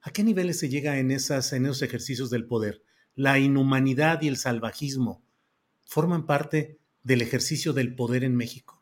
[0.00, 2.82] ¿a qué niveles se llega en, esas, en esos ejercicios del poder?
[3.20, 5.20] La inhumanidad y el salvajismo
[5.84, 8.80] forman parte del ejercicio del poder en México?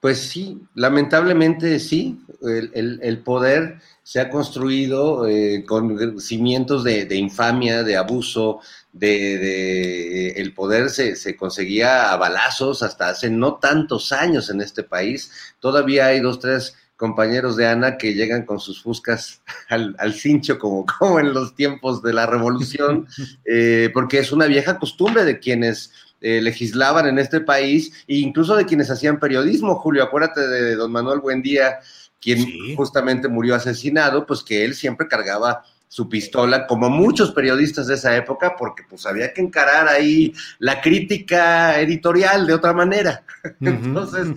[0.00, 2.18] Pues sí, lamentablemente sí.
[2.42, 8.58] El, poder se ha construido eh, con cimientos de, infamia, de abuso,
[8.92, 14.82] de, el poder se, se, conseguía a balazos hasta hace no tantos años en este
[14.82, 15.30] país.
[15.60, 20.84] Todavía hay dos, tres compañeros de Ana que llegan con sus fuscas al, cincho como,
[20.84, 23.06] como en los tiempos de la revolución,
[23.46, 28.56] eh, porque es una vieja costumbre de quienes eh, legislaban en este país e incluso
[28.56, 29.76] de quienes hacían periodismo.
[29.76, 31.78] Julio, acuérdate de don Manuel Buendía,
[32.20, 37.94] quien justamente murió asesinado, pues que él siempre cargaba su pistola, como muchos periodistas de
[37.94, 43.22] esa época, porque pues había que encarar ahí la crítica editorial de otra manera.
[43.60, 44.28] Entonces,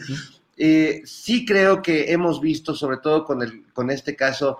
[0.58, 4.60] eh, sí creo que hemos visto, sobre todo con, el, con este caso,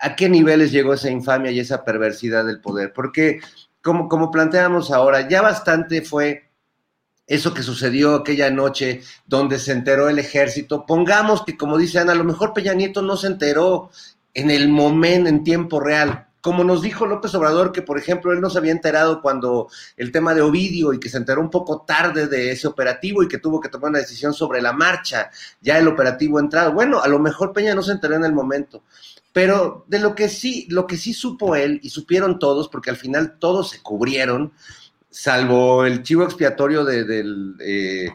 [0.00, 3.40] a qué niveles llegó esa infamia y esa perversidad del poder, porque
[3.82, 6.50] como, como planteamos ahora, ya bastante fue
[7.26, 10.84] eso que sucedió aquella noche donde se enteró el ejército.
[10.84, 13.90] Pongamos que, como dice Ana, a lo mejor Peña Nieto no se enteró
[14.34, 16.26] en el momento, en tiempo real.
[16.40, 20.10] Como nos dijo López Obrador, que por ejemplo él no se había enterado cuando el
[20.10, 23.38] tema de Ovidio y que se enteró un poco tarde de ese operativo y que
[23.38, 25.30] tuvo que tomar una decisión sobre la marcha,
[25.60, 26.72] ya el operativo entrado.
[26.72, 28.82] Bueno, a lo mejor Peña no se enteró en el momento.
[29.32, 32.96] Pero de lo que sí, lo que sí supo él, y supieron todos, porque al
[32.96, 34.52] final todos se cubrieron,
[35.08, 37.24] salvo el chivo expiatorio de,
[37.60, 38.10] eh,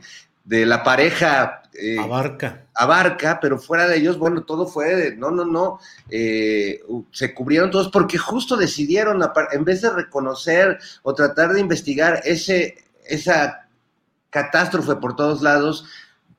[0.65, 1.61] la pareja.
[1.77, 2.65] Eh, Abarca.
[2.73, 5.79] Abarca, pero fuera de ellos, bueno, todo fue de, no, no, no,
[6.09, 6.81] eh,
[7.11, 9.21] se cubrieron todos porque justo decidieron,
[9.51, 12.75] en vez de reconocer o tratar de investigar ese,
[13.05, 13.67] esa
[14.29, 15.85] catástrofe por todos lados,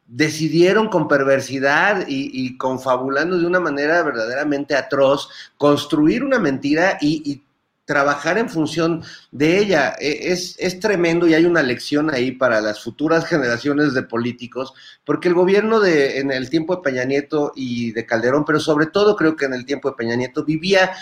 [0.06, 7.42] decidieron con perversidad y, confabulando de una manera verdaderamente atroz construir una mentira y,
[7.86, 9.94] trabajar en función de ella.
[9.98, 14.74] E, es, es, tremendo y hay una lección ahí para las futuras generaciones de políticos,
[15.06, 18.86] porque el gobierno de en el tiempo de Peña Nieto y de Calderón, pero sobre
[18.86, 20.92] todo creo que en el tiempo de Peña Nieto vivía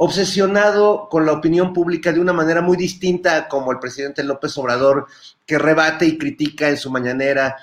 [0.00, 5.06] obsesionado con la opinión pública de una manera muy distinta como el presidente López Obrador,
[5.44, 7.56] que rebate y critica en su mañanera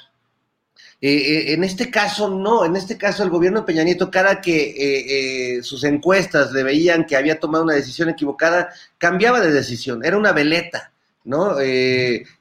[1.08, 4.42] eh, eh, en este caso, no, en este caso el gobierno de Peña Nieto, cada
[4.42, 10.04] que eh, sus encuestas le veían que había tomado una decisión equivocada, cambiaba de decisión,
[10.04, 11.58] era una veleta, ¿no?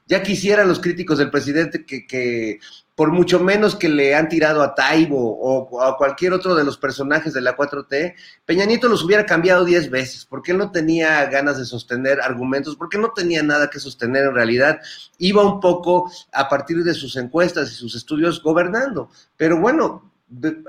[0.07, 2.59] ya quisieran los críticos del presidente que
[2.95, 6.77] por mucho menos que le han tirado a Taibo o, a cualquier otro de los
[6.77, 8.15] personajes de la 4T,
[8.45, 12.77] Peña Nieto los hubiera cambiado 10 veces, porque él no tenía ganas de sostener argumentos,
[12.77, 14.79] porque no tenía nada que sostener en realidad,
[15.17, 19.09] iba un poco a partir de sus encuestas y sus estudios gobernando.
[19.35, 20.11] Pero bueno,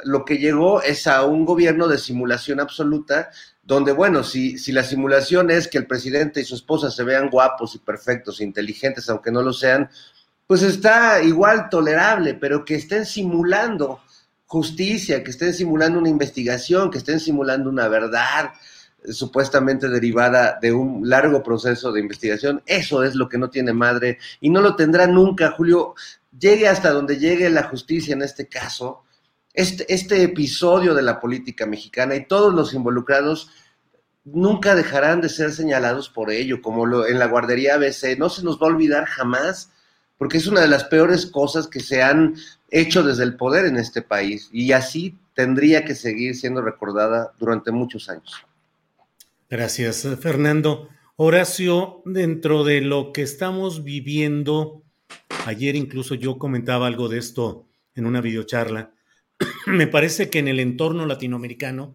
[0.04, 3.30] lo que llegó es a un gobierno de simulación absoluta,
[3.62, 7.30] donde, bueno, si, si la simulación es que el presidente y su esposa se vean
[7.30, 9.88] guapos y perfectos, e inteligentes, aunque no lo sean,
[10.46, 14.00] pues está igual tolerable, pero que estén simulando
[14.46, 18.52] justicia, que estén simulando una investigación, que estén simulando una verdad
[19.02, 23.72] eh, supuestamente derivada de un largo proceso de investigación, eso es lo que no tiene
[23.72, 25.94] madre y no lo tendrá nunca, Julio.
[26.38, 29.04] Llegue hasta donde llegue la justicia en este caso,
[29.54, 33.50] este, este episodio de la política mexicana y todos los involucrados
[34.26, 38.18] nunca dejarán de ser señalados por ello, como lo, en la guardería ABC.
[38.18, 39.70] No se nos va a olvidar jamás,
[40.18, 42.34] porque es una de las peores cosas que se han
[42.70, 47.70] hecho desde el poder en este país y así tendría que seguir siendo recordada durante
[47.70, 48.32] muchos años.
[49.48, 50.88] Gracias, Fernando.
[51.16, 54.82] Horacio, dentro de lo que estamos viviendo,
[55.46, 58.92] ayer incluso yo comentaba algo de esto en una videocharla,
[59.66, 61.94] me parece que en el entorno latinoamericano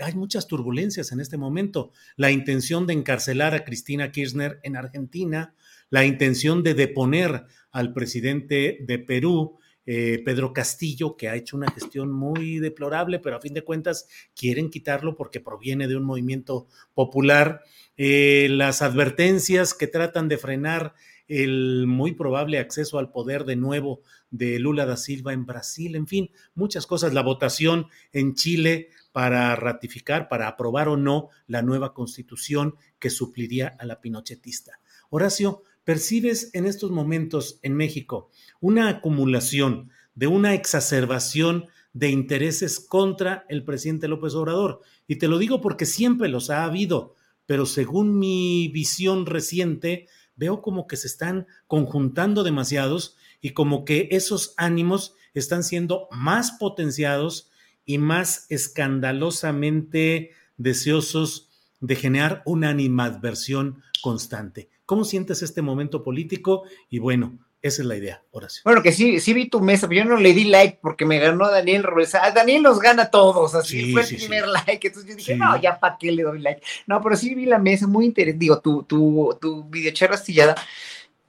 [0.00, 1.92] hay muchas turbulencias en este momento.
[2.16, 5.54] La intención de encarcelar a Cristina Kirchner en Argentina,
[5.90, 11.70] la intención de deponer al presidente de Perú, eh, Pedro Castillo, que ha hecho una
[11.70, 16.66] gestión muy deplorable, pero a fin de cuentas quieren quitarlo porque proviene de un movimiento
[16.94, 17.62] popular.
[17.96, 20.94] Eh, las advertencias que tratan de frenar
[21.28, 26.06] el muy probable acceso al poder de nuevo de Lula da Silva en Brasil, en
[26.06, 27.14] fin, muchas cosas.
[27.14, 33.76] La votación en Chile para ratificar, para aprobar o no la nueva constitución que supliría
[33.78, 34.80] a la pinochetista.
[35.10, 38.28] Horacio, ¿percibes en estos momentos en México
[38.60, 44.80] una acumulación de una exacerbación de intereses contra el presidente López Obrador?
[45.06, 47.14] Y te lo digo porque siempre los ha habido,
[47.46, 54.08] pero según mi visión reciente, veo como que se están conjuntando demasiados y como que
[54.10, 57.48] esos ánimos están siendo más potenciados
[57.84, 61.45] y más escandalosamente deseosos
[61.80, 64.68] de generar una animadversión constante.
[64.84, 66.62] ¿Cómo sientes este momento político?
[66.88, 68.62] Y bueno, esa es la idea, Horacio.
[68.64, 71.18] Bueno, que sí, sí vi tu mesa, pero yo no le di like porque me
[71.18, 72.12] ganó Daniel Robles.
[72.12, 74.86] Daniel nos gana todos, así fue el primer like.
[74.86, 76.62] Entonces yo dije, no, ya para qué le doy like.
[76.86, 78.38] No, pero sí vi la mesa, muy interesante.
[78.38, 80.54] Digo, tu, tu, tu videocharla astillada.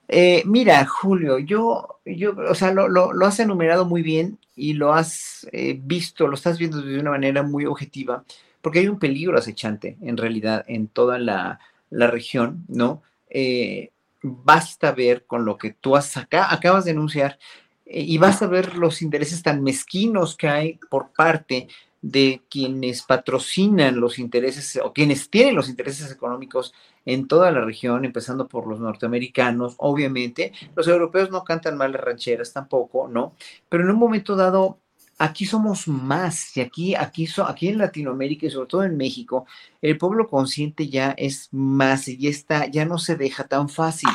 [0.07, 4.74] Eh, mira, Julio, yo, yo, o sea, lo, lo, lo has enumerado muy bien y
[4.74, 8.24] lo has eh, visto, lo estás viendo de una manera muy objetiva,
[8.68, 13.02] porque hay un peligro acechante, en realidad, en toda la, la región, ¿no?
[13.30, 13.91] Eh,
[14.22, 17.39] basta ver con lo que tú has acá, acabas de anunciar
[17.85, 21.69] eh, y basta ver los intereses tan mezquinos que hay por parte
[22.02, 26.73] de quienes patrocinan los intereses o quienes tienen los intereses económicos
[27.06, 30.52] en toda la región, empezando por los norteamericanos, obviamente.
[30.76, 33.34] Los europeos no cantan mal las rancheras tampoco, ¿no?
[33.69, 34.80] Pero en un momento dado
[35.18, 39.45] aquí somos más y aquí, aquí, aquí en Latinoamérica y sobre todo en México,
[39.81, 44.10] el pueblo consciente ya es más y ya está, ya no se deja tan fácil.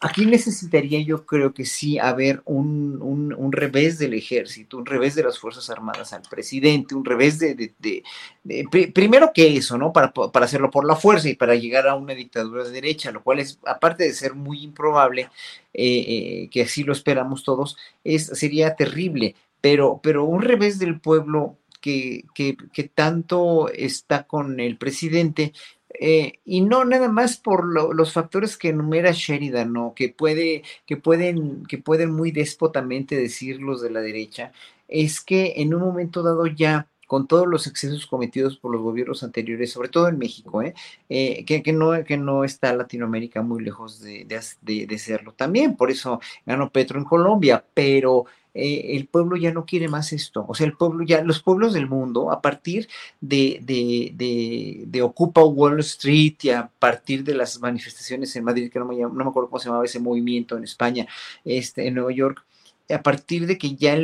[0.00, 5.22] Aquí necesitaría yo creo que sí haber un, un, revés del ejército, un revés de
[5.22, 9.94] las Fuerzas Armadas al presidente, un revés de, de, primero que eso, ¿no?
[9.94, 13.22] Para, para, hacerlo por la fuerza y para llegar a una dictadura de derecha, lo
[13.22, 15.30] cual es, aparte de ser muy improbable,
[15.72, 21.00] eh, eh, que así lo esperamos todos, es, sería terrible pero, pero un revés del
[21.00, 22.54] pueblo que, que,
[22.94, 25.54] tanto está con el presidente,
[25.98, 27.64] eh, y no nada más por
[27.94, 29.94] los factores que enumera Sheridan, ¿no?
[29.96, 34.52] que, puede, que, pueden, que pueden muy déspotamente decir los de la derecha,
[34.86, 39.22] es que en un momento dado ya con todos los excesos cometidos por los gobiernos
[39.22, 40.74] anteriores, sobre todo en México, ¿eh?
[41.08, 44.26] Eh, que, que, no, que no está Latinoamérica muy lejos de,
[44.60, 49.52] de, de serlo también, por eso ganó Petro en Colombia, pero eh, el pueblo ya
[49.52, 50.44] no quiere más esto.
[50.48, 52.88] O sea, el pueblo ya, los pueblos del mundo, a partir
[53.20, 58.78] de, de, de, Ocupa Wall Street y a partir de las manifestaciones en Madrid, que
[58.78, 61.06] no me, no me acuerdo cómo se llamaba ese movimiento en España,
[61.44, 62.44] este, en Nueva York,
[62.90, 63.98] a partir de que ya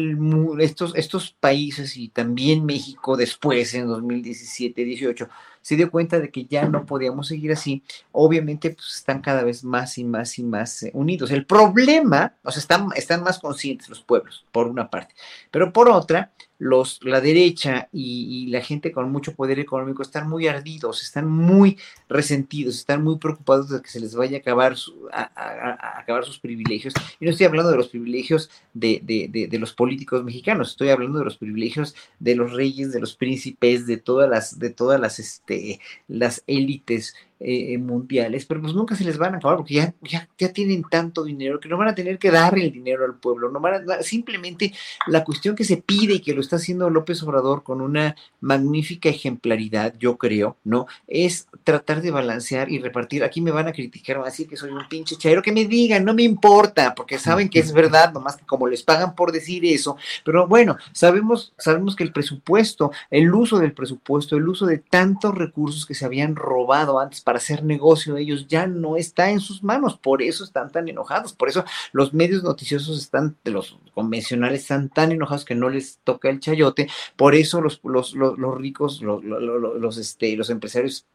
[0.59, 5.28] estos, estos países y también México después, en 2017-18,
[5.62, 7.82] se dio cuenta de que ya no podíamos seguir así,
[8.12, 11.30] obviamente pues, están cada vez más y más y más eh, unidos.
[11.30, 15.14] El problema, o sea, están, están más conscientes los pueblos, por una parte,
[15.50, 20.46] pero por otra, los, la derecha y, la gente con mucho poder económico están muy
[20.46, 21.78] ardidos, están muy
[22.08, 24.76] resentidos, están muy preocupados de que se les vaya a acabar,
[25.10, 26.92] a, acabar sus privilegios.
[27.18, 31.20] Y no estoy hablando de los privilegios de, de, de, los políticos mexicanos, estoy hablando
[31.20, 35.18] de los privilegios de los reyes, de los príncipes, de todas las, de todas las,
[35.51, 39.94] este, las élites eh, mundiales, pero pues nunca se les van a acabar porque ya,
[40.02, 43.14] ya, ya, tienen tanto dinero que no van a tener que darle el dinero al
[43.14, 44.74] pueblo, no van a, simplemente
[45.06, 49.08] la cuestión que se pide y que lo está haciendo López Obrador con una magnífica
[49.08, 50.86] ejemplaridad, yo creo, ¿no?
[51.06, 53.24] Es tratar de balancear y repartir.
[53.24, 55.64] Aquí me van a criticar, van a decir que soy un pinche chairo, que me
[55.64, 59.32] digan, no me importa, porque saben que es verdad, nomás que como les pagan por
[59.32, 59.96] decir eso,
[60.26, 65.34] pero bueno, sabemos, sabemos que el presupuesto, el uso del presupuesto, el uso de tantos
[65.34, 69.40] recursos que se habían robado antes para hacer negocio de ellos ya no está en
[69.40, 74.62] sus manos, por eso están tan enojados, por eso los medios noticiosos están, los convencionales
[74.62, 79.02] están tan enojados que no les toca el chayote, por eso los, los, los, ricos,
[79.02, 81.07] los, los, este, los empresarios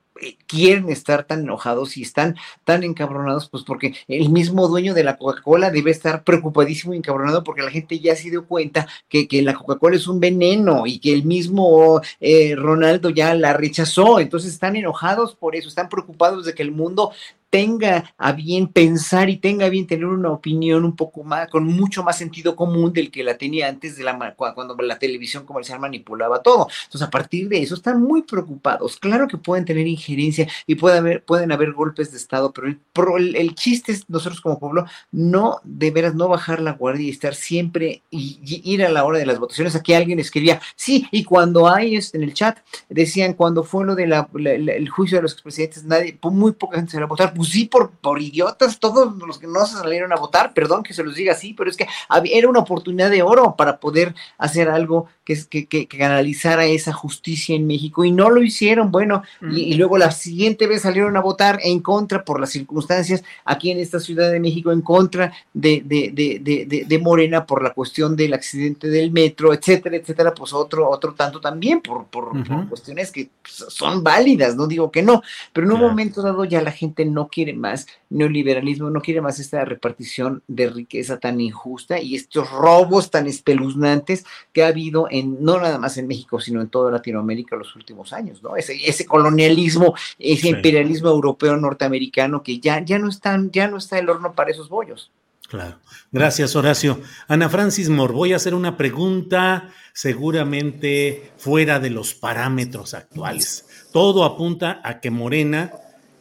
[0.48, 5.18] quieren estar tan enojados y están tan encabronados, pues porque el mismo dueño de la
[5.18, 9.42] Coca-Cola debe estar preocupadísimo y encabronado porque la gente ya se dio cuenta que, que
[9.42, 14.54] la Coca-Cola es un veneno y que el mismo eh, Ronaldo ya la rechazó, entonces
[14.54, 17.12] están enojados por eso, están preocupados de que el mundo
[17.50, 21.66] tenga a bien pensar y tenga a bien tener una opinión un poco más, con
[21.66, 25.80] mucho más sentido común del que la tenía antes de la cuando la televisión comercial
[25.80, 26.68] manipulaba todo.
[26.86, 28.98] Entonces, a partir de eso, están muy preocupados.
[28.98, 32.54] Claro que pueden tener injerencia y puede haber, pueden haber golpes de Estado,
[32.94, 37.08] pero el, el, chiste es nosotros como pueblo no, de veras, no bajar la guardia
[37.08, 39.76] y estar siempre y, ir a la hora de las votaciones.
[39.76, 42.58] Aquí alguien escribía, sí, y cuando hay en el chat,
[42.90, 46.98] decían, cuando fue lo del el juicio de los expresidentes, nadie, muy poca gente se
[47.00, 47.34] va a votar.
[47.46, 51.04] Sí, por, por idiotas, todos los que no se salieron a votar, perdón que se
[51.04, 51.88] los diga así, pero es que
[52.32, 56.94] era una oportunidad de oro para poder hacer algo que, que, que, que canalizara esa
[56.94, 61.22] justicia en México y no lo hicieron, bueno, y, luego la siguiente vez salieron a
[61.22, 65.82] votar en contra por las circunstancias aquí en esta Ciudad de México, en contra de,
[65.84, 70.90] de, de, de Morena por la cuestión del accidente del metro, etcétera, etcétera, pues otro,
[70.90, 72.32] otro tanto también por, por,
[72.70, 75.22] cuestiones que son válidas, no digo que no,
[75.54, 79.40] pero en un momento dado ya la gente no quiere más neoliberalismo, no quiere más
[79.40, 85.44] esta repartición de riqueza tan injusta y estos robos tan espeluznantes que ha habido en,
[85.44, 88.56] no nada más en México, sino en toda Latinoamérica los últimos años, ¿no?
[88.56, 94.00] Ese, ese colonialismo, ese imperialismo europeo norteamericano que ya, ya no están, ya no está
[94.00, 95.12] el horno para esos bollos.
[95.48, 95.78] Claro.
[96.12, 97.02] Gracias, Horacio.
[97.28, 103.66] Ana Francis Mor, voy a hacer una pregunta seguramente fuera de los parámetros actuales.
[103.92, 105.72] Todo apunta a que Morena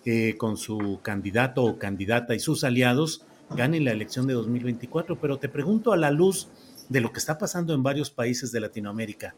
[0.05, 5.19] eh, con su candidato o candidata y sus aliados ganen la elección de 2024.
[5.21, 6.49] Pero te pregunto a la luz
[6.89, 9.35] de lo que está pasando en varios países de Latinoamérica,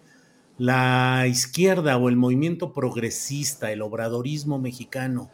[0.58, 5.30] la izquierda o el movimiento progresista, el obradorismo mexicano,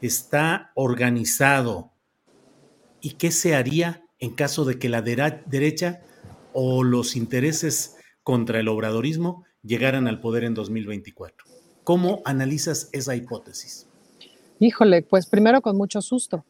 [0.00, 1.92] está organizado.
[3.00, 6.00] ¿Y qué se haría en caso de que la derecha
[6.52, 11.46] o los intereses contra el obradorismo llegaran al poder en 2024?
[11.82, 13.88] ¿Cómo analizas esa hipótesis?
[14.62, 16.44] Híjole, pues primero con mucho susto,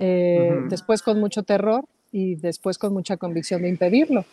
[0.00, 4.24] eh, después con mucho terror y después con mucha convicción de impedirlo,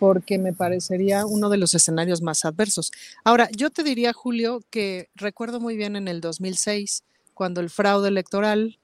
[0.00, 2.90] porque me parecería uno de los escenarios más adversos.
[3.22, 8.08] Ahora, yo te diría, Julio, que recuerdo muy bien en el 2006, cuando el fraude
[8.08, 8.80] electoral,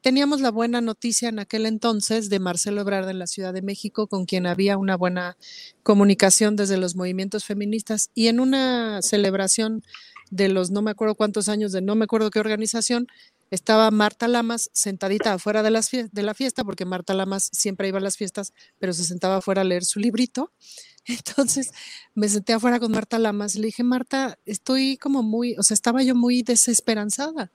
[0.00, 4.06] teníamos la buena noticia en aquel entonces de Marcelo Ebrard en la Ciudad de México,
[4.06, 5.36] con quien había una buena
[5.82, 9.82] comunicación desde los movimientos feministas, y en una celebración
[10.30, 13.06] de los no me acuerdo cuántos años de no me acuerdo qué organización,
[13.50, 17.98] estaba Marta Lamas sentadita afuera de, las de la fiesta, porque Marta Lamas siempre iba
[17.98, 20.52] a las fiestas, pero se sentaba afuera a leer su librito.
[21.06, 21.70] Entonces
[22.14, 25.74] me senté afuera con Marta Lamas y le dije, Marta, estoy como muy, o sea,
[25.74, 27.52] estaba yo muy desesperanzada.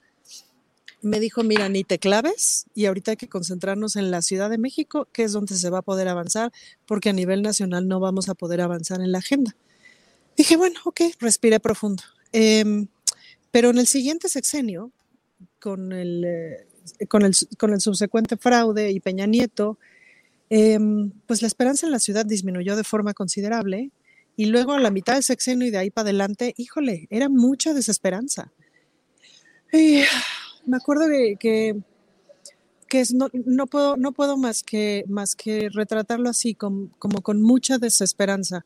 [1.02, 4.56] Me dijo, mira, ni te claves y ahorita hay que concentrarnos en la Ciudad de
[4.56, 6.52] México, que es donde se va a poder avanzar,
[6.86, 9.56] porque a nivel nacional no vamos a poder avanzar en la agenda.
[10.36, 12.04] Dije, bueno, ok, respiré profundo.
[12.32, 12.88] Em,
[13.50, 14.90] pero en el siguiente sexenio,
[15.60, 19.78] con el, eh, con el, con el subsecuente fraude y Peña Nieto,
[20.50, 23.90] em, pues la esperanza en la ciudad disminuyó de forma considerable.
[24.34, 27.74] Y luego a la mitad del sexenio y de ahí para adelante, híjole, era mucha
[27.74, 28.50] desesperanza.
[29.72, 31.76] me acuerdo que, que,
[32.88, 37.42] que no, no, puedo, no puedo más que, más que retratarlo así, como, como con
[37.42, 38.64] mucha desesperanza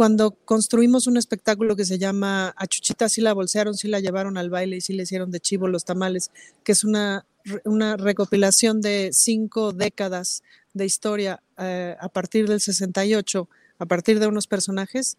[0.00, 4.38] cuando construimos un espectáculo que se llama A Chuchita sí la bolsearon, sí la llevaron
[4.38, 6.30] al baile y sí le hicieron de chivo los tamales,
[6.64, 7.26] que es una,
[7.66, 13.46] una recopilación de cinco décadas de historia eh, a partir del 68,
[13.78, 15.18] a partir de unos personajes,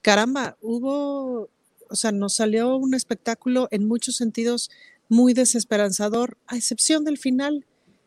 [0.00, 1.50] caramba, hubo,
[1.90, 4.70] o sea, nos salió un espectáculo en muchos sentidos
[5.10, 7.66] muy desesperanzador, a excepción del final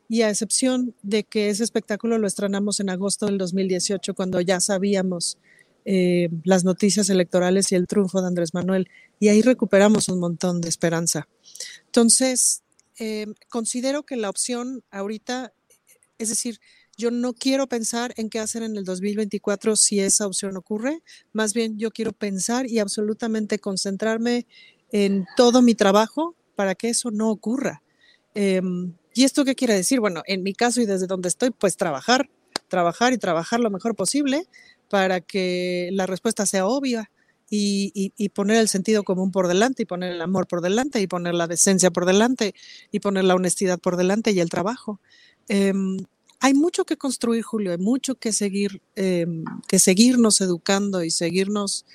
[0.10, 4.60] y a excepción de que ese espectáculo lo estrenamos en agosto del 2018, cuando ya
[4.60, 5.38] sabíamos
[5.86, 8.90] eh, las noticias electorales y el triunfo de Andrés Manuel.
[9.20, 11.28] Y ahí recuperamos un montón de esperanza.
[11.86, 12.64] Entonces,
[13.00, 15.54] eh, considero que la opción ahorita,
[16.18, 16.60] es decir,
[16.98, 21.04] yo no quiero pensar en qué hacer en el 2024 si esa opción ocurre,
[21.34, 24.48] más bien yo quiero pensar y absolutamente concentrarme
[24.92, 27.84] en todo mi trabajo para que eso no ocurra.
[28.34, 30.00] Em, ¿Y esto qué quiere decir?
[30.00, 32.30] Bueno, en mi caso y desde donde estoy, pues trabajar,
[32.68, 34.48] trabajar y trabajar lo mejor posible
[34.90, 37.12] para que la respuesta sea obvia
[37.50, 41.36] y, poner el sentido común por delante y poner el amor por delante y poner
[41.36, 42.54] la decencia por delante
[42.92, 45.00] y poner la honestidad por delante y el trabajo.
[45.48, 45.98] Em,
[46.40, 51.86] hay mucho que construir, Julio, hay mucho que seguir, em, que seguirnos educando y seguirnos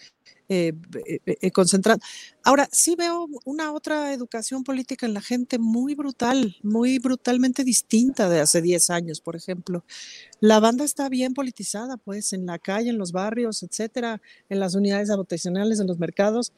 [0.52, 0.72] eh,
[1.06, 2.04] eh, eh, concentrando.
[2.42, 8.28] Ahora, sí veo una otra educación política en la gente muy brutal, muy brutalmente distinta
[8.28, 9.84] de hace 10 años, por ejemplo.
[10.40, 14.74] La banda está bien politizada, pues, en la calle, en los barrios, etcétera, en las
[14.74, 16.52] unidades habitacionales, en los mercados.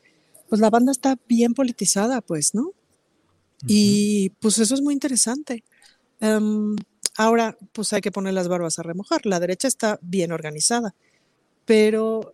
[0.49, 2.73] Pues la banda está bien politizada, pues, ¿no?
[3.67, 5.65] Y pues eso es muy interesante.
[6.21, 6.77] Em,
[7.19, 9.27] ahora, pues hay que poner las barbas a remojar.
[9.27, 10.95] La derecha está bien organizada,
[11.67, 12.33] pero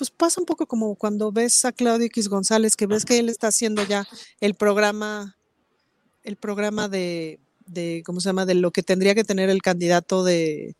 [0.00, 3.28] pues pasa un poco como cuando ves a Claudio X González, que ves que él
[3.28, 4.08] está haciendo ya
[4.40, 5.36] el programa,
[6.22, 7.38] el programa de,
[8.06, 8.46] ¿cómo se llama?
[8.46, 10.74] De lo que tendría que tener el candidato de,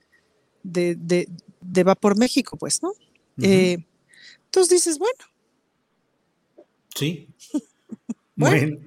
[0.63, 2.95] de, de, Va por México, pues, ¿no?
[3.43, 3.85] Eh,
[4.47, 5.19] entonces dices, bueno.
[6.95, 7.29] Sí.
[8.37, 8.79] bueno,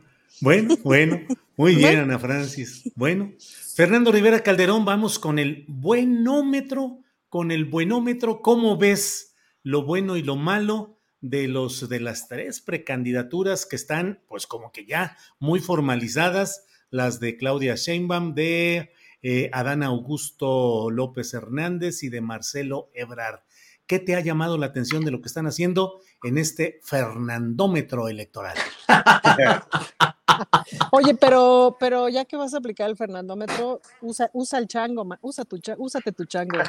[0.42, 1.22] bueno, bueno.
[1.56, 2.92] Muy bien, Ana Francis.
[2.96, 3.34] Bueno,
[3.76, 9.33] Fernando Rivera Calderón, vamos con el buenómetro, con el buenómetro, ¿cómo ves?
[9.64, 14.72] Lo bueno y lo malo de los de las tres precandidaturas que están pues como
[14.72, 18.92] que ya muy formalizadas, las de Claudia Sheinbaum, de
[19.22, 23.40] eh, Adán Augusto López Hernández y de Marcelo Ebrard.
[23.88, 28.58] ¿Qué te ha llamado la atención de lo que están haciendo en este Fernandómetro electoral?
[30.92, 35.46] Oye, pero, pero ya que vas a aplicar el Fernandómetro, usa, usa el chango, usa
[35.46, 36.60] tu, úsate tu chango.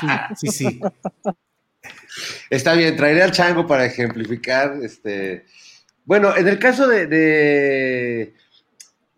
[0.00, 0.06] Sí,
[0.36, 0.80] sí, sí.
[2.50, 4.78] Está bien, traeré al chango para ejemplificar.
[4.82, 5.44] Este,
[6.04, 8.34] bueno, en el caso de,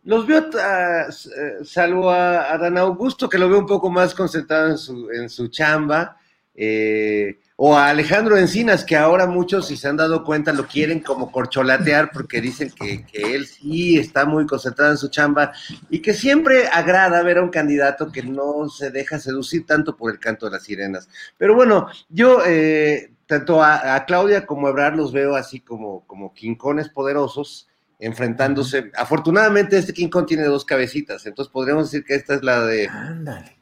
[0.05, 4.79] los veo, uh, salvo a, Dan Augusto, que lo veo un poco más concentrado en
[4.79, 6.17] su, en su chamba.
[6.55, 11.01] Eh, o a Alejandro Encinas, que ahora muchos, si se han dado cuenta, lo quieren
[11.01, 15.53] como corcholatear porque dicen que, él sí está muy concentrado en su chamba
[15.91, 20.11] y que siempre agrada ver a un candidato que no se deja seducir tanto por
[20.11, 21.09] el canto de las sirenas.
[21.37, 26.33] Pero bueno, yo eh, tanto a, Claudia como a Ebrard los veo así como, como
[26.33, 27.69] quincones poderosos
[27.99, 28.91] enfrentándose.
[28.97, 32.89] Afortunadamente este King tiene dos cabecitas, entonces podríamos decir que esta es la de,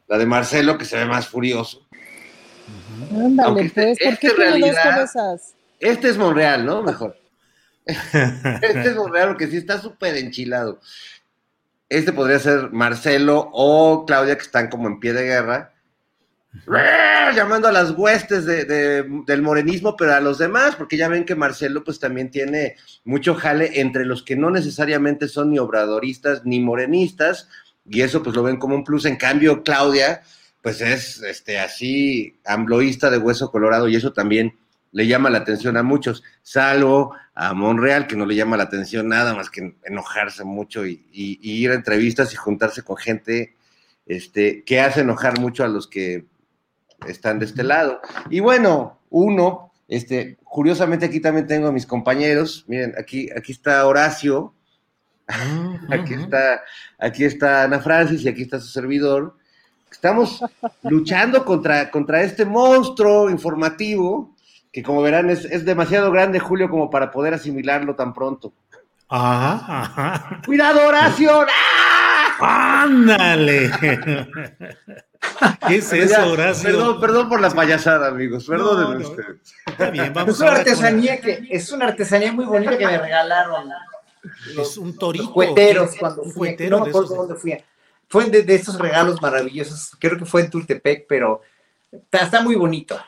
[0.06, 1.88] la de Marcelo, que se ve más furioso
[3.12, 5.54] Ándale, este, pues, ¿por qué tiene dos cabezas?
[5.80, 6.82] Este es Monreal, ¿no?
[6.82, 7.16] Mejor.
[7.86, 10.80] este es Monreal, porque sí está súper enchilado.
[11.88, 15.72] Este podría ser Marcelo o Claudia, que están como en pie de guerra,
[17.34, 21.84] llamando a las huestes del morenismo, pero a los demás, porque ya ven que Marcelo
[21.84, 27.48] pues también tiene mucho jale entre los que no necesariamente son ni obradoristas ni morenistas,
[27.86, 29.06] y eso pues lo ven como un plus.
[29.06, 30.22] En cambio, Claudia,
[30.62, 34.59] pues es este, así ambloísta de hueso colorado y eso también
[34.93, 39.09] le llama la atención a muchos, salvo a Monreal, que no le llama la atención
[39.09, 43.55] nada más que enojarse mucho y, ir a entrevistas y juntarse con gente
[44.06, 46.26] este, que hace enojar mucho a los que
[47.06, 48.01] están de este lado.
[48.30, 53.86] Y bueno, uno, este, curiosamente aquí también tengo a mis compañeros, miren, aquí, aquí está
[53.86, 54.55] Horacio,
[55.28, 56.62] ah, aquí está,
[56.98, 59.38] aquí está Ana Francis y aquí está su servidor.
[59.90, 60.44] Estamos
[60.82, 64.35] luchando contra, contra este monstruo informativo
[64.73, 68.52] que como verán es, demasiado grande, Julio, como para poder asimilarlo tan pronto.
[69.09, 71.47] Ajá, ¡Cuidado, Horacio!
[72.40, 72.82] ¡Ah!
[72.85, 73.70] ¡Ándale!
[75.66, 76.70] ¿Qué es eso, Horacio?
[76.70, 78.47] Perdón, perdón por la payasada, amigos.
[78.47, 79.05] Perdónenme
[79.66, 83.73] Está bien, vamos es una artesanía que es una artesanía muy bonita que me regalaron.
[84.60, 85.32] es un torito.
[85.32, 86.55] cuando fui.
[86.69, 87.59] no me acuerdo dónde fui
[88.09, 89.93] fue de, estos regalos maravillosos.
[89.98, 91.43] Creo que fue en Tultepec, pero
[92.10, 92.98] está, muy bonito.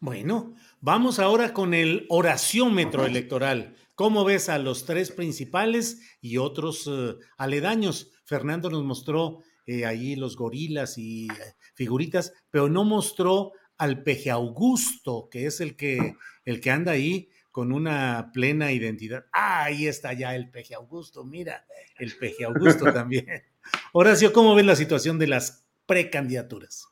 [0.00, 3.76] Bueno, vamos ahora con el oraciómetro electoral.
[3.94, 8.10] ¿Cómo ves a los tres principales y otros eh, aledaños?
[8.24, 11.34] Fernando nos mostró eh, ahí los gorilas y eh,
[11.74, 17.28] figuritas, pero no mostró al peje Augusto, que es el que, el que anda ahí
[17.50, 19.26] con una plena identidad.
[19.32, 21.64] Ah, ahí está ya el peje Augusto, mira,
[21.98, 23.51] el peje Augusto también.
[23.92, 26.88] Horacio, ¿cómo ves la situación de las precandidaturas?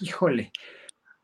[0.00, 0.52] Híjole,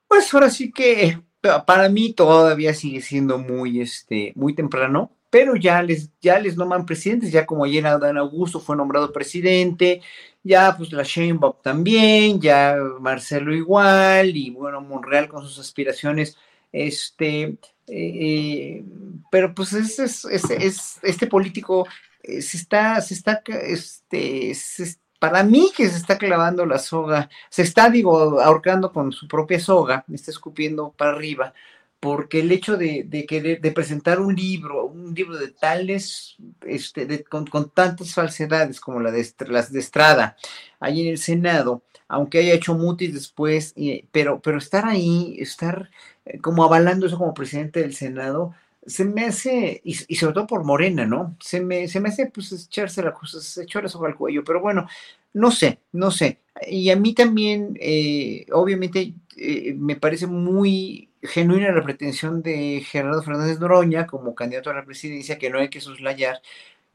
[0.09, 1.20] pues ahora sí que
[1.66, 6.86] para mí todavía sigue siendo muy, este, muy temprano pero ya les, ya les nombran
[6.86, 10.01] presidentes, ya como ayer Adán Augusto fue nombrado presidente,
[10.44, 16.39] ya pues la Sheinbaum también, ya Marcelo igual, y bueno, Monreal con sus aspiraciones,
[16.70, 17.56] este,
[17.89, 18.85] eh,
[19.28, 21.85] pero pues es, es, es, este político
[22.24, 24.52] eh, se está, se está, este,
[25.18, 29.60] para mí que se está clavando la soga, se está, digo, ahorcando con su propia
[29.60, 31.52] soga, está escupiendo para arriba,
[32.01, 36.36] porque el hecho de, de, de presentar un libro, un libro de tales,
[36.66, 40.36] este, con, tantas falsedades como la de, las de Estrada,
[40.80, 43.74] ahí en el Senado, aunque haya hecho mutis después,
[44.12, 45.90] pero, pero estar ahí, estar
[46.24, 48.55] eh, como avalando eso como presidente del Senado,
[48.86, 51.36] se me hace, y, sobre todo por Morena, ¿no?
[51.40, 54.86] Se me, se me hace pues echarse la cosa, echarle sobre el cuello, pero bueno,
[55.32, 56.40] no sé, no sé.
[56.69, 63.23] Y a mí también, eh, obviamente, eh, me parece muy genuina la pretensión de Gerardo
[63.23, 66.40] Fernández Noroña como candidato a la presidencia, que no hay que soslayar,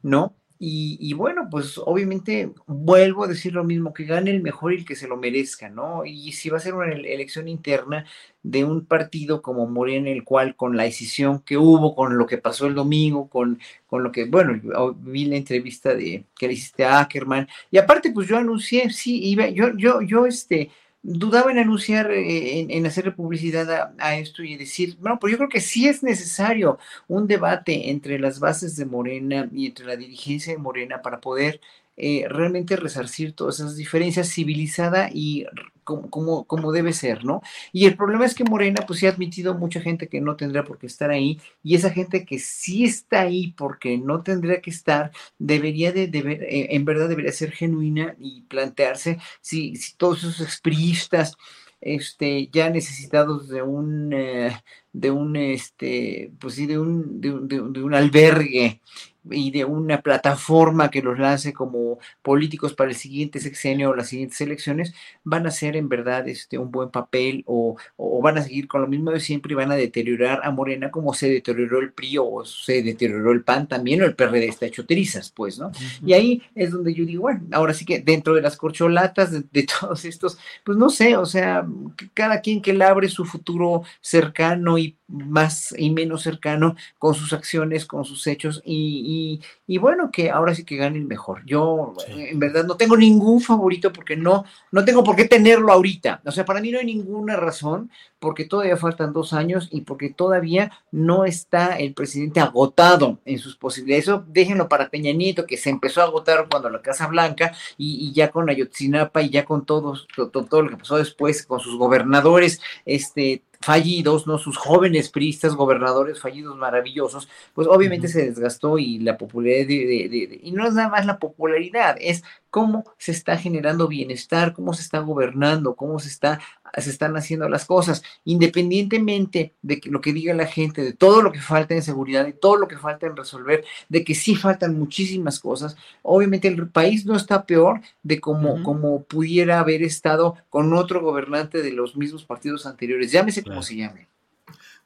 [0.02, 0.34] ¿no?
[0.62, 4.84] Y, bueno, pues obviamente vuelvo a decir lo mismo, que gane el mejor y el
[4.84, 6.04] que se lo merezca, ¿no?
[6.04, 8.04] Y si va a ser una elección interna
[8.42, 12.36] de un partido como Morena, el cual con la decisión que hubo, con lo que
[12.36, 14.60] pasó el domingo, con, con lo que, bueno,
[14.98, 19.18] vi la entrevista de que le hiciste a Ackerman, y aparte pues yo anuncié, sí,
[19.30, 20.70] iba, yo, yo, yo, este,
[21.02, 25.48] dudaba en anunciar, eh, en, hacerle publicidad a, esto y decir, bueno, pues yo creo
[25.48, 26.78] que sí es necesario
[27.08, 31.60] un debate entre las bases de Morena y entre la dirigencia de Morena para poder
[32.02, 35.44] eh, realmente resarcir todas esas diferencias civilizada y
[35.84, 37.42] como, como, debe ser, ¿no?
[37.72, 40.64] Y el problema es que Morena, pues sí ha admitido mucha gente que no tendría
[40.64, 44.70] por qué estar ahí, y esa gente que sí está ahí porque no tendría que
[44.70, 51.36] estar, debería de, eh, en verdad debería ser genuina y plantearse si, todos esos expriistas,
[51.82, 54.56] este, ya necesitados de un, eh,
[54.94, 58.80] de un, este, pues sí, de un, de, de un albergue
[59.30, 64.08] y de una plataforma que los lance como políticos para el siguiente sexenio o las
[64.08, 64.94] siguientes elecciones,
[65.24, 67.76] van a ser en verdad este, un buen papel o,
[68.22, 71.14] van a seguir con lo mismo de siempre y van a deteriorar a Morena como
[71.14, 74.84] se deterioró el PRI o se deterioró el PAN también o el PRD está hecho
[74.84, 75.72] trizas, pues, ¿no?
[76.04, 79.44] Y ahí es donde yo digo, bueno, ahora sí que dentro de las corcholatas de,
[79.50, 81.66] de todos estos, pues no sé, o sea,
[82.14, 87.84] cada quien que labre su futuro cercano y más y menos cercano con sus acciones,
[87.84, 91.44] con sus hechos y, y, bueno, que ahora sí que gane el mejor.
[91.44, 96.22] Yo en verdad no tengo ningún favorito porque no, no tengo por qué tenerlo ahorita.
[96.24, 100.10] O sea, para mí no hay ninguna razón porque todavía faltan dos años y porque
[100.10, 104.04] todavía no está el presidente agotado en sus posibilidades.
[104.04, 108.08] Eso déjenlo para Peña Nieto, que se empezó a agotar cuando la Casa Blanca y,
[108.08, 111.60] y ya con Ayotzinapa y ya con todos, todo, todo, lo que pasó después con
[111.60, 114.38] sus gobernadores, este fallidos, ¿no?
[114.38, 120.52] Sus jóvenes priistas, gobernadores fallidos maravillosos, pues obviamente se desgastó y la popularidad de, y
[120.52, 125.00] no es nada más la popularidad, es cómo se está generando bienestar, cómo se está
[125.00, 126.40] gobernando, cómo se, está,
[126.78, 131.32] se están haciendo las cosas, independientemente de lo que diga la gente, de todo lo
[131.32, 134.78] que falta en seguridad, de todo lo que falta en resolver, de que sí faltan
[134.78, 135.76] muchísimas cosas.
[136.02, 141.62] Obviamente el país no está peor de como, como pudiera haber estado con otro gobernante
[141.62, 144.08] de los mismos partidos anteriores, llámese como se llame.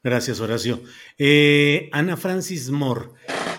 [0.02, 0.82] Gracias, Horacio.
[1.16, 3.08] Eh, Ana Francis Moore,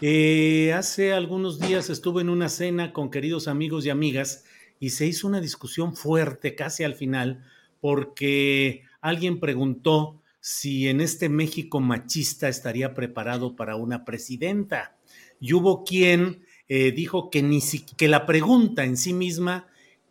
[0.02, 4.45] eh, hace algunos días estuve en una cena con queridos amigos y amigas
[4.80, 7.43] y se hizo una discusión fuerte casi al final
[7.86, 14.98] porque alguien preguntó si en este México machista estaría preparado para una presidenta.
[15.40, 17.62] Y hubo quien eh, dijo que, ni
[17.95, 19.68] que la pregunta en sí misma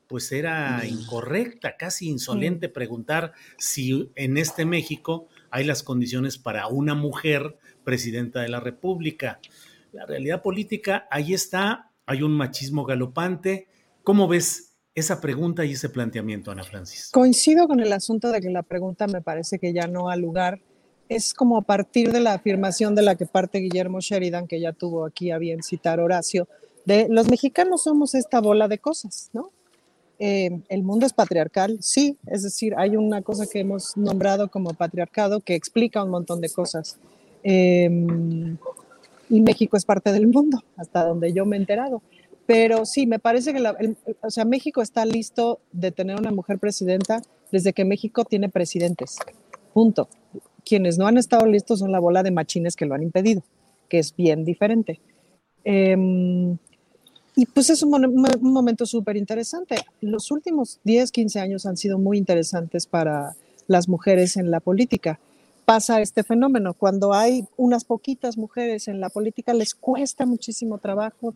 [0.07, 0.87] pues era mm.
[0.87, 8.41] incorrecta, casi insolente preguntar si en este México hay las condiciones para una mujer presidenta
[8.41, 9.41] de la República.
[9.91, 13.67] La realidad política, ahí está, hay un machismo galopante.
[14.05, 17.11] ¿Cómo ves esa pregunta y ese planteamiento, Ana Francis?
[17.13, 20.61] Coincido con el asunto de que la pregunta me parece que ya no ha lugar.
[21.09, 24.73] Es como a partir de la afirmación de la que parte Guillermo Sheridan, que ya
[24.73, 26.49] tuvo aquí a bien citar Horacio,
[26.85, 29.51] de los mexicanos somos esta bola de cosas, ¿no?
[30.19, 34.73] Eh, el mundo es patriarcal, sí, es decir, hay una cosa que hemos nombrado como
[34.73, 36.99] patriarcado que explica un montón de cosas.
[37.43, 38.57] Em,
[39.29, 42.01] y México es parte del mundo, hasta donde yo me he enterado.
[42.47, 47.23] Pero sí, me parece que o sea, México está listo de tener una mujer presidenta
[47.51, 49.17] desde que México tiene presidentes.
[49.73, 50.09] Punto.
[50.65, 53.43] Quienes no han estado listos son la bola de machines que lo han impedido,
[53.89, 55.01] que es bien diferente.
[55.65, 55.97] Eh,
[57.37, 57.91] y pues es un,
[58.41, 59.77] momento súper interesante.
[60.01, 63.35] Los últimos 10, 15 años han sido muy interesantes para
[63.67, 65.19] las mujeres en la política,
[65.65, 66.75] pasa este fenómeno.
[66.75, 71.35] Cuando hay unas poquitas mujeres en la política, les cuesta muchísimo trabajo,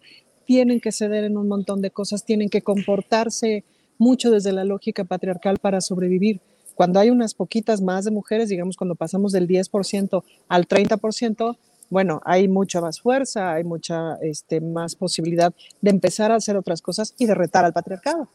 [0.48, 3.64] tienen que ceder en un montón de cosas, tienen que comportarse
[3.98, 6.40] mucho desde la lógica patriarcal para sobrevivir.
[6.74, 11.58] Cuando hay unas poquitas más de mujeres, digamos, cuando pasamos del 10% al 30%,
[11.90, 15.52] bueno, hay mucha más fuerza, hay mucha este, más posibilidad
[15.82, 18.26] de empezar a hacer otras cosas y de retar al patriarcado.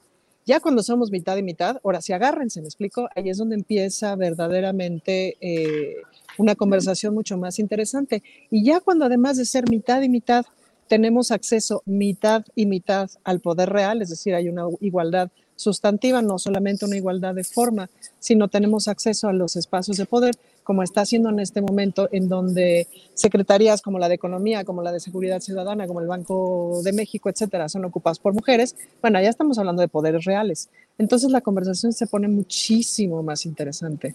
[0.45, 4.15] Ya cuando somos mitad y mitad, ahora sí agárrense, me explico, ahí es donde empieza
[4.15, 5.95] verdaderamente eh,
[6.38, 8.22] una conversación mucho más interesante.
[8.52, 10.45] Y ya cuando además de ser mitad y mitad,
[10.93, 16.37] tenemos acceso mitad y mitad al poder real, es decir, hay una igualdad sustantiva, no
[16.37, 17.89] solamente una igualdad de forma,
[18.19, 22.29] sino tenemos acceso a los espacios de poder, como está haciendo en este momento, en
[22.29, 26.93] donde secretarías como la de Economía, como la de Seguridad Ciudadana, como el Banco de
[26.93, 28.75] México, etcétera, son ocupadas por mujeres.
[29.01, 30.69] Bueno, ya estamos hablando de poderes reales.
[30.99, 34.13] Entonces la conversación se pone muchísimo más interesante.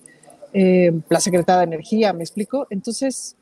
[0.53, 2.69] Eh, la secretaria de Energía, ¿me explico?
[2.71, 3.35] Entonces,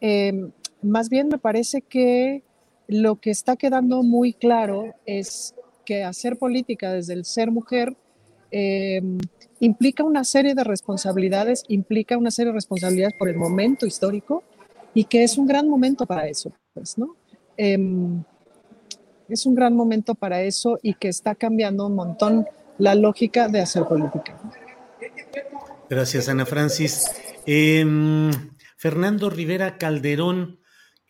[0.00, 0.50] eh,
[0.82, 2.42] más bien me parece que
[2.90, 5.54] lo que está quedando muy claro es
[5.84, 7.96] que hacer política desde el ser mujer
[8.50, 9.00] eh,
[9.60, 14.42] implica una serie de responsabilidades, implica una serie de responsabilidades por el momento histórico
[14.92, 17.16] y que es un gran momento para eso, pues, ¿no?
[17.56, 18.24] Em,
[19.28, 22.46] es un gran momento para eso y que está cambiando un montón
[22.78, 24.36] la lógica de hacer política.
[25.88, 27.10] Gracias, Ana Francis.
[27.46, 28.30] Em,
[28.76, 30.59] Fernando Rivera Calderón,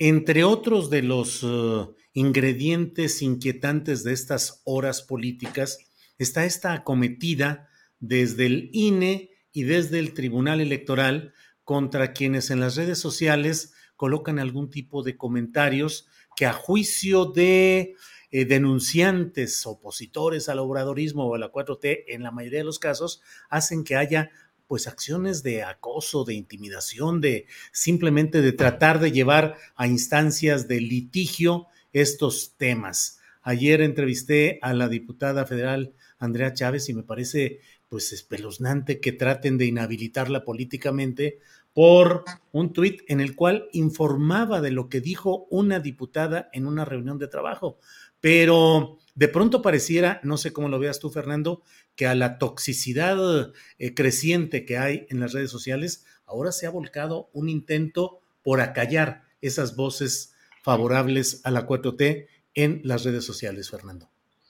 [0.00, 5.78] entre otros de los uh, ingredientes inquietantes de estas horas políticas
[6.16, 7.68] está esta acometida
[8.00, 14.38] desde el INE y desde el Tribunal Electoral contra quienes en las redes sociales colocan
[14.38, 17.94] algún tipo de comentarios que a juicio de
[18.30, 23.20] eh, denunciantes, opositores al obradorismo o a la 4T, en la mayoría de los casos,
[23.50, 24.30] hacen que haya
[24.70, 30.80] pues acciones de acoso, de intimidación, de simplemente de tratar de llevar a instancias de
[30.80, 33.18] litigio estos temas.
[33.42, 39.58] Ayer entrevisté a la diputada federal Andrea Chávez y me parece pues espeluznante que traten
[39.58, 41.40] de inhabilitarla políticamente
[41.74, 42.22] por
[42.52, 47.18] un tuit en el cual informaba de lo que dijo una diputada en una reunión
[47.18, 47.80] de trabajo.
[48.20, 51.62] Pero de pronto pareciera, no sé cómo lo veas tú, Fernando,
[51.96, 56.70] que a la toxicidad eh, creciente que hay en las redes sociales, ahora se ha
[56.70, 63.70] volcado un intento por acallar esas voces favorables a la 4T en las redes sociales,
[63.70, 64.08] Fernando.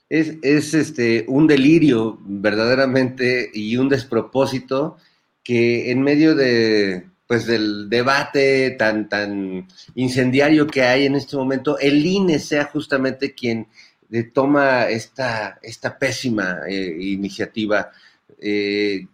[0.09, 4.97] Es, es este, un delirio verdaderamente y un despropósito
[5.45, 11.79] que en medio de, pues, del debate tan, tan incendiario que hay en este momento,
[11.79, 13.69] el INE sea justamente quien
[14.11, 17.91] eh, toma esta, esta pésima eh, iniciativa.
[18.41, 19.07] Eh,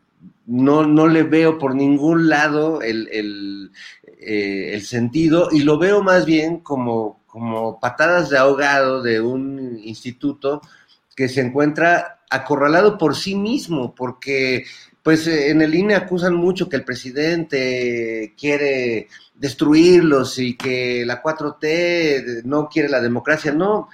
[0.46, 3.70] no, no le veo por ningún lado el,
[4.18, 9.78] eh, el sentido y lo veo más bien como, como patadas de ahogado de un
[9.84, 10.62] instituto
[11.14, 14.64] que se encuentra acorralado por sí mismo, porque
[15.02, 22.42] pues en el INE acusan mucho que el presidente quiere destruirlos y que la 4T
[22.44, 23.52] no quiere la democracia.
[23.52, 23.88] No,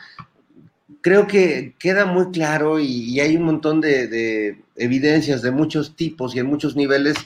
[1.00, 6.34] creo que queda muy claro y, hay un montón de, de, evidencias de muchos tipos
[6.34, 7.16] y en muchos niveles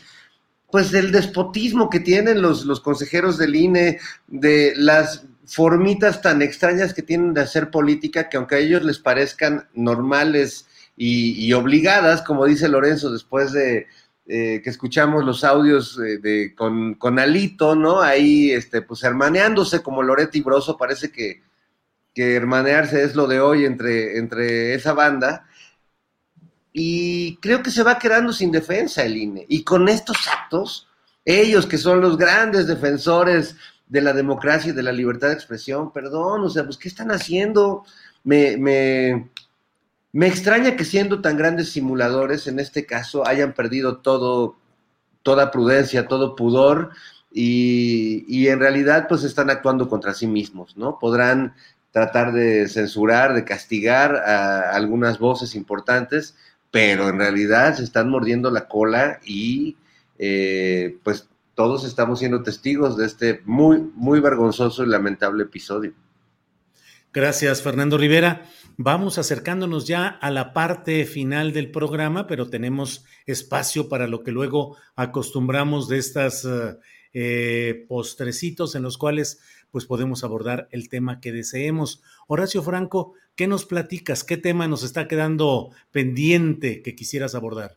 [0.71, 7.03] pues del despotismo que tienen los, consejeros del INE, de las formitas tan extrañas que
[7.03, 10.67] tienen de hacer política, que aunque a ellos les parezcan normales
[10.97, 13.87] y, obligadas, como dice Lorenzo después de
[14.27, 18.01] eh, que escuchamos los audios de, con, con, Alito, ¿no?
[18.01, 21.43] Ahí, este, pues hermaneándose como Loretti Broso, parece que,
[22.17, 25.47] que hermanearse es lo de hoy entre, entre esa banda
[26.73, 29.45] y creo que se va quedando sin defensa el INE.
[29.51, 30.89] Y con estos actos,
[31.27, 33.57] ellos que son los grandes defensores
[33.87, 37.11] de la democracia y de la libertad de expresión, perdón, o sea, pues, ¿qué están
[37.11, 37.85] haciendo?
[38.25, 39.29] Me, me,
[40.13, 44.57] me extraña que siendo tan grandes simuladores, en este caso, hayan perdido todo,
[45.23, 46.93] toda prudencia, todo pudor,
[47.31, 50.99] y, y en realidad, pues, están actuando contra sí mismos, ¿no?
[50.99, 51.55] Podrán
[51.97, 56.37] tratar de censurar, de castigar a algunas voces importantes,
[56.71, 59.79] pero en realidad se están mordiendo la cola y
[60.19, 65.95] eh, pues todos estamos siendo testigos de este muy, muy vergonzoso y lamentable episodio.
[67.15, 68.45] Gracias, Fernando Rivera.
[68.77, 74.33] Vamos acercándonos ya a la parte final del programa, pero tenemos espacio para lo que
[74.33, 76.77] luego acostumbramos de estas eh,
[77.15, 79.41] eh, postrecitos en los cuales
[79.71, 82.03] pues podemos abordar el tema que deseemos.
[82.27, 84.25] Horacio Franco, ¿qué nos platicas?
[84.25, 87.77] ¿Qué tema nos está quedando pendiente que quisieras abordar?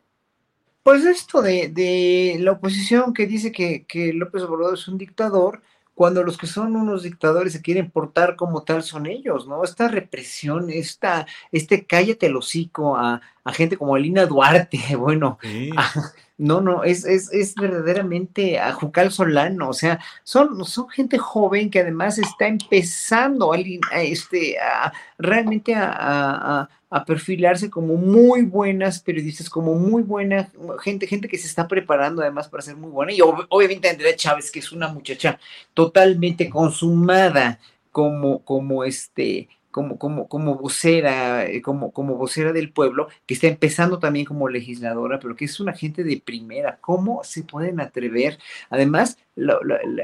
[0.82, 5.60] Pues esto de, de la oposición que dice que, que López Obrador es un dictador,
[5.94, 9.62] cuando los que son unos dictadores se quieren portar como tal son ellos, ¿no?
[9.62, 15.38] Esta represión, esta, este cállate el hocico a, a gente como Alina Duarte, bueno,
[15.76, 15.92] a-
[16.40, 21.68] no, no, es, es, es verdaderamente a Jucal Solano, o sea, son, son gente joven
[21.70, 23.58] que además está empezando a,
[24.02, 24.56] este,
[25.18, 30.50] realmente a, a- perfilarse como muy buenas periodistas, como muy buena
[30.82, 33.12] gente, gente que se está preparando además para ser muy buena.
[33.12, 35.38] Y ob- obviamente Andrea Chávez, que es una muchacha
[35.74, 37.60] totalmente consumada
[37.92, 43.46] como, como este, como, como, como vocera, eh, como, como vocera del pueblo, que está
[43.46, 46.78] empezando también como legisladora, pero que es una gente de primera.
[46.80, 48.38] ¿Cómo se pueden atrever?
[48.70, 49.58] Además, la,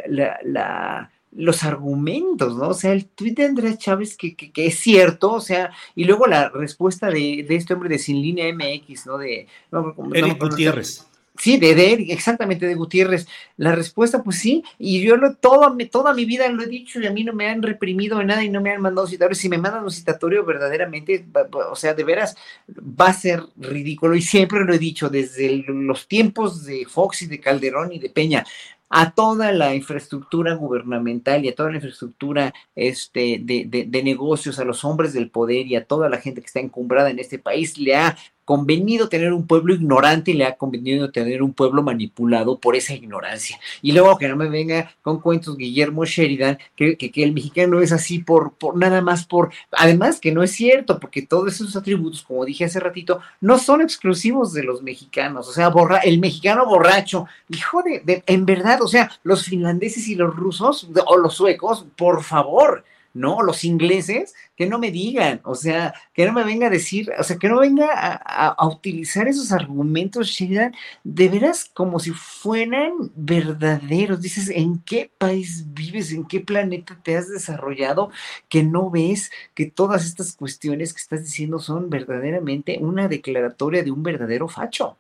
[0.09, 2.69] la- la- los argumentos, ¿no?
[2.69, 6.05] O sea, el tuit de Andrea Chávez que, que- que es cierto, o sea, y
[6.05, 9.19] luego la respuesta de, de este hombre de Sin Línea MX, ¿no?
[9.19, 11.07] De no, no Eric Gutiérrez.
[11.39, 13.27] Sí, de, de exactamente, de Gutiérrez.
[13.57, 17.07] La respuesta, pues sí, y yo lo, toda, toda mi vida lo he dicho y
[17.07, 19.39] a mí no me han reprimido en nada y no me han mandado citatorios.
[19.39, 22.37] Si me mandan un citatorio, verdaderamente, o sea, de veras,
[22.71, 24.15] va a ser ridículo.
[24.15, 28.11] Y siempre lo he dicho, desde los tiempos de Fox y de Calderón y de
[28.11, 28.45] Peña,
[28.89, 34.59] a toda la infraestructura gubernamental y a toda la infraestructura este, de, de- de negocios,
[34.61, 37.39] a los hombres del poder y a toda la gente que está encumbrada en este
[37.41, 41.83] país, le ha convenido tener un pueblo ignorante y le ha convenido tener un pueblo
[41.83, 43.59] manipulado por esa ignorancia.
[43.83, 47.93] Y luego que no me venga con cuentos Guillermo Sheridan, que, que- el mexicano es
[47.93, 52.23] así por, por nada más por, además que no es cierto, porque todos esos atributos,
[52.23, 55.49] como dije hace ratito, no son exclusivos de los mexicanos.
[55.49, 55.71] O sea,
[56.05, 60.89] el mexicano borracho, hijo de, de- en verdad, o sea, los finlandeses y los rusos
[61.07, 62.85] o los suecos, por favor.
[63.17, 67.11] No, los ingleses, que no me digan, o sea, que no me venga a decir,
[67.19, 72.93] o sea, que no venga a, utilizar esos argumentos, Sheridan, de veras como si fueran
[73.15, 74.21] verdaderos.
[74.21, 76.13] Dices, ¿en qué país vives?
[76.13, 78.11] ¿En qué planeta te has desarrollado
[78.51, 83.93] que no ves que todas estas cuestiones que estás diciendo son verdaderamente una declaratoria de
[83.93, 84.99] un verdadero facho?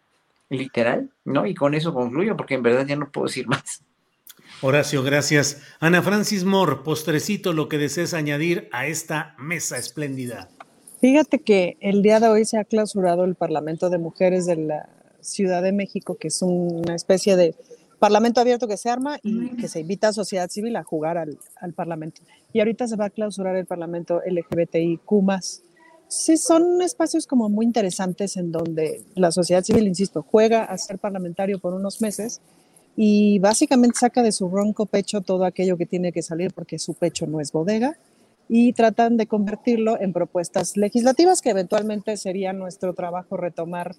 [0.48, 1.46] Literal, ¿no?
[1.46, 3.82] Y con eso concluyo, porque en verdad ya no puedo decir más.
[4.62, 5.60] Horacio, gracias.
[5.80, 10.48] Ana Francis Moore, postrecito, lo que desees añadir a esta mesa espléndida.
[11.00, 14.88] Fíjate que el día de hoy se ha clausurado el Parlamento de Mujeres de la
[15.20, 17.54] Ciudad de México, que es una especie de
[17.98, 21.38] parlamento abierto que se arma y que se invita a sociedad civil a jugar al,
[21.56, 22.22] al Parlamento.
[22.54, 25.02] Y ahorita se va a clausurar el Parlamento LGBTIQ.
[26.08, 30.98] Sí, son espacios como muy interesantes en donde la sociedad civil, insisto, juega a ser
[30.98, 32.40] parlamentario por unos meses
[32.96, 36.94] y básicamente saca de su ronco pecho todo aquello que tiene que salir porque su
[36.94, 37.98] pecho no es bodega
[38.48, 43.94] y tratan de convertirlo en propuestas legislativas que eventualmente sería nuestro trabajo retomar,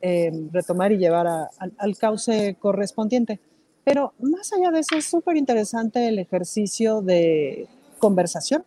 [0.00, 3.40] eh, retomar y llevar al cauce correspondiente.
[3.84, 7.66] Pero más allá de eso, es súper interesante el ejercicio de
[7.98, 8.64] conversación,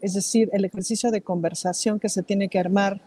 [0.00, 3.00] es decir, el ejercicio de conversación que se tiene que armar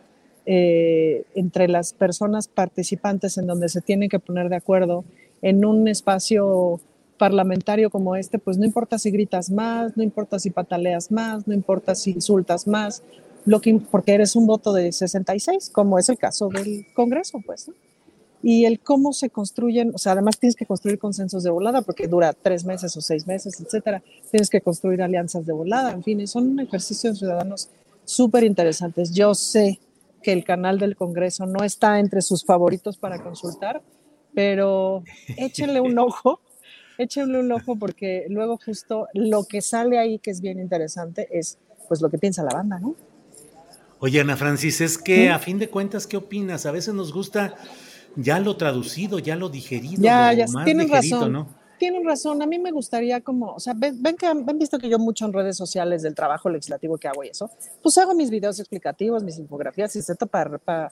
[0.47, 5.03] eh, entre las personas participantes en donde se tienen que poner de acuerdo
[5.45, 6.79] en un espacio
[7.19, 11.53] parlamentario como este, pues no importa si gritas más, no importa si pataleas más, no
[11.53, 13.03] importa si insultas más,
[13.45, 17.67] lo que, porque eres un voto de 66, como es el caso del Congreso, pues.
[17.67, 17.75] ¿no?
[18.41, 22.07] Y el cómo se construyen, o sea, además tienes que construir consensos de volada, porque
[22.07, 24.01] dura tres meses o seis meses, etcétera.
[24.31, 27.69] Tienes que construir alianzas de volada, en fin, son ejercicios ciudadanos
[28.03, 29.11] súper interesantes.
[29.11, 29.79] Yo sé
[30.23, 33.83] que el canal del Congreso no está entre sus favoritos para consultar,
[34.35, 35.03] pero
[35.37, 36.41] échenle un ojo,
[36.97, 41.57] échenle un ojo porque luego justo lo que sale ahí que es bien interesante es
[41.87, 42.95] pues lo que piensa la banda, ¿no?
[43.99, 46.65] Oye, Ana Francis, es que a fin de cuentas, ¿qué opinas?
[46.65, 47.55] A veces nos gusta
[48.15, 51.31] ya lo traducido, ya lo digerido, Ya, lo ya, más tienen razón.
[51.31, 51.47] ¿no?
[51.77, 54.89] Tienen razón, a mí me gustaría como, o sea, ven, ven que han, visto que
[54.89, 57.49] yo mucho en redes sociales del trabajo legislativo que hago y eso,
[57.81, 60.91] pues hago mis videos explicativos, mis infografías, etcétera, para, para,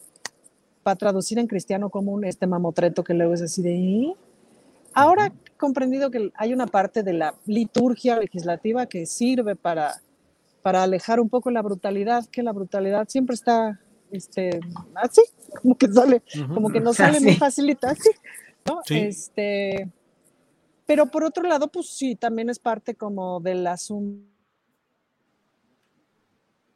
[0.84, 3.76] para traducir en cristiano común este mamotreto que luego es así de...
[3.76, 4.16] "¿Eh?".
[4.94, 10.02] Ahora he comprendido que hay una parte de la liturgia legislativa que sirve para,
[10.62, 13.80] para alejar un poco la brutalidad, que la brutalidad siempre está
[14.12, 14.60] este,
[14.94, 15.22] así,
[15.62, 16.22] como que sale,
[16.54, 18.12] como que no sale muy facilita, así,
[18.68, 18.82] ¿no?
[18.86, 19.00] Sí.
[19.00, 19.90] Este,
[20.86, 24.28] pero por otro lado, pues sí, también es parte como del asunto.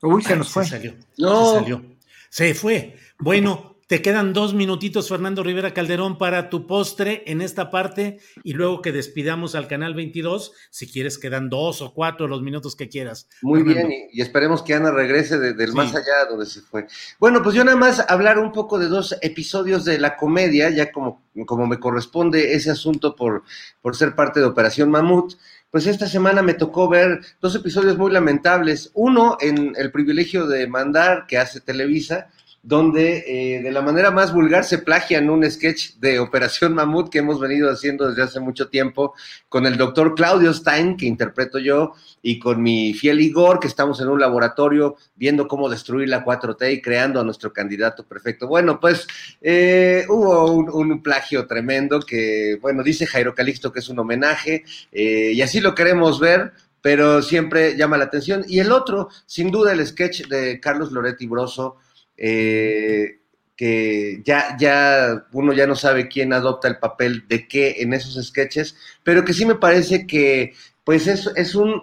[0.02, 0.66] Uy, se nos fue.
[0.66, 0.94] salió.
[1.18, 1.54] No.
[1.54, 1.86] Se salió.
[2.30, 2.96] Se fue.
[3.20, 8.52] Bueno, Te quedan dos minutitos, Fernando Rivera Calderón, para tu postre en esta parte y
[8.52, 10.52] luego que despidamos al canal 22.
[10.70, 13.30] Si quieres, quedan dos o cuatro los minutos que quieras.
[13.42, 16.86] Muy bien, y, esperemos que Ana regrese del más allá donde se fue.
[17.18, 20.92] Bueno, pues yo nada más hablar un poco de dos episodios de la comedia, ya
[20.92, 23.44] como, como me corresponde ese asunto por,
[23.82, 25.36] por ser parte de Operación Mamut
[25.70, 28.90] pues esta semana me tocó ver dos episodios muy lamentables.
[28.94, 32.30] Uno en El privilegio de mandar que hace Televisa,
[32.68, 37.20] donde eh, de la manera más vulgar se plagian un sketch de Operación Mamut que
[37.20, 39.14] hemos venido haciendo desde hace mucho tiempo
[39.48, 44.02] con el doctor Claudio Stein, que interpreto yo, y con mi fiel Igor, que estamos
[44.02, 48.48] en un laboratorio viendo cómo destruir la 4T y creando a nuestro candidato perfecto.
[48.48, 49.08] Bueno, pues
[49.42, 55.32] eh, hubo un, plagio tremendo que, bueno, dice Jairo Calixto que es un homenaje, eh,
[55.34, 58.46] y así lo queremos ver pero siempre llama la atención.
[58.48, 61.78] Y el otro, sin duda, el sketch de Carlos Loretti Broso,
[62.18, 63.20] eh,
[63.56, 68.24] que ya, ya uno ya no sabe quién adopta el papel de qué en esos
[68.28, 70.54] sketches, pero que sí me parece que
[70.84, 71.82] pues es, es un,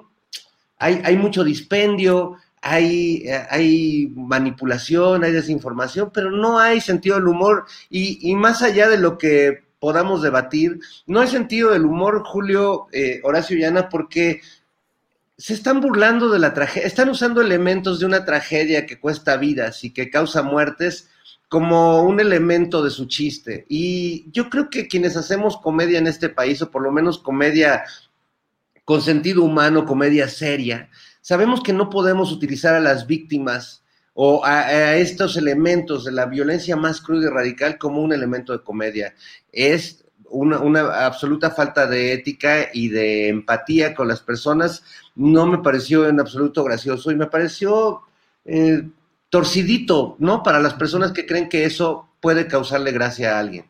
[0.78, 7.66] hay, hay mucho dispendio, hay, hay manipulación, hay desinformación, pero no hay sentido del humor.
[7.90, 12.86] Y, y más allá de lo que podamos debatir, no hay sentido del humor, Julio,
[12.92, 14.40] eh, Horacio Llana, porque
[15.36, 19.82] se están burlando de la tragedia, están usando elementos de una tragedia que cuesta vidas
[19.84, 21.08] y que causa muertes
[21.48, 23.66] como un elemento de su chiste.
[23.68, 27.84] Y yo creo que quienes hacemos comedia en este país, o por lo menos comedia
[28.84, 30.90] con sentido humano, comedia seria,
[31.20, 33.84] sabemos que no podemos utilizar a las víctimas
[34.14, 38.62] o a, estos elementos de la violencia más cruda y radical como un elemento de
[38.62, 39.14] comedia.
[39.50, 44.82] Es una, absoluta falta de ética y de empatía con las personas
[45.14, 48.02] no me pareció en absoluto gracioso y me pareció
[48.44, 48.82] eh,
[49.28, 50.42] torcidito, ¿no?
[50.42, 53.66] Para las personas que creen que eso puede causarle gracia a alguien.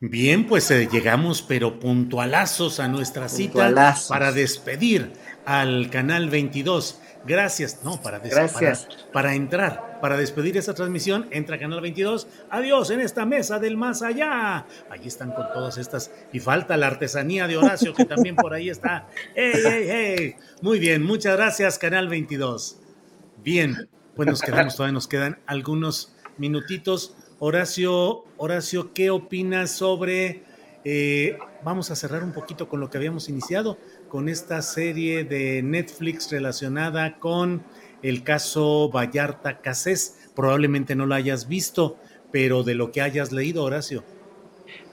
[0.00, 5.12] Bien, pues eh, llegamos, pero puntualazos a nuestra cita para despedir
[5.46, 7.00] al canal 22.
[7.26, 8.86] Gracias, no, para, Gracias.
[9.12, 12.28] Para, entrar, para despedir esa transmisión, entra Canal 22.
[12.50, 14.66] Adiós en esta mesa del más allá.
[14.90, 16.10] Allí están con todas estas.
[16.32, 19.08] Y falta la artesanía de Horacio, que también por ahí está.
[19.34, 20.36] ¡Ey, ey, ey!
[20.60, 22.78] Muy bien, muchas gracias, Canal 22.
[23.42, 27.16] Bien, pues nos quedamos, todavía nos quedan algunos minutitos.
[27.38, 30.42] Horacio, Horacio, ¿qué opinas sobre...
[30.86, 33.78] Eh, vamos a cerrar un poquito con lo que habíamos iniciado
[34.14, 37.64] con esta serie de Netflix relacionada con
[38.00, 40.30] el caso Vallarta Casés.
[40.36, 41.96] Probablemente no lo hayas visto,
[42.30, 44.04] pero de lo que hayas leído, Horacio.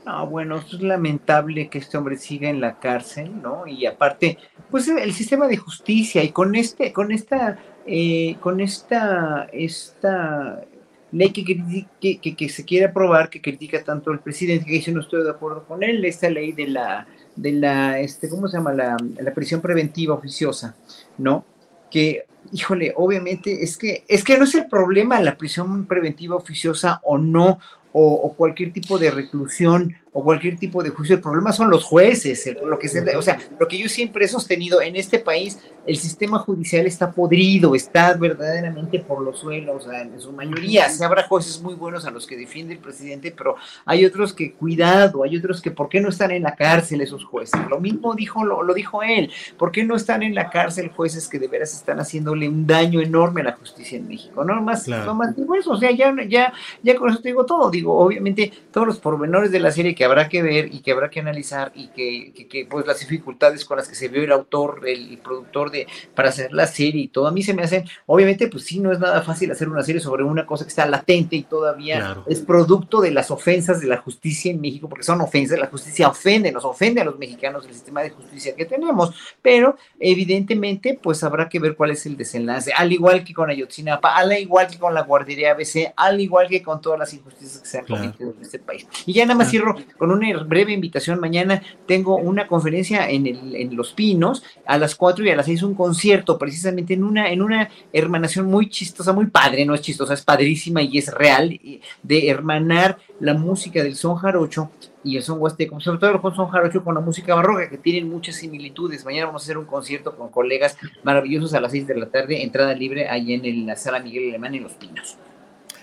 [0.07, 3.67] No, bueno, es lamentable que este hombre siga en la cárcel, ¿no?
[3.67, 4.39] Y aparte,
[4.71, 10.65] pues el sistema de justicia y con este, con esta, eh, con esta, esta
[11.11, 15.01] ley que, que, que, se quiere aprobar, que critica tanto el presidente, que dice no
[15.01, 18.73] estoy de acuerdo con él, esta ley de la de la, este, ¿cómo se llama?
[18.73, 20.75] La, la prisión preventiva oficiosa,
[21.17, 21.45] ¿no?
[21.89, 26.99] Que, híjole, obviamente es que, es que no es el problema la prisión preventiva oficiosa
[27.03, 27.59] o no,
[27.93, 31.15] o, cualquier tipo de reclusión o cualquier tipo de juicio.
[31.15, 34.27] El problema son los jueces, lo que se, o sea, lo que yo siempre he
[34.27, 39.89] sostenido en este país, el sistema judicial está podrido, está verdaderamente por los suelos, o
[39.89, 40.89] sea, en su mayoría.
[40.89, 43.55] se habrá jueces muy buenos a los que defiende el presidente, pero
[43.85, 47.23] hay otros que cuidado, hay otros que ¿por qué no están en la cárcel esos
[47.23, 47.59] jueces?
[47.69, 51.27] Lo mismo dijo, lo, lo dijo él, ¿por qué no están en la cárcel jueces
[51.27, 54.43] que de veras están haciéndole un daño enorme a la justicia en México?
[54.43, 57.45] No más, no más digo eso, o sea, ya, ya, ya con eso te digo
[57.45, 60.91] todo, digo, obviamente todos los pormenores de la serie que habrá que ver y que
[60.91, 64.81] habrá que analizar y que, pues las dificultades con las que se vio el autor,
[64.87, 68.47] el, productor de para hacer la serie y todo, a mí se me hacen, obviamente
[68.47, 71.35] pues sí, no es nada fácil hacer una serie sobre una cosa que está latente
[71.35, 75.59] y todavía es producto de las ofensas de la justicia en México, porque son ofensas,
[75.59, 79.77] la justicia ofende, nos ofende a los mexicanos el sistema de justicia que tenemos, pero
[79.99, 84.31] evidentemente pues habrá que ver cuál es el desenlace, al igual que con Ayotzinapa, al
[84.33, 87.79] igual que con la guardería ABC, al igual que con todas las injusticias que se
[87.79, 88.87] han cometido en este país.
[89.05, 91.19] Y ya nada más cierro con una breve invitación.
[91.19, 95.45] Mañana tengo una conferencia en, el, en Los Pinos, a las 4 y a las
[95.45, 99.81] 6 un concierto, precisamente en una, en una hermanación muy chistosa, muy padre, no es
[99.81, 101.59] chistosa, es padrísima y es real,
[102.03, 104.71] de hermanar la música del son jarocho
[105.03, 108.09] y el son huasteco, sobre todo el son jarocho con la música barroca, que tienen
[108.09, 109.05] muchas similitudes.
[109.05, 112.43] Mañana vamos a hacer un concierto con colegas maravillosos a las 6 de la tarde,
[112.43, 115.17] entrada libre ahí en la sala Miguel Alemán en Los Pinos.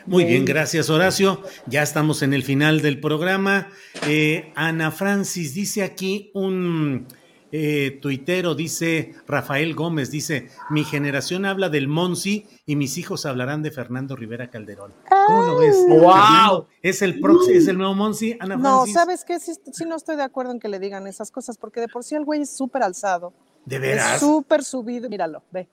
[0.09, 1.43] Muy bien, gracias Horacio.
[1.67, 3.69] Ya estamos en el final del programa.
[4.07, 7.07] Eh, Ana Francis dice aquí un
[7.53, 13.63] eh, tuitero, dice Rafael Gómez, dice, mi generación habla del Monsi y mis hijos hablarán
[13.63, 14.93] de Fernando Rivera Calderón.
[15.27, 15.77] ¿Cómo lo ves?
[15.89, 16.67] ¡Wow!
[16.83, 18.95] ¿Es el, proxi- ¿Es el nuevo Monsi, Ana No, Francis?
[18.95, 19.39] ¿sabes qué?
[19.41, 22.03] Sí, sí no estoy de acuerdo en que le digan esas cosas, porque de por
[22.03, 23.33] sí el güey es súper alzado.
[23.67, 24.15] ¿De veras?
[24.15, 25.11] Es súper subido.
[25.11, 25.69] Míralo, ve.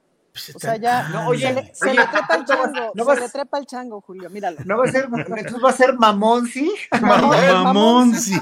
[0.54, 3.16] O sea, ya No, oye, se, le, se oye, le trepa el no vas- chango,
[3.16, 4.58] se le trepa el chango, Julio, míralo.
[4.66, 6.74] No va a ser, entonces va a ser mamón, ¿sí?
[7.02, 8.34] Mamonsi.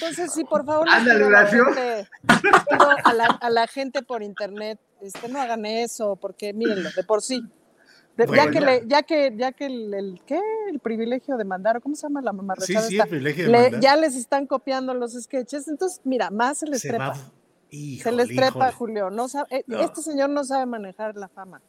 [0.00, 1.66] Entonces, sí, por favor, Ándale, a la les pido
[3.04, 7.22] a la, a la gente por internet, este, no hagan eso, porque mírenlo, de por
[7.22, 7.42] sí.
[8.16, 10.40] De- ya que le, ya que, ya que el, el- ¿qué?
[10.70, 13.04] el privilegio de mandar, ¿o ¿cómo se llama la mamarrachada Sí, sí, esta?
[13.04, 13.80] el privilegio de Le- mandar.
[13.80, 17.08] ya les están copiando los sketches, entonces, mira, más se les Se trepa.
[17.10, 17.16] va-
[18.02, 18.72] se les trepa, híjole.
[18.72, 19.10] Julio.
[19.10, 19.80] No sabe- eh, No.
[19.80, 21.60] Este señor no sabe manejar la fama.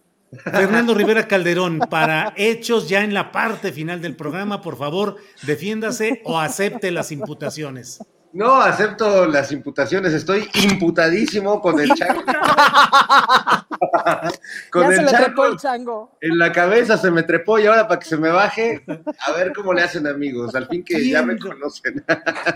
[0.44, 6.22] Fernando Rivera Calderón, para hechos ya en la parte final del programa, por favor, defiéndase
[6.26, 8.00] o acepte las imputaciones.
[8.34, 10.14] No, acepto las imputaciones.
[10.14, 12.24] Estoy imputadísimo con el chango.
[14.72, 16.18] con ya se el le chango trepó el chango.
[16.22, 18.84] en la cabeza, se me trepó y ahora para que se me baje,
[19.26, 20.56] a ver cómo le hacen amigos.
[20.56, 22.04] Al fin que ya me conocen.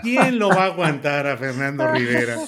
[0.02, 2.38] ¿Quién lo va a aguantar a Fernando Rivera?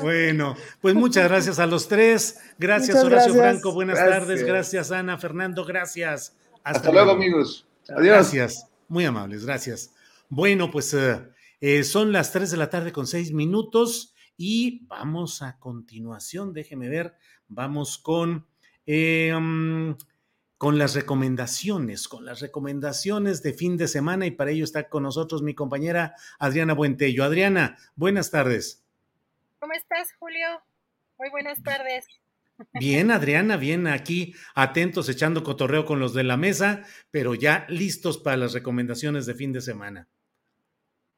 [0.00, 2.38] Bueno, pues muchas gracias a los tres.
[2.58, 3.52] Gracias, Muchas Horacio gracias.
[3.52, 3.72] Franco.
[3.74, 4.18] Buenas Gracias.
[4.18, 4.44] tardes.
[4.44, 5.18] Gracias, Ana.
[5.18, 6.36] Fernando, gracias.
[6.64, 7.66] Hasta luego, amigos.
[7.88, 8.04] Adiós.
[8.04, 8.66] Gracias.
[8.88, 9.94] Muy amables, gracias.
[10.28, 11.18] Bueno, pues eh,
[11.60, 16.88] eh, son las 3 de la tarde con 6 minutos y vamos a continuación, déjeme
[16.88, 17.14] ver,
[17.48, 18.46] vamos con,
[18.86, 19.92] eh, mm,
[20.58, 25.02] con las recomendaciones, con las recomendaciones de fin de semana y para ello está con
[25.02, 27.24] nosotros mi compañera Adriana Buentello.
[27.24, 28.84] Adriana, buenas tardes.
[29.58, 30.62] ¿Cómo estás, Julio?
[31.18, 32.06] Muy buenas tardes.
[32.74, 38.18] Bien, Adriana, bien aquí, atentos, echando cotorreo con los de la mesa, pero ya listos
[38.18, 40.08] para las recomendaciones de fin de semana.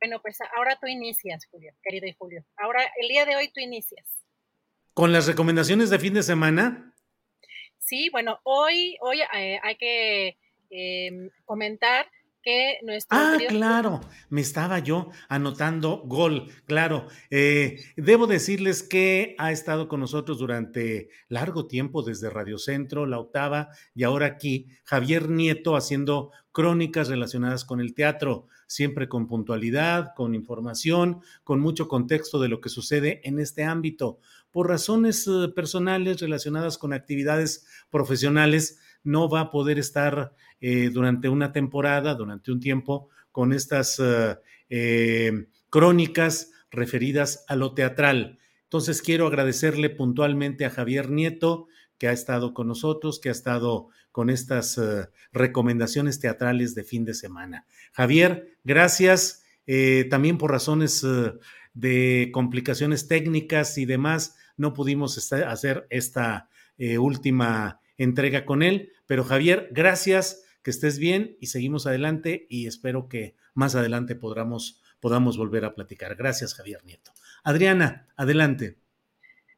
[0.00, 2.44] Bueno, pues ahora tú inicias, Julio, querido y Julio.
[2.56, 4.06] Ahora, el día de hoy tú inicias.
[4.92, 6.93] Con las recomendaciones de fin de semana,
[7.94, 10.36] Sí, bueno, hoy, hoy eh, hay que
[10.68, 12.06] eh, comentar
[12.42, 14.00] que nuestro Ah, claro,
[14.30, 17.06] me estaba yo anotando gol, claro.
[17.30, 23.20] Eh, debo decirles que ha estado con nosotros durante largo tiempo, desde Radio Centro, La
[23.20, 30.14] Octava, y ahora aquí, Javier Nieto haciendo crónicas relacionadas con el teatro, siempre con puntualidad,
[30.16, 34.18] con información, con mucho contexto de lo que sucede en este ámbito.
[34.54, 41.28] Por razones eh, personales relacionadas con actividades profesionales, no va a poder estar eh, durante
[41.28, 44.00] una temporada, durante un tiempo, con estas
[44.68, 48.38] eh, crónicas referidas a lo teatral.
[48.62, 51.66] Entonces quiero agradecerle puntualmente a Javier Nieto,
[51.98, 54.80] que ha estado con nosotros, que ha estado con estas
[55.32, 57.66] recomendaciones teatrales de fin de semana.
[57.92, 59.42] Javier, gracias
[60.10, 61.04] también por razones
[61.74, 66.48] de complicaciones técnicas y demás, no pudimos esta- hacer esta
[66.78, 72.66] eh, última entrega con él, pero Javier, gracias, que estés bien y seguimos adelante y
[72.66, 76.16] espero que más adelante podamos, podamos volver a platicar.
[76.16, 77.12] Gracias, Javier Nieto.
[77.44, 78.76] Adriana, adelante.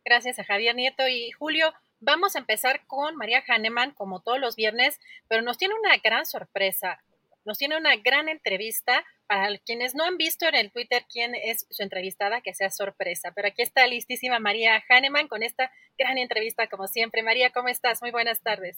[0.05, 1.72] Gracias a Javier Nieto y Julio.
[2.01, 6.27] Vamos a empezar con María Hahnemann, como todos los viernes, pero nos tiene una gran
[6.27, 7.01] sorpresa.
[7.47, 9.05] Nos tiene una gran entrevista.
[9.29, 13.33] Para quienes no han visto en el Twitter quién es su entrevistada, que sea sorpresa.
[13.35, 17.23] Pero aquí está listísima María Hahnemann con esta gran entrevista, como siempre.
[17.23, 18.03] María, ¿cómo estás?
[18.03, 18.77] Muy buenas tardes.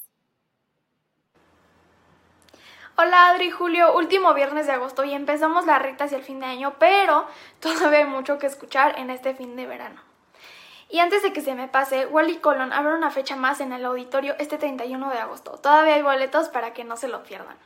[2.97, 6.47] Hola Adri, Julio, último viernes de agosto y empezamos la recta hacia el fin de
[6.47, 7.29] año, pero
[7.61, 10.03] todavía hay mucho que escuchar en este fin de verano.
[10.91, 13.85] Y antes de que se me pase, Wally Colon abre una fecha más en el
[13.85, 15.59] auditorio este 31 de agosto.
[15.59, 17.57] Todavía hay boletos para que no se lo pierdan.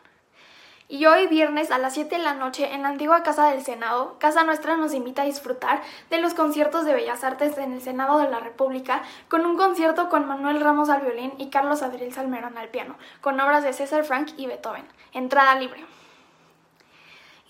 [0.88, 4.16] Y hoy viernes a las 7 de la noche en la antigua Casa del Senado,
[4.18, 5.80] Casa Nuestra nos invita a disfrutar
[6.10, 10.08] de los conciertos de Bellas Artes en el Senado de la República con un concierto
[10.08, 14.04] con Manuel Ramos al violín y Carlos Adriel Salmerón al piano, con obras de César
[14.04, 14.84] Frank y Beethoven.
[15.12, 15.84] Entrada libre.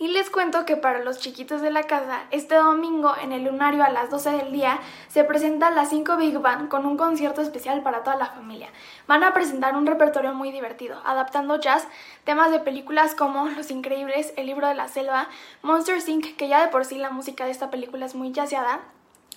[0.03, 3.85] Y les cuento que para los chiquitos de la casa, este domingo en el lunario
[3.85, 7.85] a las 12 del día se presenta las 5 Big Band con un concierto especial
[7.85, 8.69] para toda la familia.
[9.07, 11.87] Van a presentar un repertorio muy divertido, adaptando jazz,
[12.25, 15.29] temas de películas como Los Increíbles, El libro de la selva,
[15.63, 18.81] Monsters Inc., que ya de por sí la música de esta película es muy jazzeada,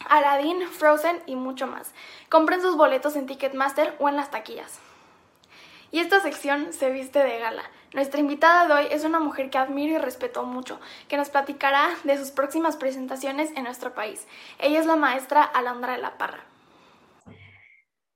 [0.10, 1.94] Aladdin, Frozen y mucho más.
[2.28, 4.80] Compren sus boletos en Ticketmaster o en las taquillas.
[5.92, 7.64] Y esta sección se viste de gala.
[7.96, 11.88] Nuestra invitada de hoy es una mujer que admiro y respeto mucho, que nos platicará
[12.04, 14.28] de sus próximas presentaciones en nuestro país.
[14.60, 16.44] Ella es la maestra Alondra de la Parra.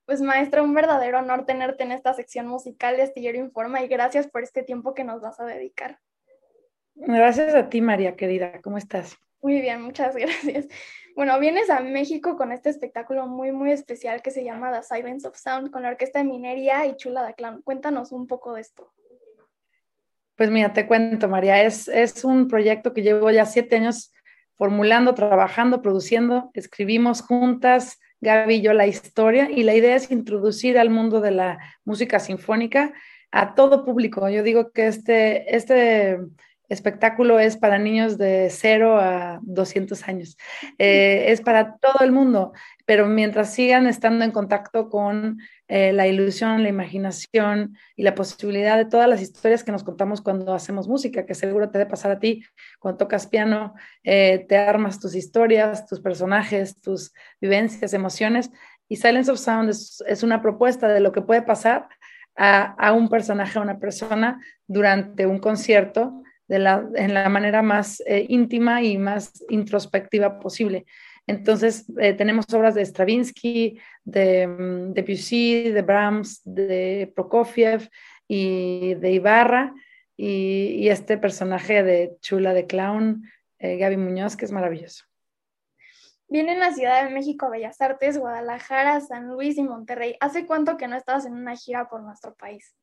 [0.06, 4.27] Pues maestra, un verdadero honor tenerte en esta sección musical de Astillero Informa y gracias
[4.27, 5.98] por este tiempo que nos vas a dedicar.
[6.95, 8.59] Gracias a ti, María querida.
[8.61, 9.17] ¿Cómo estás?
[9.41, 10.67] Muy bien, muchas gracias.
[11.16, 15.25] Bueno, vienes a México con este espectáculo muy, muy especial que se llama The Silence
[15.25, 17.61] of Sound con la Orquesta de Minería y Chula de Clown.
[17.61, 18.91] Cuéntanos un poco de esto.
[20.40, 24.14] Pues mira, te cuento, María, es, es un proyecto que llevo ya siete años
[24.56, 26.50] formulando, trabajando, produciendo.
[26.53, 31.32] Escribimos juntas, Gaby y yo, la historia y la idea es introducir al mundo de
[31.32, 32.93] la música sinfónica
[33.32, 34.30] a todo público.
[34.30, 36.19] Yo digo que este, este
[36.69, 40.38] espectáculo es para niños de 0 a 200 años.
[40.77, 42.53] Eh, es para todo el mundo,
[42.85, 48.77] pero mientras sigan estando en contacto con eh, la ilusión, la imaginación y la posibilidad
[48.77, 52.11] de todas las historias que nos contamos cuando hacemos música, que seguro te debe pasar
[52.11, 52.43] a ti
[52.80, 53.73] cuando tocas piano,
[54.03, 58.51] eh, te armas tus historias, tus personajes, tus vivencias, emociones.
[58.88, 61.89] Y Silence of Sound es, es una propuesta de lo que puede pasar
[62.35, 66.22] a, a un personaje, a una persona durante un concierto
[66.58, 70.86] la, en la manera más eh, íntima y más introspectiva posible.
[71.28, 77.88] Entonces, eh, tenemos obras de Stravinsky, de, mm, de de Brahms, de Prokofiev
[78.28, 79.76] y de Ibarra,
[80.18, 83.24] y, este personaje de Chula de Clown,
[83.60, 85.06] eh, Gaby Muñoz, que es maravilloso.
[86.28, 90.18] Vienen a Ciudad de México, Bellas Artes, Guadalajara, San Luis y Monterrey.
[90.19, 92.76] ¿Hace cuánto que no estabas en una gira por nuestro país?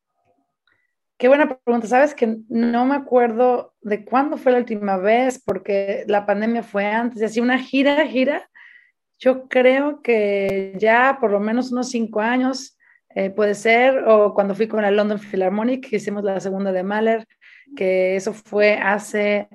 [1.18, 1.86] Qué buena pregunta.
[1.86, 6.84] Sabes que no me acuerdo de cuándo fue la última vez, porque la pandemia fue
[6.86, 7.22] antes.
[7.22, 8.50] Y así una gira, gira.
[9.18, 12.76] Yo creo que ya por lo menos unos cinco años
[13.14, 17.26] eh, puede ser, o cuando fui con la London Philharmonic, hicimos la segunda de Mahler,
[17.74, 19.48] que eso fue hace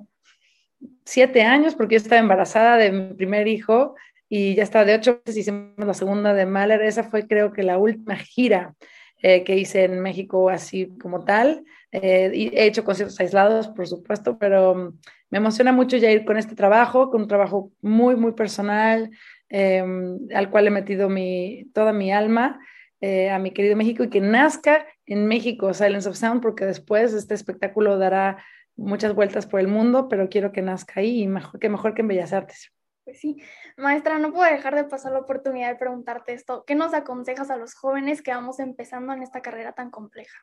[1.06, 3.96] siete años, porque yo estaba embarazada de mi primer hijo
[4.28, 6.82] y ya estaba de ocho meses, hicimos la segunda de Mahler.
[6.82, 8.74] Esa fue creo que la última gira
[9.22, 11.64] eh, que hice en México así como tal.
[11.91, 16.25] Eh, y he hecho conciertos aislados, por supuesto, pero mm, me emociona mucho ya ir
[16.25, 19.11] con este trabajo, con un trabajo muy, muy personal,
[19.50, 22.59] em, al cual he metido mi, toda mi alma.
[23.03, 27.14] Eh, a mi querido México y que nazca en México Silence of Sound, porque después
[27.14, 28.38] este espectáculo dará
[28.75, 32.08] muchas vueltas por el mundo, pero quiero que nazca ahí y que mejor que en
[32.08, 32.72] Bellas Artes.
[33.04, 33.42] Pues sí,
[33.78, 36.64] maestra, no puedo dejar de pasar la oportunidad de preguntarte esto.
[36.68, 40.38] ¿Qué nos aconsejas a los jóvenes que vamos empezando en esta carrera tan compleja?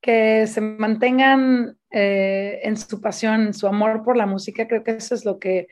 [0.00, 4.68] Que se mantengan eh, en su pasión, en su amor por la música.
[4.68, 5.66] Creo que eso es lo que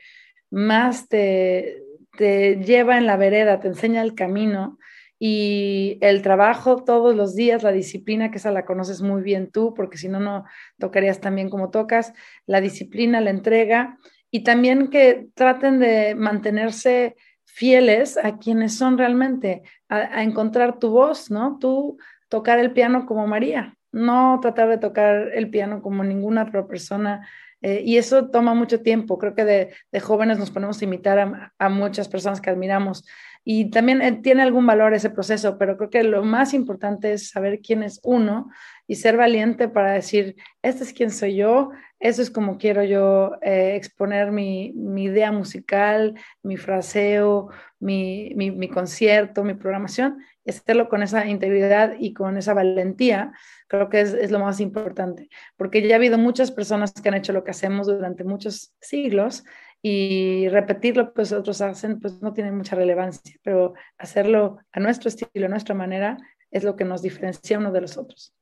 [0.51, 1.81] más te,
[2.17, 4.77] te lleva en la vereda, te enseña el camino
[5.17, 9.73] y el trabajo todos los días, la disciplina, que esa la conoces muy bien tú,
[9.73, 10.43] porque si no, no
[10.77, 12.13] tocarías tan bien como tocas,
[12.45, 13.97] la disciplina, la entrega
[14.31, 17.15] y también que traten de mantenerse
[17.55, 21.57] fieles a quienes son realmente, a, encontrar tu voz, ¿no?
[21.59, 21.97] Tú
[22.27, 27.27] tocar el piano como María, no tratar de tocar el piano como ninguna otra persona.
[27.61, 29.17] Eh, y eso toma mucho tiempo.
[29.17, 33.05] Creo que de, jóvenes nos ponemos a imitar a, a, muchas personas que admiramos.
[33.45, 37.29] Y también eh, tiene algún valor ese proceso, pero creo que lo más importante es
[37.29, 38.49] saber quién es uno
[38.87, 43.31] y ser valiente para decir, este es quién soy yo, eso es como quiero yo
[43.41, 47.49] eh, exponer mi, idea musical, mi fraseo,
[47.79, 53.31] mi, mi, concierto, mi programación, y hacerlo con esa integridad y con esa valentía,
[53.67, 57.33] creo que es, lo más importante, porque ya ha habido muchas personas que han hecho
[57.33, 59.43] lo que hacemos durante muchos siglos
[59.81, 65.09] y repetir lo que otros hacen, pues no tiene mucha relevancia, pero hacerlo a nuestro
[65.09, 66.17] estilo, a nuestra manera,
[66.51, 68.33] es lo que nos diferencia uno de los otros.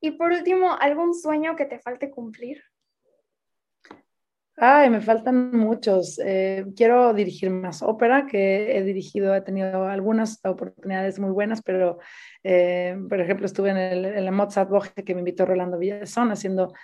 [0.00, 2.62] Y por último, ¿algún sueño que te falte cumplir?
[4.56, 6.20] Ay, me faltan muchos.
[6.22, 11.98] Eh, quiero dirigir más ópera, que he dirigido, he tenido algunas oportunidades muy buenas, pero,
[12.42, 16.30] eh, por ejemplo, estuve en, el, en la Mozart Woche que me invitó Rolando Villazón
[16.30, 16.74] haciendo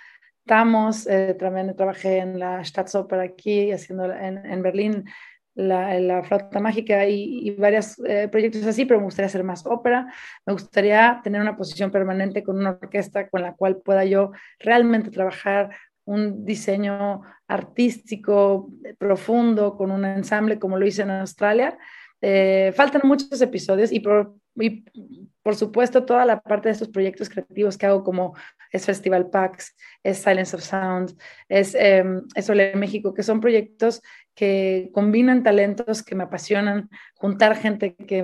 [0.47, 5.03] Tamos, eh, también trabajé en la Staatsoper aquí, haciendo en, en Berlín
[5.57, 10.13] la, la flauta mágica y, varios eh, proyectos así, pero me gustaría hacer más ópera.
[10.45, 15.09] Me gustaría tener una posición permanente con una orquesta con la cual pueda yo realmente
[15.09, 15.71] trabajar
[16.05, 18.69] un diseño artístico
[18.99, 21.77] profundo con un ensamble como lo hice en Australia.
[22.21, 27.85] Eh, faltan muchos episodios y por supuesto toda la parte de estos proyectos creativos que
[27.87, 28.35] hago como
[28.71, 31.17] es Festival PAX, es Silence of Sound,
[31.49, 32.03] es, eh,
[32.35, 34.01] es Ole México, que son proyectos
[34.35, 38.23] que combinan talentos que me apasionan, juntar gente que,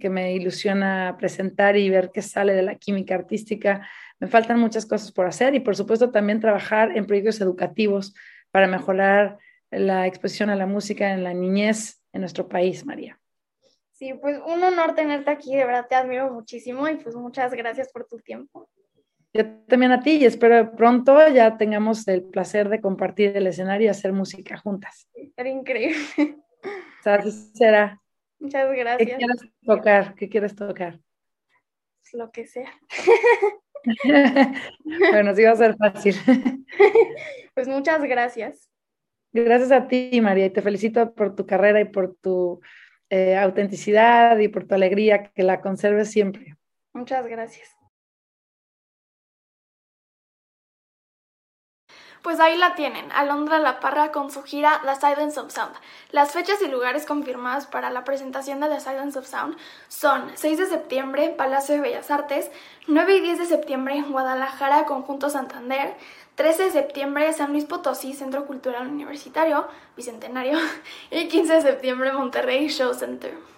[0.00, 3.88] que, me ilusiona presentar y ver qué sale de la química artística.
[4.18, 8.12] Me faltan muchas cosas por hacer y por supuesto también trabajar en proyectos educativos
[8.50, 9.38] para mejorar
[9.70, 13.18] la exposición a la música en la niñez en nuestro país, María.
[13.92, 17.90] Sí, pues un honor tenerte aquí, de verdad te admiro muchísimo y pues muchas gracias
[17.92, 18.68] por tu tiempo.
[19.34, 23.86] Yo también a ti y espero pronto ya tengamos el placer de compartir el escenario
[23.86, 25.08] y hacer música juntas.
[25.36, 25.96] Era increíble.
[27.00, 28.00] O sea, así será.
[28.38, 29.18] Muchas ¿Qué gracias.
[29.18, 30.14] quieres tocar?
[30.14, 31.00] ¿Qué quieres tocar?
[32.12, 32.70] Lo que sea.
[35.12, 36.14] bueno, sí va a ser fácil.
[37.54, 38.70] Pues muchas gracias.
[39.30, 42.62] Gracias a ti, María, y te felicito por tu carrera y por tu
[43.10, 46.56] eh, autenticidad y por tu alegría, que la conserves siempre.
[46.94, 47.68] Muchas gracias.
[52.22, 55.74] Pues ahí la tienen, Alondra La Parra con su gira The Silence of Sound.
[56.12, 59.56] Las fechas y lugares confirmados para la presentación de The Silence of Sound
[59.88, 62.48] son 6 de septiembre, Palacio de Bellas Artes,
[62.86, 65.96] 9 y 10 de septiembre, Guadalajara, Conjunto Santander,
[66.36, 70.58] 13 de septiembre, San Luis Potosí, Centro Cultural Universitario, Bicentenario,
[71.10, 73.51] y 15 de septiembre, Monterrey Show Center.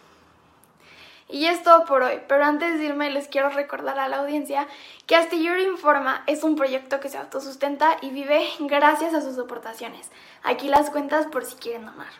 [1.29, 4.69] Y es todo por hoy, pero antes de irme les quiero recordar a la audiencia
[5.07, 10.11] que Astillero Informa es un proyecto que se autosustenta y vive gracias a sus aportaciones.
[10.43, 12.13] Aquí las cuentas por si quieren donar.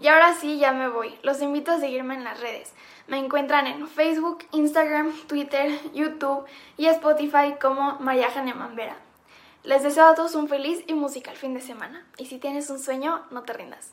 [0.00, 1.18] Y ahora sí, ya me voy.
[1.22, 2.72] Los invito a seguirme en las redes.
[3.06, 6.46] Me encuentran en Facebook, Instagram, Twitter, YouTube
[6.78, 8.96] y Spotify como María Hahnemann Vera.
[9.62, 12.06] Les deseo a todos un feliz y musical fin de semana.
[12.16, 13.92] Y si tienes un sueño, no te rindas.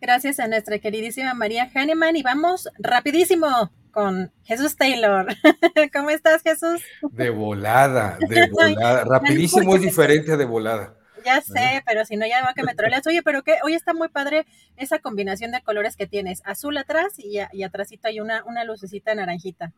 [0.00, 5.26] Gracias a nuestra queridísima María Hahnemann y vamos rapidísimo con Jesús Taylor.
[5.92, 6.82] ¿Cómo estás, Jesús?
[7.12, 9.04] De volada, de volada.
[9.04, 10.94] Rapidísimo es diferente de volada.
[11.24, 13.06] Ya sé, pero si no, ya va que me troleas.
[13.06, 16.42] Oye, pero que hoy está muy padre esa combinación de colores que tienes.
[16.44, 19.72] Azul atrás y, y atrásito hay una, una lucecita naranjita.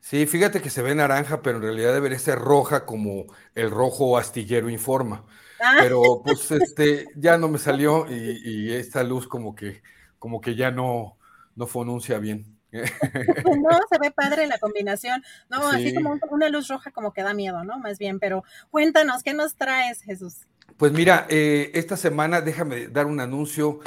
[0.00, 4.16] Sí, fíjate que se ve naranja, pero en realidad debería ser roja como el rojo
[4.18, 5.24] astillero informa.
[5.62, 5.76] Ah.
[5.80, 9.82] Pero pues este ya no me salió y, y esta luz como que
[10.18, 11.18] como que ya no,
[11.56, 12.58] no fonuncia bien.
[12.70, 12.80] No,
[13.90, 15.22] se ve padre la combinación.
[15.50, 15.94] No, así Sí.
[15.94, 17.78] como una luz roja como que da miedo, ¿no?
[17.78, 20.46] Más bien, pero cuéntanos, ¿qué nos traes, Jesús?
[20.76, 23.80] Pues mira, eh, esta semana déjame dar un anuncio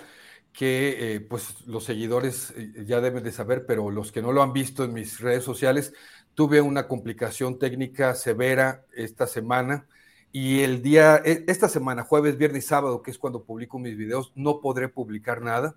[0.54, 4.44] que eh, pues los seguidores eh, ya deben de saber, pero los que no lo
[4.44, 5.94] han visto en mis redes sociales,
[6.34, 9.88] tuve una complicación técnica severa esta semana
[10.32, 13.98] y el día, e- esta semana, jueves, viernes y sábado, que es cuando publico mis
[13.98, 15.76] videos, no podré publicar nada.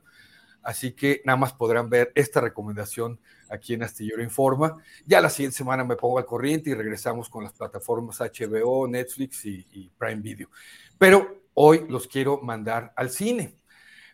[0.63, 3.19] Así que nada más podrán ver esta recomendación
[3.49, 4.83] aquí en Astillero Informa.
[5.07, 9.47] Ya la siguiente semana me pongo al corriente y regresamos con las plataformas HBO, Netflix
[9.47, 10.51] y, Prime Video.
[10.99, 13.55] Pero hoy los quiero mandar al cine,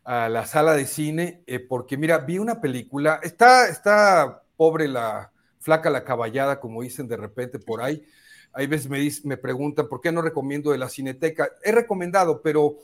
[0.05, 5.33] a la sala de cine, eh, porque mira, vi una película, está, está pobre la
[5.59, 8.07] flaca la caballada, como dicen de repente por ahí.
[8.55, 11.49] Hay veces me, dic- me preguntan, ¿por qué no recomiendo de la cineteca?
[11.65, 12.77] He recomendado, pero,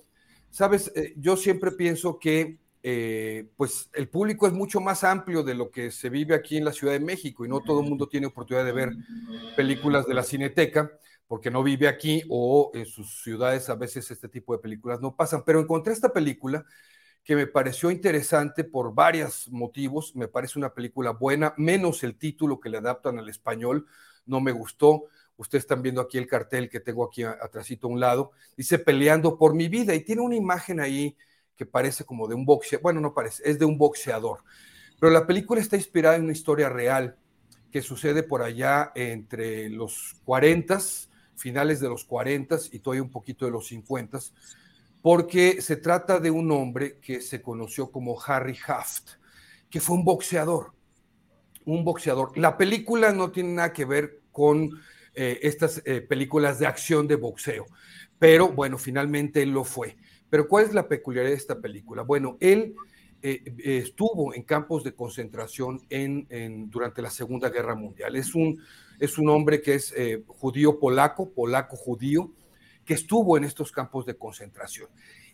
[0.50, 5.55] sabes, Eh, yo siempre pienso que eh, pues el público es mucho más amplio de
[5.55, 8.08] lo que se vive aquí en la Ciudad de México y no todo el mundo
[8.08, 8.97] tiene oportunidad de ver
[9.55, 10.90] películas de la cineteca
[11.26, 15.15] porque no vive aquí o en sus ciudades a veces este tipo de películas no
[15.16, 15.42] pasan.
[15.44, 16.65] Pero encontré esta película
[17.24, 20.15] que me pareció interesante por varios motivos.
[20.16, 23.86] Me parece una película buena, menos el título que le adaptan al español.
[24.26, 25.05] No me gustó.
[25.41, 28.33] Ustedes están viendo aquí el cartel que tengo aquí atrásito a un lado.
[28.59, 31.17] Dice Peleando por mi vida y tiene una imagen ahí
[31.57, 32.83] que parece como de un boxeador.
[32.83, 34.44] Bueno, no parece, es de un boxeador.
[35.01, 37.17] Pero la película está inspirada en una historia real
[37.73, 40.78] que sucede por allá entre los 40,
[41.36, 44.19] finales de los 40 y todavía un poquito de los 50,
[45.01, 49.12] porque se trata de un hombre que se conoció como Harry Haft,
[49.70, 50.75] que fue un boxeador,
[51.65, 52.36] un boxeador.
[52.36, 54.78] La película no tiene nada que ver con
[55.15, 57.67] eh, estas eh, películas de acción de boxeo,
[58.19, 59.97] pero bueno, finalmente él lo fue.
[60.29, 62.03] Pero ¿cuál es la peculiaridad de esta película?
[62.03, 62.75] Bueno, él
[63.23, 68.15] eh, estuvo en campos de concentración en, en- durante la Segunda Guerra Mundial.
[68.17, 68.63] Es un,
[68.99, 69.95] es un hombre que es
[70.27, 72.31] judío polaco, polaco judío,
[72.85, 74.89] que estuvo en estos campos de concentración.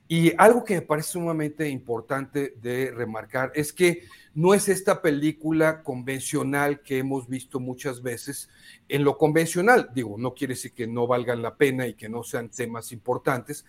[0.09, 4.05] Y algo que me parece sumamente importante de remarcar es que
[4.35, 8.49] no es esta película convencional que hemos visto muchas veces
[8.89, 9.91] en lo convencional.
[9.95, 13.65] Digo, no quiere decir que no valgan la pena y que no sean temas importantes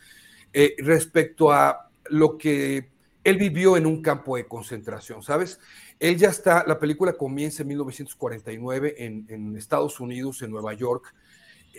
[0.53, 2.89] eh, respecto a lo que
[3.23, 5.59] él vivió en un campo de concentración, ¿sabes?
[5.99, 11.13] Él ya está, la película comienza en 1949 en, en Estados Unidos, en Nueva York,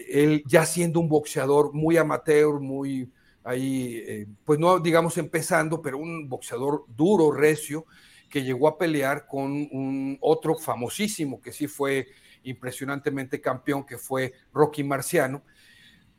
[0.09, 3.11] él ya siendo un boxeador muy amateur, muy
[3.49, 7.86] ahí, eh, pues no digamos empezando, pero un boxeador duro, recio,
[8.28, 12.09] que llegó a pelear con un otro famosísimo que sí fue
[12.43, 15.43] impresionantemente campeón, que fue Rocky Marciano,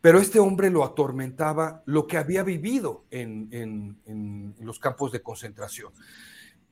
[0.01, 5.93] pero este hombre lo atormentaba lo que había vivido en, los campos de concentración.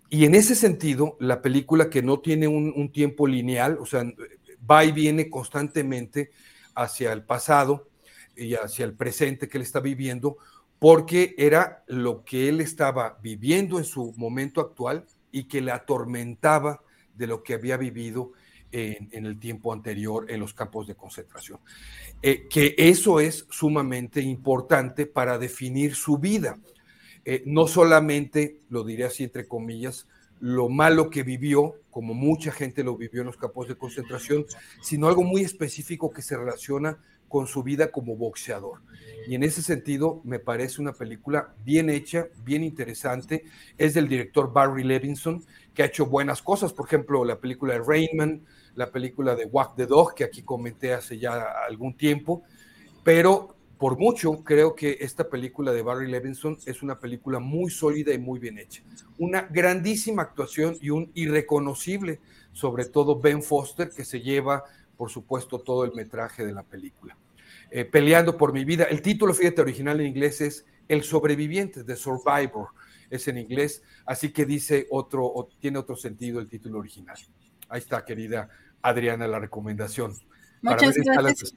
[0.10, 4.04] y en ese sentido, la película que no tiene un, tiempo lineal, o sea,
[4.70, 6.32] va y viene constantemente
[6.74, 7.90] hacia el pasado
[8.38, 10.38] y hacia el presente que él está viviendo,
[10.80, 16.82] porque era lo que él estaba viviendo en su momento actual y que le atormentaba
[17.16, 18.32] de lo que había vivido
[18.72, 21.60] en, el tiempo anterior en los campos de concentración.
[22.22, 26.60] Eh, que eso es sumamente importante para definir su vida.
[27.26, 30.08] Eh, no solamente, lo diré así entre comillas,
[30.40, 34.46] lo malo que vivió, como mucha gente lo vivió en los campos de concentración,
[34.82, 38.82] sino algo muy específico que se relaciona con su vida como boxeador.
[39.28, 43.44] Y en ese sentido me parece una película bien hecha, bien interesante.
[43.78, 47.84] Es del director Barry Levinson, que ha hecho buenas cosas, por ejemplo, la película de
[47.86, 52.44] Rainman, la película de Walk the Dog, que aquí comenté hace ya algún tiempo,
[53.04, 58.14] pero por mucho creo que esta película de Barry Levinson es una película muy sólida
[58.14, 58.82] y muy bien hecha.
[59.20, 62.20] Una grandísima actuación y un irreconocible,
[62.54, 64.64] sobre todo Ben Foster, que se lleva,
[64.98, 67.16] por supuesto, todo el metraje de la película.
[67.70, 68.86] Eh, Peleando por mi vida.
[68.86, 72.70] El título, fíjate, original en inglés es El sobreviviente, The Survivor,
[73.10, 77.18] es en inglés, así que dice otro, tiene otro sentido el título original.
[77.70, 78.50] Ahí está, querida
[78.82, 80.14] Adriana, la recomendación.
[80.62, 81.54] Muchas gracias.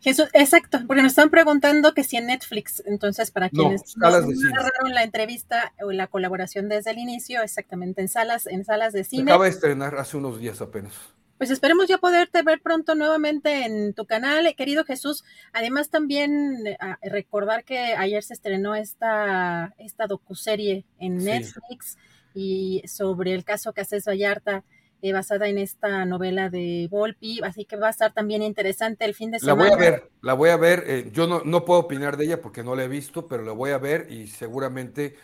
[0.00, 4.88] Jesús, exacto, porque nos están preguntando que si en Netflix, entonces para quienes no, no
[4.88, 9.22] la entrevista o la colaboración desde el inicio, exactamente en salas, en salas de cine.
[9.32, 10.94] acaba de estrenar hace unos días apenas.
[11.38, 15.24] Pues esperemos ya poderte ver pronto nuevamente en tu canal, querido Jesús.
[15.52, 21.98] Además también ah, recordar que ayer se estrenó esta, esta docuserie en Netflix
[22.34, 24.64] y sobre el caso Casés Vallarta
[25.02, 29.14] eh, basada en esta novela de Volpi, así que va a estar también interesante el
[29.14, 29.64] fin de semana.
[29.64, 32.24] La voy a ver, la voy a ver, eh, yo no, no puedo opinar de
[32.24, 35.16] ella porque no la he visto, pero la voy a ver y seguramente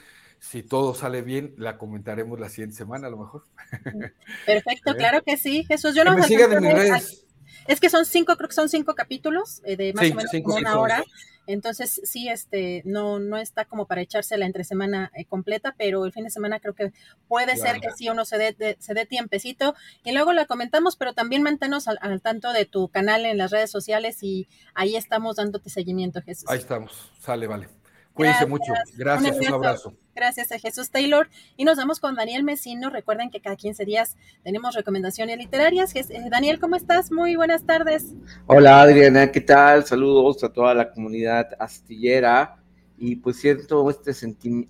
[0.42, 3.44] si todo sale bien, la comentaremos la siguiente semana a lo mejor.
[4.46, 5.94] Perfecto, claro que sí, Jesús.
[5.94, 7.24] Yo no me sigan en mis redes.
[7.68, 10.80] Es que son cinco, creo que son cinco capítulos eh, de más o menos una
[10.80, 11.04] hora.
[11.46, 16.04] Entonces, sí, este, no, no está como para echarse la entre semana eh, completa, pero
[16.04, 16.92] el fin de semana creo que
[17.28, 19.76] puede ser que sí uno se dé, se dé tiempecito.
[20.02, 23.70] Y luego la comentamos, pero también manténnos al, tanto de tu canal en las redes
[23.70, 26.48] sociales y ahí estamos dándote seguimiento, Jesús.
[26.48, 27.68] Ahí estamos, sale, vale.
[28.14, 28.72] Cuídense mucho.
[28.96, 29.94] Gracias, un, abrazo.
[30.14, 31.28] Gracias a Jesús Taylor.
[31.56, 32.90] Y nos vamos con Daniel Mesino.
[32.90, 35.94] Recuerden que cada 15 días tenemos recomendaciones literarias.
[35.96, 37.10] Eh, Daniel, ¿cómo estás?
[37.10, 38.14] Muy buenas tardes.
[38.46, 39.86] Hola Adriana, ¿qué tal?
[39.86, 42.56] Saludos a toda la comunidad astillera.
[42.98, 44.12] Y pues siento este,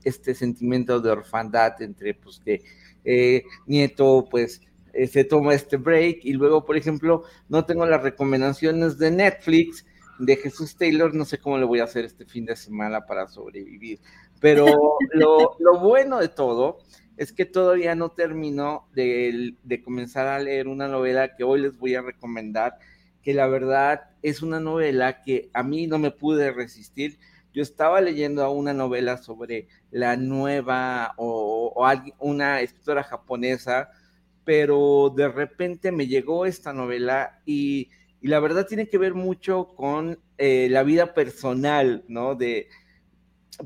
[0.04, 2.62] este sentimiento de orfandad entre pues que
[3.04, 4.62] eh, Nieto pues
[4.92, 9.84] eh, se toma este break y luego, por ejemplo, no tengo las recomendaciones de Netflix
[10.24, 13.26] de Jesús Taylor, no sé cómo le voy a hacer este fin de semana para
[13.26, 13.98] sobrevivir.
[14.40, 14.66] Pero
[15.12, 16.78] lo, bueno de todo
[17.16, 21.96] es que todavía no termino de, comenzar a leer una novela que hoy les voy
[21.96, 22.78] a recomendar,
[23.22, 27.18] que la verdad es una novela que a mí no me pude resistir.
[27.52, 33.90] Yo estaba leyendo una novela sobre la nueva o, o una escritora japonesa,
[34.44, 37.90] pero de repente me llegó esta novela y
[38.22, 42.36] y la verdad tiene que ver mucho con eh, la vida personal, ¿no?
[42.36, 42.68] De,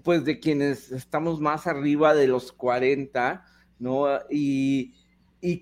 [0.03, 3.45] pues de quienes estamos más arriba de los 40,
[3.79, 4.07] ¿no?
[4.31, 4.95] Y,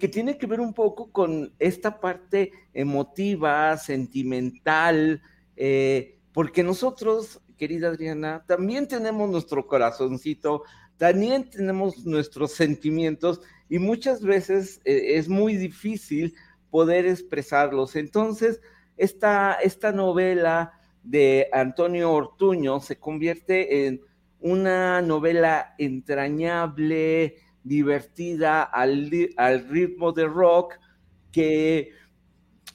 [0.01, 5.21] que tiene que ver un poco con esta parte emotiva, sentimental,
[5.57, 10.63] eh, porque nosotros, querida Adriana, también tenemos nuestro corazoncito,
[10.97, 16.35] también tenemos nuestros sentimientos y muchas veces eh, es muy difícil
[16.71, 17.95] poder expresarlos.
[17.95, 18.63] Entonces,
[18.97, 24.01] esta, esta novela de Antonio Ortuño se convierte en
[24.41, 29.11] una novela entrañable, divertida, al,
[29.69, 30.75] ritmo de rock,
[31.33, 31.91] que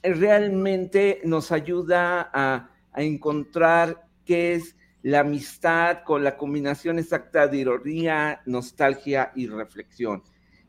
[0.02, 7.58] realmente nos ayuda a, a, encontrar qué es la amistad con la combinación exacta de
[7.58, 10.22] ironía, nostalgia y reflexión.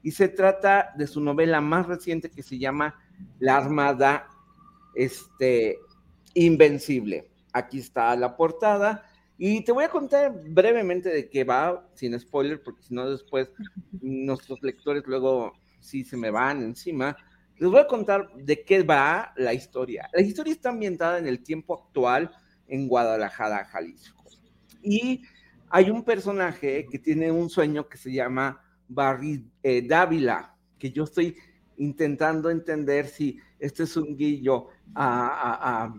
[0.03, 2.95] Y se trata de su novela más reciente que se llama
[3.39, 4.27] La Armada
[4.95, 5.77] este,
[6.33, 7.29] Invencible.
[7.53, 9.05] Aquí está la portada.
[9.37, 13.51] Y te voy a contar brevemente de qué va, sin spoiler, porque si no después
[14.01, 17.17] nuestros lectores luego sí se me van encima.
[17.57, 20.07] Les voy a contar de qué va la historia.
[20.13, 22.31] La historia está ambientada en el tiempo actual
[22.67, 24.23] en Guadalajara, Jalisco.
[24.81, 25.23] Y
[25.69, 31.03] hay un personaje que tiene un sueño que se llama Barry eh, Dávila, que yo
[31.03, 31.35] estoy
[31.77, 35.93] intentando entender si este es un guiño a,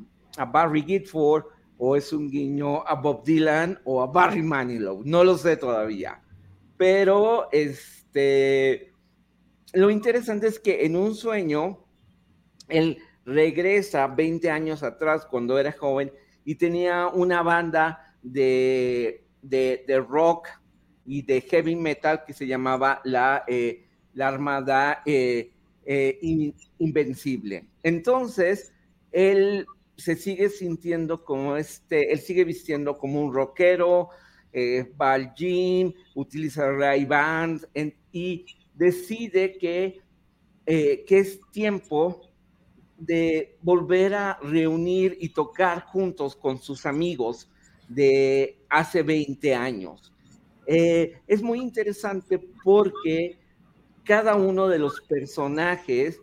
[0.52, 1.44] Barry Gifford
[1.78, 6.22] o es un guiño a Bob Dylan o a Barry Manilow, no lo sé todavía.
[6.76, 8.92] Pero este,
[9.72, 11.84] lo interesante es que en un sueño,
[12.68, 16.12] él regresa 20 años atrás cuando era joven
[16.44, 20.48] y tenía una banda de, de, rock
[21.04, 25.52] y de heavy metal que se llamaba la, eh, la Armada eh,
[25.84, 27.66] eh, Invencible.
[27.82, 28.72] Entonces,
[29.12, 29.66] él
[29.96, 34.08] se sigue sintiendo como este, él sigue vistiendo como un rockero,
[35.00, 37.66] va al gym, utiliza Ray Band
[38.10, 40.00] y decide que,
[40.66, 42.32] que es tiempo
[43.02, 47.50] de volver a reunir y tocar juntos con sus amigos
[47.88, 50.12] de hace 20 años.
[50.66, 53.38] Eh, es muy interesante porque
[54.04, 56.20] cada uno de los personajes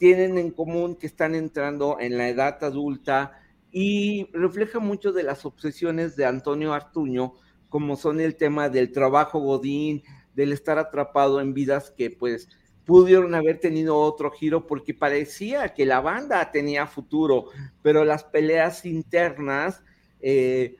[0.00, 3.38] tienen en común que están entrando en la edad adulta
[3.70, 7.34] y refleja mucho de las obsesiones de Antonio Artuño,
[7.68, 10.02] como son el tema del trabajo godín,
[10.34, 12.48] del estar atrapado en vidas que pues
[12.86, 17.48] pudieron haber tenido otro giro porque parecía que la banda tenía futuro,
[17.82, 19.82] pero las peleas internas
[20.22, 20.76] eh,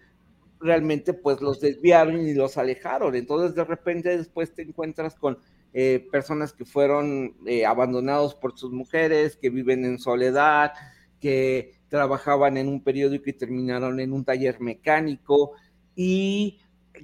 [0.61, 3.15] realmente pues los desviaron y los alejaron.
[3.15, 5.39] Entonces de repente después te encuentras con
[5.73, 10.73] eh, personas que fueron eh, abandonados por sus mujeres, que viven en soledad,
[11.21, 15.53] que trabajaban en un periódico y terminaron en un taller mecánico
[15.95, 16.59] y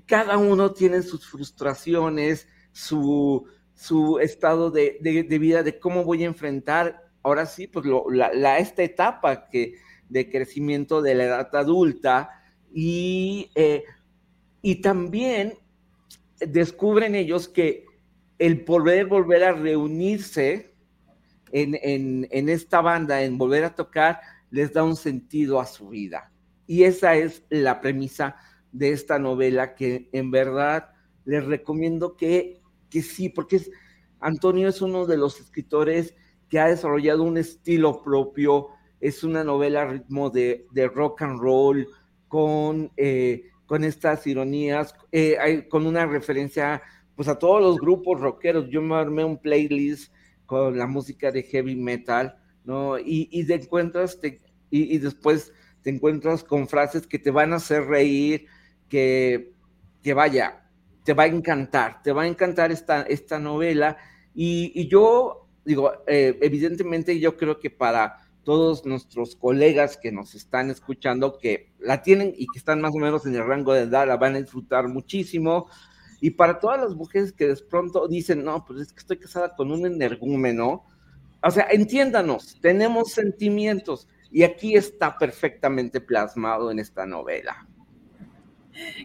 [0.06, 7.04] cada uno tiene sus frustraciones, su, su estado de, vida, de cómo voy a enfrentar
[7.22, 9.74] ahora sí, pues la, esta etapa que,
[10.08, 12.30] de crecimiento de la edad adulta
[12.72, 13.84] y, eh,
[14.62, 15.58] y también
[16.38, 17.85] descubren ellos que
[18.38, 20.74] el poder volver a reunirse
[21.52, 21.76] en,
[22.30, 26.32] en, esta banda, en volver a tocar, les da un sentido a su vida.
[26.66, 28.36] Y esa es la premisa
[28.72, 30.90] de esta novela que en verdad
[31.24, 33.60] les recomiendo que que sí, porque
[34.20, 36.14] Antonio es uno de los escritores
[36.48, 38.68] que ha desarrollado un estilo propio,
[39.00, 41.86] es una novela a ritmo de, rock and roll,
[42.28, 46.82] con, eh, con estas ironías, eh, con una referencia
[47.16, 48.68] pues a todos los grupos rockeros.
[48.68, 50.12] Yo me armé un playlist
[50.44, 52.98] con la música de heavy metal, ¿no?
[52.98, 54.20] Y, y te encuentras,
[54.70, 58.46] y, después te encuentras con frases que te van a hacer reír,
[58.88, 59.52] que,
[60.02, 60.66] que vaya,
[61.04, 63.96] te va a encantar, te va a encantar esta, esta novela.
[64.34, 70.70] Y, yo digo, eh, evidentemente yo creo que para todos nuestros colegas que nos están
[70.70, 74.06] escuchando, que la tienen y que están más o menos en el rango de edad,
[74.06, 75.68] la van a disfrutar muchísimo.
[76.20, 79.54] Y para todas las mujeres que de pronto dicen, no, pues es que estoy casada
[79.54, 80.84] con un energúmeno,
[81.42, 87.66] o sea, entiéndanos, tenemos sentimientos y aquí está perfectamente plasmado en esta novela.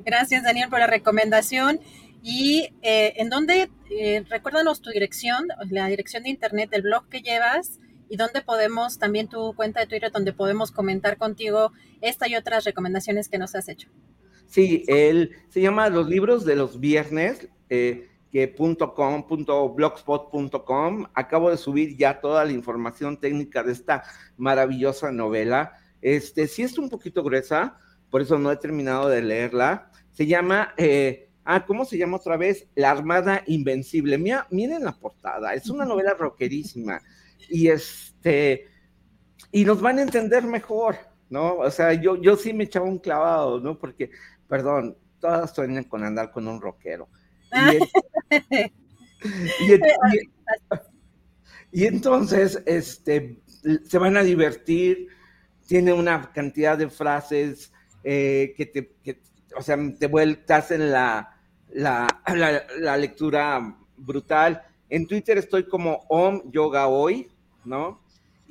[0.03, 1.79] Gracias, Daniel, por la recomendación.
[2.23, 7.21] Y eh, en dónde, eh, recuérdanos tu dirección, la dirección de internet del blog que
[7.21, 12.35] llevas y dónde podemos, también tu cuenta de Twitter, donde podemos comentar contigo esta y
[12.35, 13.89] otras recomendaciones que nos has hecho.
[14.51, 19.25] Sí, él se llama Los libros de los viernes, eh, que .com,
[19.75, 21.05] .blogspot.com.
[21.13, 24.03] Acabo de subir ya toda la información técnica de esta
[24.35, 25.71] maravillosa novela.
[26.01, 27.77] Este, sí es un poquito gruesa,
[28.09, 29.89] por eso no he terminado de leerla.
[30.11, 32.67] Se llama, eh, ah, ¿cómo se llama otra vez?
[32.75, 34.17] La Armada Invencible.
[34.17, 37.01] Mira, miren la portada, es una novela rockerísima.
[37.49, 38.65] Y este,
[39.53, 40.97] y nos van a entender mejor,
[41.29, 41.55] ¿no?
[41.55, 43.79] O sea, yo, yo sí me echaba un clavado, ¿no?
[43.79, 44.11] Porque,
[44.51, 47.07] perdón, todas sueñan con andar con un rockero.
[51.71, 53.39] y entonces, este,
[53.85, 55.07] se van a divertir,
[55.65, 57.71] tiene una cantidad de frases
[58.03, 58.93] eh, que te,
[59.55, 61.33] o sea, te vueltas en la,
[61.69, 62.09] la,
[62.77, 64.63] la, lectura brutal.
[64.89, 67.31] En Twitter estoy como Om Yoga Hoy,
[67.63, 68.00] ¿no?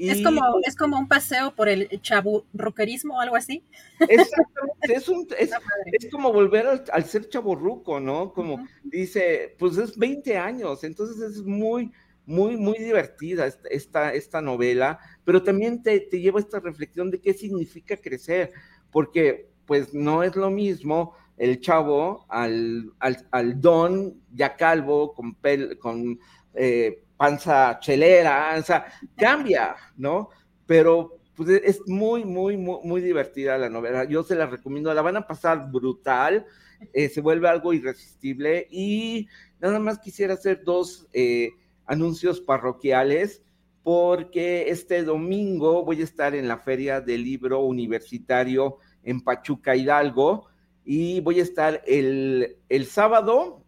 [0.09, 3.63] Es, como, es como un paseo por el chaburruquerismo o algo así.
[4.01, 5.51] Exactamente, es, un, es,
[5.93, 8.33] es como volver al, al ser chaburruco, ¿no?
[8.33, 11.93] Como dice, pues es 20 años, entonces es muy,
[12.27, 17.35] muy, muy divertida esta, esta novela, pero también te, te lleva esta reflexión de qué
[17.35, 18.53] significa crecer,
[18.91, 25.37] porque pues no es lo mismo el chavo al, al, don ya calvo, con,
[25.81, 26.19] con
[26.55, 30.31] eh, panza chelera, o sea, cambia, ¿no?
[30.65, 34.05] Pero pues es muy, muy, muy, muy divertida la novela.
[34.05, 36.47] Yo se la recomiendo, la van a pasar brutal,
[36.95, 39.29] eh, se vuelve algo irresistible y
[39.61, 41.51] nada más quisiera hacer dos eh,
[41.85, 43.43] anuncios parroquiales
[43.83, 50.47] porque este domingo voy a estar en la Feria del Libro Universitario en Pachuca Hidalgo
[50.87, 53.63] y voy a estar el, el sábado,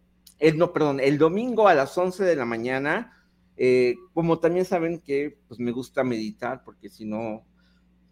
[0.56, 3.18] no, perdón, el domingo a las 11 de la mañana
[3.56, 7.44] Eh, como también saben que pues me gusta meditar, porque si no,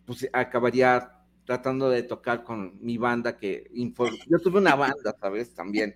[0.05, 5.55] pues acabaría tratando de tocar con mi banda que yo tuve una banda, ¿sabes?
[5.55, 5.95] También.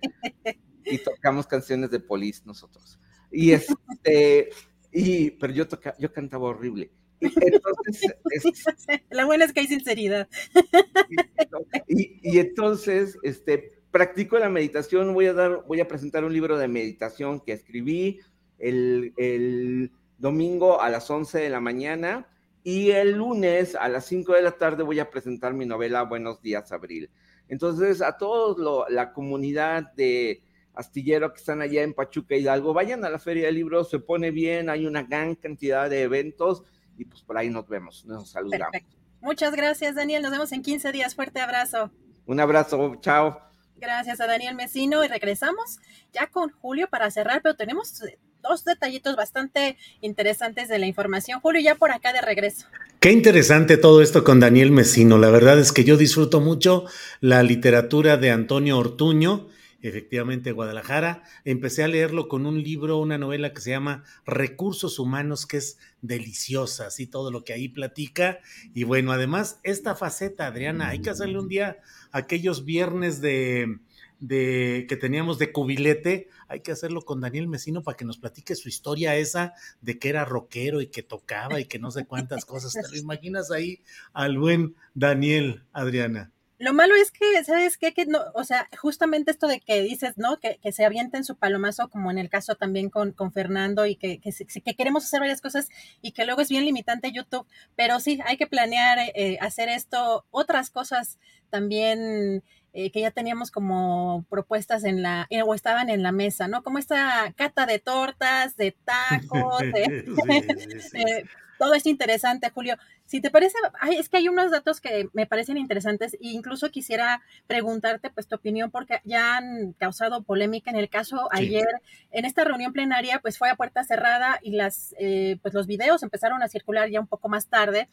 [0.83, 2.99] Y tocamos canciones de Police nosotros.
[3.31, 4.49] Y este,
[4.91, 6.91] y, pero yo toca, yo cantaba horrible.
[7.19, 8.15] entonces,
[9.09, 10.27] la buena es que hay sinceridad.
[11.87, 16.57] Y, y, entonces, este, practico la meditación, voy a dar, voy a presentar un libro
[16.57, 18.19] de meditación que escribí
[18.59, 22.27] el, el domingo a las 11 de la mañana
[22.63, 26.41] y el lunes a las 5 de la tarde voy a presentar mi novela Buenos
[26.41, 27.09] días, Abril.
[27.47, 30.41] Entonces, a toda la comunidad de
[30.73, 34.31] astillero que están allá en Pachuca Hidalgo, vayan a la Feria del Libro, se pone
[34.31, 36.63] bien, hay una gran cantidad de eventos
[36.97, 38.81] y pues por ahí nos vemos, nos saludamos.
[39.21, 40.21] Muchas gracias, Daniel.
[40.21, 41.15] Nos vemos en 15 días.
[41.15, 41.91] Fuerte abrazo.
[42.25, 43.39] Un abrazo, chao.
[43.75, 45.79] Gracias a Daniel Mesino y regresamos
[46.13, 48.01] ya con Julio para cerrar, pero tenemos
[48.47, 51.39] dos detallitos bastante interesantes de la información.
[51.39, 52.67] Julio, ya por acá de regreso.
[52.99, 55.17] Qué interesante todo esto con Daniel Mesino.
[55.17, 56.85] La verdad es que yo disfruto mucho
[57.21, 59.47] la literatura de Antonio Ortuño,
[59.81, 61.23] efectivamente Guadalajara.
[61.43, 65.77] Empecé a leerlo con un libro, una novela que se llama Recursos Humanos, que es
[66.01, 68.39] deliciosa, así todo lo que ahí platica.
[68.73, 71.77] Y bueno, además, esta faceta, Adriana, hay que hacerle un día
[72.11, 73.77] aquellos viernes de,
[74.19, 78.55] de que teníamos de cubilete, hay que hacerlo con Daniel Mesino para que nos platique
[78.55, 82.45] su historia esa de que era rockero y que tocaba y que no sé cuántas
[82.45, 82.73] cosas.
[82.73, 83.81] ¿Te lo imaginas ahí
[84.13, 86.31] al buen Daniel, Adriana?
[86.57, 87.93] Lo malo es que, ¿sabes qué?
[87.93, 90.39] Que no, o sea, justamente esto de que dices, ¿no?
[90.39, 94.19] Que, se avienten su palomazo, como en el caso también con, con Fernando, y que,
[94.19, 95.67] que, que, queremos hacer varias cosas
[96.01, 97.45] y que luego es bien limitante YouTube.
[97.75, 102.41] Pero sí, hay que planear eh, hacer esto, otras cosas también
[102.77, 106.61] eh, que ya teníamos como propuestas en la, eh, o estaban en la mesa, ¿no?
[106.61, 111.25] Como esta cata de tortas, de tacos, de,
[111.57, 112.77] todo es interesante, Julio.
[113.05, 113.57] Si te parece,
[113.91, 118.35] es que hay unos datos que me parecen interesantes e incluso quisiera preguntarte pues tu
[118.35, 121.67] opinión porque ya han causado polémica en el caso ayer
[122.11, 126.01] en esta reunión plenaria pues fue a puerta cerrada y las eh, pues los videos
[126.01, 127.89] empezaron a circular ya un poco más tarde.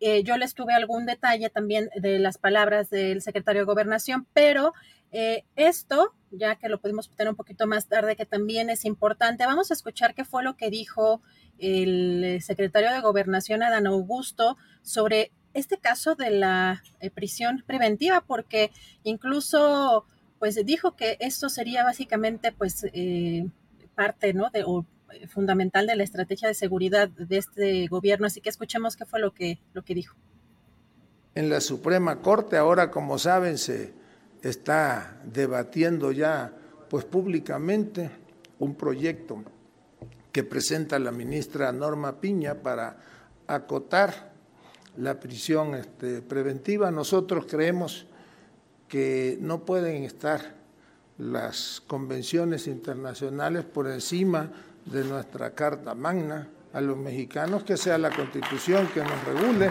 [0.00, 4.74] Eh, yo les tuve algún detalle también de las palabras del secretario de Gobernación, pero
[5.12, 9.46] eh, esto, ya que lo pudimos tener un poquito más tarde, que también es importante,
[9.46, 11.22] vamos a escuchar qué fue lo que dijo
[11.58, 18.22] el eh, secretario de Gobernación, Adán Augusto, sobre este caso de la eh, prisión preventiva,
[18.26, 18.70] porque
[19.04, 20.04] incluso
[20.38, 23.48] pues dijo que esto sería básicamente pues eh,
[23.94, 24.50] parte, ¿no?
[24.50, 24.84] De, o,
[25.28, 28.26] fundamental de la estrategia de seguridad de este gobierno.
[28.26, 30.16] Así que escuchemos qué fue lo que, lo que dijo.
[31.34, 33.92] En la Suprema Corte ahora, como saben, se
[34.42, 36.52] está debatiendo ya
[36.88, 38.10] pues públicamente
[38.58, 39.42] un proyecto
[40.36, 42.98] que presenta la ministra Norma Piña para
[43.46, 44.34] acotar
[44.98, 46.90] la prisión este, preventiva.
[46.90, 48.06] Nosotros creemos
[48.86, 50.56] que no pueden estar
[51.16, 54.52] las convenciones internacionales por encima
[54.84, 59.70] de nuestra Carta Magna a los mexicanos, que sea la constitución que nos regule.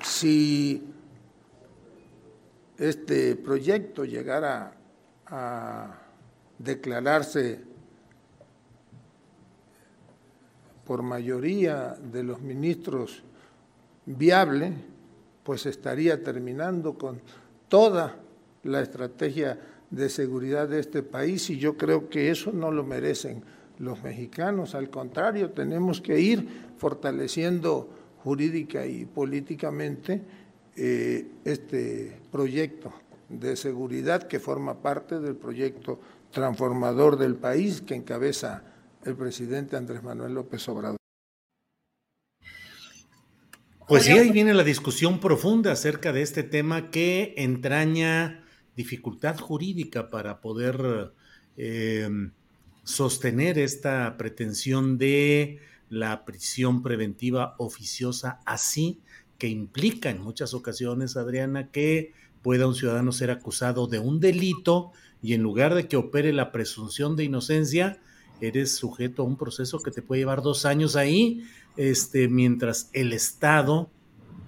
[0.00, 0.94] Si
[2.78, 4.72] este proyecto llegara
[5.26, 5.98] a
[6.58, 7.60] declararse
[10.84, 13.22] por mayoría de los ministros
[14.06, 14.72] viable,
[15.42, 17.20] pues estaría terminando con
[17.68, 18.16] toda
[18.62, 19.58] la estrategia
[19.90, 23.42] de seguridad de este país y yo creo que eso no lo merecen
[23.78, 27.88] los mexicanos, al contrario, tenemos que ir fortaleciendo
[28.24, 30.22] jurídica y políticamente
[30.80, 32.92] eh, este proyecto
[33.28, 36.00] de seguridad que forma parte del proyecto
[36.30, 38.62] transformador del país que encabeza
[39.04, 40.96] el presidente Andrés Manuel López Obrador.
[43.88, 48.44] Pues sí, ahí viene la discusión profunda acerca de este tema que entraña
[48.76, 51.12] dificultad jurídica para poder
[51.56, 52.08] eh,
[52.84, 55.58] sostener esta pretensión de
[55.88, 59.00] la prisión preventiva oficiosa así
[59.38, 64.92] que implica en muchas ocasiones, Adriana, que pueda un ciudadano ser acusado de un delito
[65.22, 68.00] y en lugar de que opere la presunción de inocencia,
[68.40, 71.44] eres sujeto a un proceso que te puede llevar dos años ahí,
[71.76, 73.90] este, mientras el Estado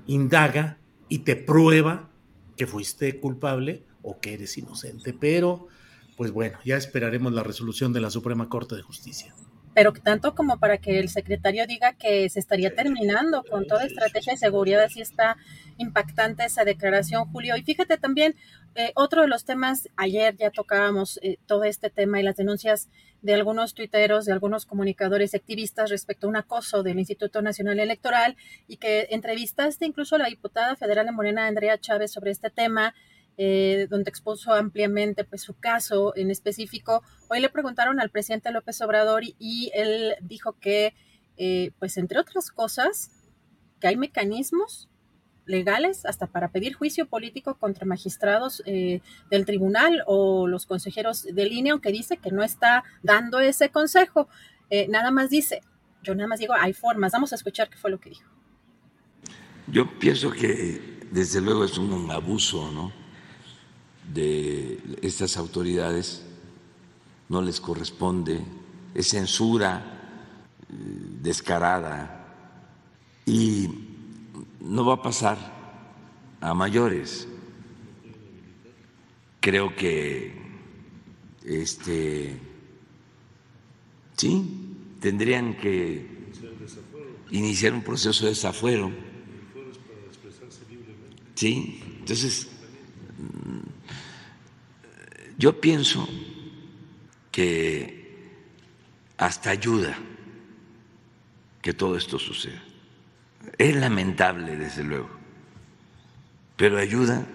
[0.07, 0.79] indaga
[1.09, 2.11] y te prueba
[2.57, 5.13] que fuiste culpable o que eres inocente.
[5.13, 5.69] Pero,
[6.17, 9.35] pues bueno, ya esperaremos la resolución de la Suprema Corte de Justicia
[9.81, 14.35] pero tanto como para que el secretario diga que se estaría terminando con toda estrategia
[14.35, 15.39] de seguridad, así está
[15.79, 17.57] impactante esa declaración, Julio.
[17.57, 18.37] Y fíjate también,
[18.75, 22.91] eh, otro de los temas, ayer ya tocábamos eh, todo este tema y las denuncias
[23.23, 27.81] de algunos tuiteros, de algunos comunicadores y activistas respecto a un acoso del Instituto Nacional
[27.81, 28.37] Electoral
[28.69, 32.95] y que entrevistaste incluso a la diputada federal de Morena, Andrea Chávez, sobre este tema.
[33.43, 37.03] Eh, donde expuso ampliamente pues, su caso en específico.
[37.29, 40.93] Hoy le preguntaron al presidente López Obrador y, él dijo que,
[41.79, 43.11] pues entre otras cosas,
[43.81, 44.91] que hay mecanismos
[45.47, 51.45] legales hasta para pedir juicio político contra magistrados eh, del tribunal o los consejeros de
[51.47, 54.29] línea, aunque dice que no está dando ese consejo.
[54.71, 55.61] Eh, nada más dice,
[56.03, 58.31] yo nada más digo, hay formas, vamos a escuchar qué fue lo que dijo.
[59.67, 63.00] Yo pienso que desde luego es un abuso ¿no?
[64.13, 66.23] De estas autoridades,
[67.29, 68.41] no les corresponde,
[68.95, 70.27] es censura
[70.63, 70.75] eh,
[71.23, 72.35] descarada
[73.25, 73.69] y
[74.61, 75.39] no va a pasar
[76.41, 77.29] a mayores.
[79.41, 80.35] Creo que
[81.45, 82.39] este
[84.17, 86.07] sí tendrían que
[87.31, 88.91] iniciar un proceso de desafuero.
[91.35, 92.49] Sí, entonces
[95.41, 96.07] yo pienso
[97.33, 98.45] que
[99.17, 99.97] hasta ayuda
[101.63, 102.63] que todo esto suceda.
[103.57, 105.09] Es lamentable, desde luego,
[106.57, 107.27] pero ayuda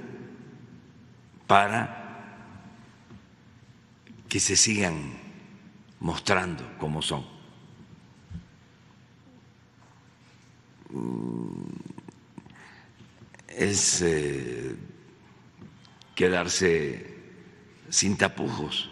[1.48, 2.52] para
[4.30, 5.14] que se sigan
[6.00, 7.26] mostrando como son.
[10.92, 11.72] Mm,
[13.48, 14.76] es eh,
[16.14, 17.15] quedarse
[17.90, 18.90] sin tapujos,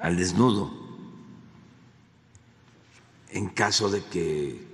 [0.00, 0.70] al desnudo
[3.30, 4.66] en caso de que,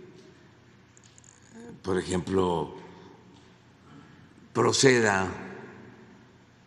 [1.82, 2.74] por ejemplo,
[4.52, 5.28] proceda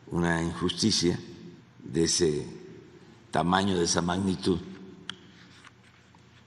[0.08, 1.20] una injusticia
[1.84, 2.48] de ese
[3.32, 4.60] tamaño, de esa magnitud,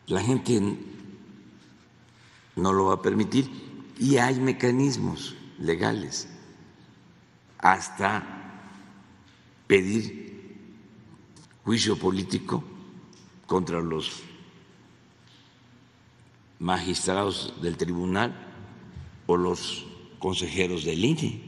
[0.06, 0.60] la gente
[2.56, 6.28] no lo va a permitir y hay mecanismos legales
[7.58, 8.22] hasta
[9.66, 10.28] pedir
[11.64, 12.64] juicio político
[13.46, 14.22] contra los
[16.58, 18.34] magistrados del tribunal
[19.26, 19.86] o los
[20.18, 21.42] consejeros del INE.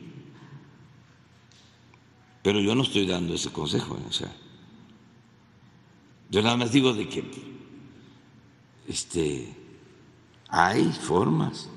[2.42, 4.05] Pero yo no estoy dando ese consejo, ¿eh?
[4.08, 4.34] o sea,
[6.30, 7.24] yo nada más digo de que
[8.86, 9.55] este
[10.48, 11.68] hay formas.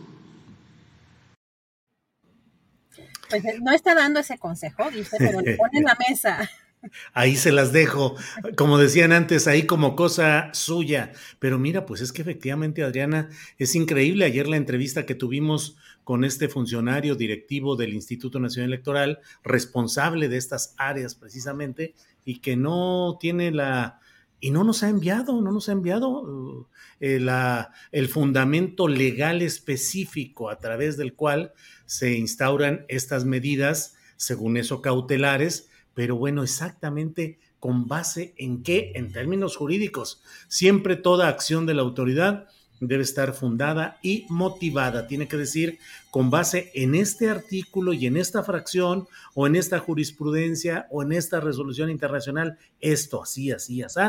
[3.42, 6.50] Pues no está dando ese consejo, dice, pero le pone en la mesa.
[7.14, 8.16] Ahí se las dejo,
[8.58, 11.14] como decían antes, ahí como cosa suya.
[11.40, 14.26] Pero mira, pues es que efectivamente, Adriana, es increíble.
[14.26, 20.38] Ayer la entrevista que tuvimos con este funcionario directivo del Instituto Nacional Electoral, responsable de
[20.38, 21.94] estas áreas precisamente,
[22.26, 24.00] y que no tiene la...
[24.42, 26.68] Y no nos ha enviado, no nos ha enviado
[27.00, 31.54] eh, la, el fundamento legal específico a través del cual
[31.94, 39.12] se instauran estas medidas, según eso, cautelares, pero bueno, exactamente con base en qué, en
[39.12, 40.24] términos jurídicos.
[40.48, 42.48] Siempre toda acción de la autoridad
[42.80, 45.06] debe estar fundada y motivada.
[45.06, 45.78] Tiene que decir
[46.10, 51.12] con base en este artículo y en esta fracción o en esta jurisprudencia o en
[51.12, 54.02] esta resolución internacional, esto así, así, así.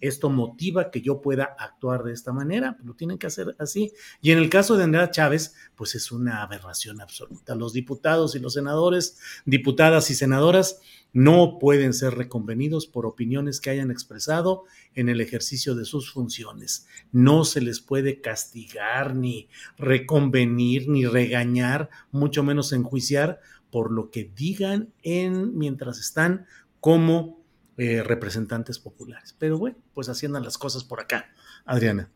[0.00, 3.92] Esto motiva que yo pueda actuar de esta manera, lo tienen que hacer así.
[4.20, 7.54] Y en el caso de Andrea Chávez, pues es una aberración absoluta.
[7.54, 10.80] Los diputados y los senadores, diputadas y senadoras,
[11.12, 14.64] no pueden ser reconvenidos por opiniones que hayan expresado
[14.94, 16.86] en el ejercicio de sus funciones.
[17.10, 24.30] No se les puede castigar, ni reconvenir, ni regañar, mucho menos enjuiciar por lo que
[24.34, 26.46] digan en mientras están
[26.80, 27.39] como
[27.82, 29.34] eh, representantes populares.
[29.38, 31.30] Pero bueno, pues haciendo las cosas por acá.
[31.64, 32.10] Adriana.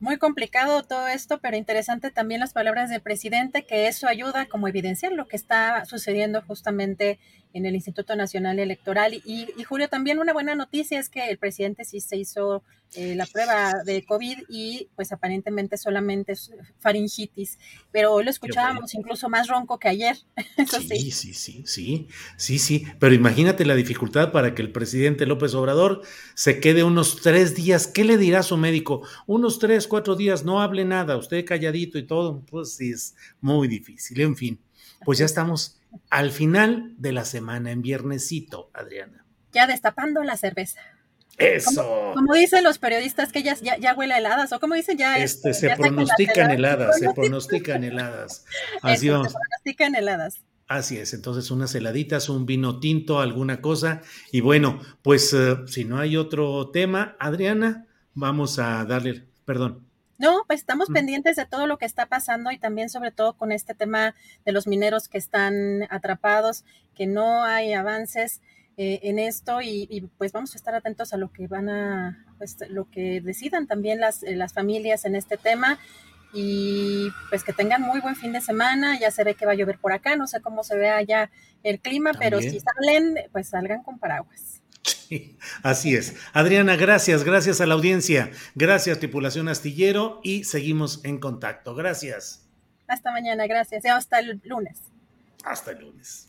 [0.00, 4.66] Muy complicado todo esto, pero interesante también las palabras del presidente, que eso ayuda como
[4.66, 7.18] evidenciar lo que está sucediendo justamente
[7.52, 9.20] en el Instituto Nacional Electoral.
[9.26, 12.62] Y, Julio, también una buena noticia es que el presidente sí se hizo
[12.96, 17.58] eh, la prueba de COVID y pues aparentemente solamente es faringitis,
[17.92, 20.16] pero hoy lo escuchábamos incluso más ronco que ayer.
[20.88, 22.08] sí, sí, sí, sí,
[22.38, 26.00] sí, sí, pero imagínate la dificultad para que el presidente López Obrador
[26.34, 27.86] se quede unos tres días.
[27.86, 29.06] ¿Qué le dirá su médico?
[29.26, 33.68] Unos tres, cuatro días, no hable nada, usted calladito y todo, pues sí, es muy
[33.68, 34.22] difícil.
[34.22, 34.58] En fin,
[35.04, 39.26] pues ya estamos al final de la semana, en viernesito, Adriana.
[39.52, 40.80] Ya destapando la cerveza.
[41.36, 42.12] Eso.
[42.14, 45.18] Como, dicen los periodistas que ya, ya, huele heladas, o como dicen ya.
[45.18, 48.44] Este, se pronostican heladas, se pronostican heladas.
[48.82, 50.40] Así Se pronostican heladas.
[50.68, 54.02] Así es, entonces unas heladitas, un vino tinto, alguna cosa.
[54.32, 59.86] Y bueno, pues eh, si no hay otro tema, Adriana, vamos a darle, perdón.
[60.18, 63.52] No, pues estamos pendientes de todo lo que está pasando y también sobre todo con
[63.52, 68.40] este tema de los mineros que están atrapados, que no hay avances
[68.76, 72.56] eh, en esto y, pues vamos a estar atentos a lo que van a, pues
[72.68, 75.78] lo que decidan también las, eh, las familias en este tema
[76.32, 79.54] y pues que tengan muy buen fin de semana, ya se ve que va a
[79.54, 81.30] llover por acá, no sé cómo se ve allá
[81.62, 84.60] el clima, pero si salen, pues salgan con paraguas.
[84.82, 86.14] Sí, así es.
[86.32, 91.74] Adriana, gracias, gracias a la audiencia, gracias tripulación astillero y seguimos en contacto.
[91.74, 92.46] Gracias.
[92.86, 93.84] Hasta mañana, gracias.
[93.84, 94.80] Y hasta el lunes.
[95.44, 96.28] Hasta el lunes.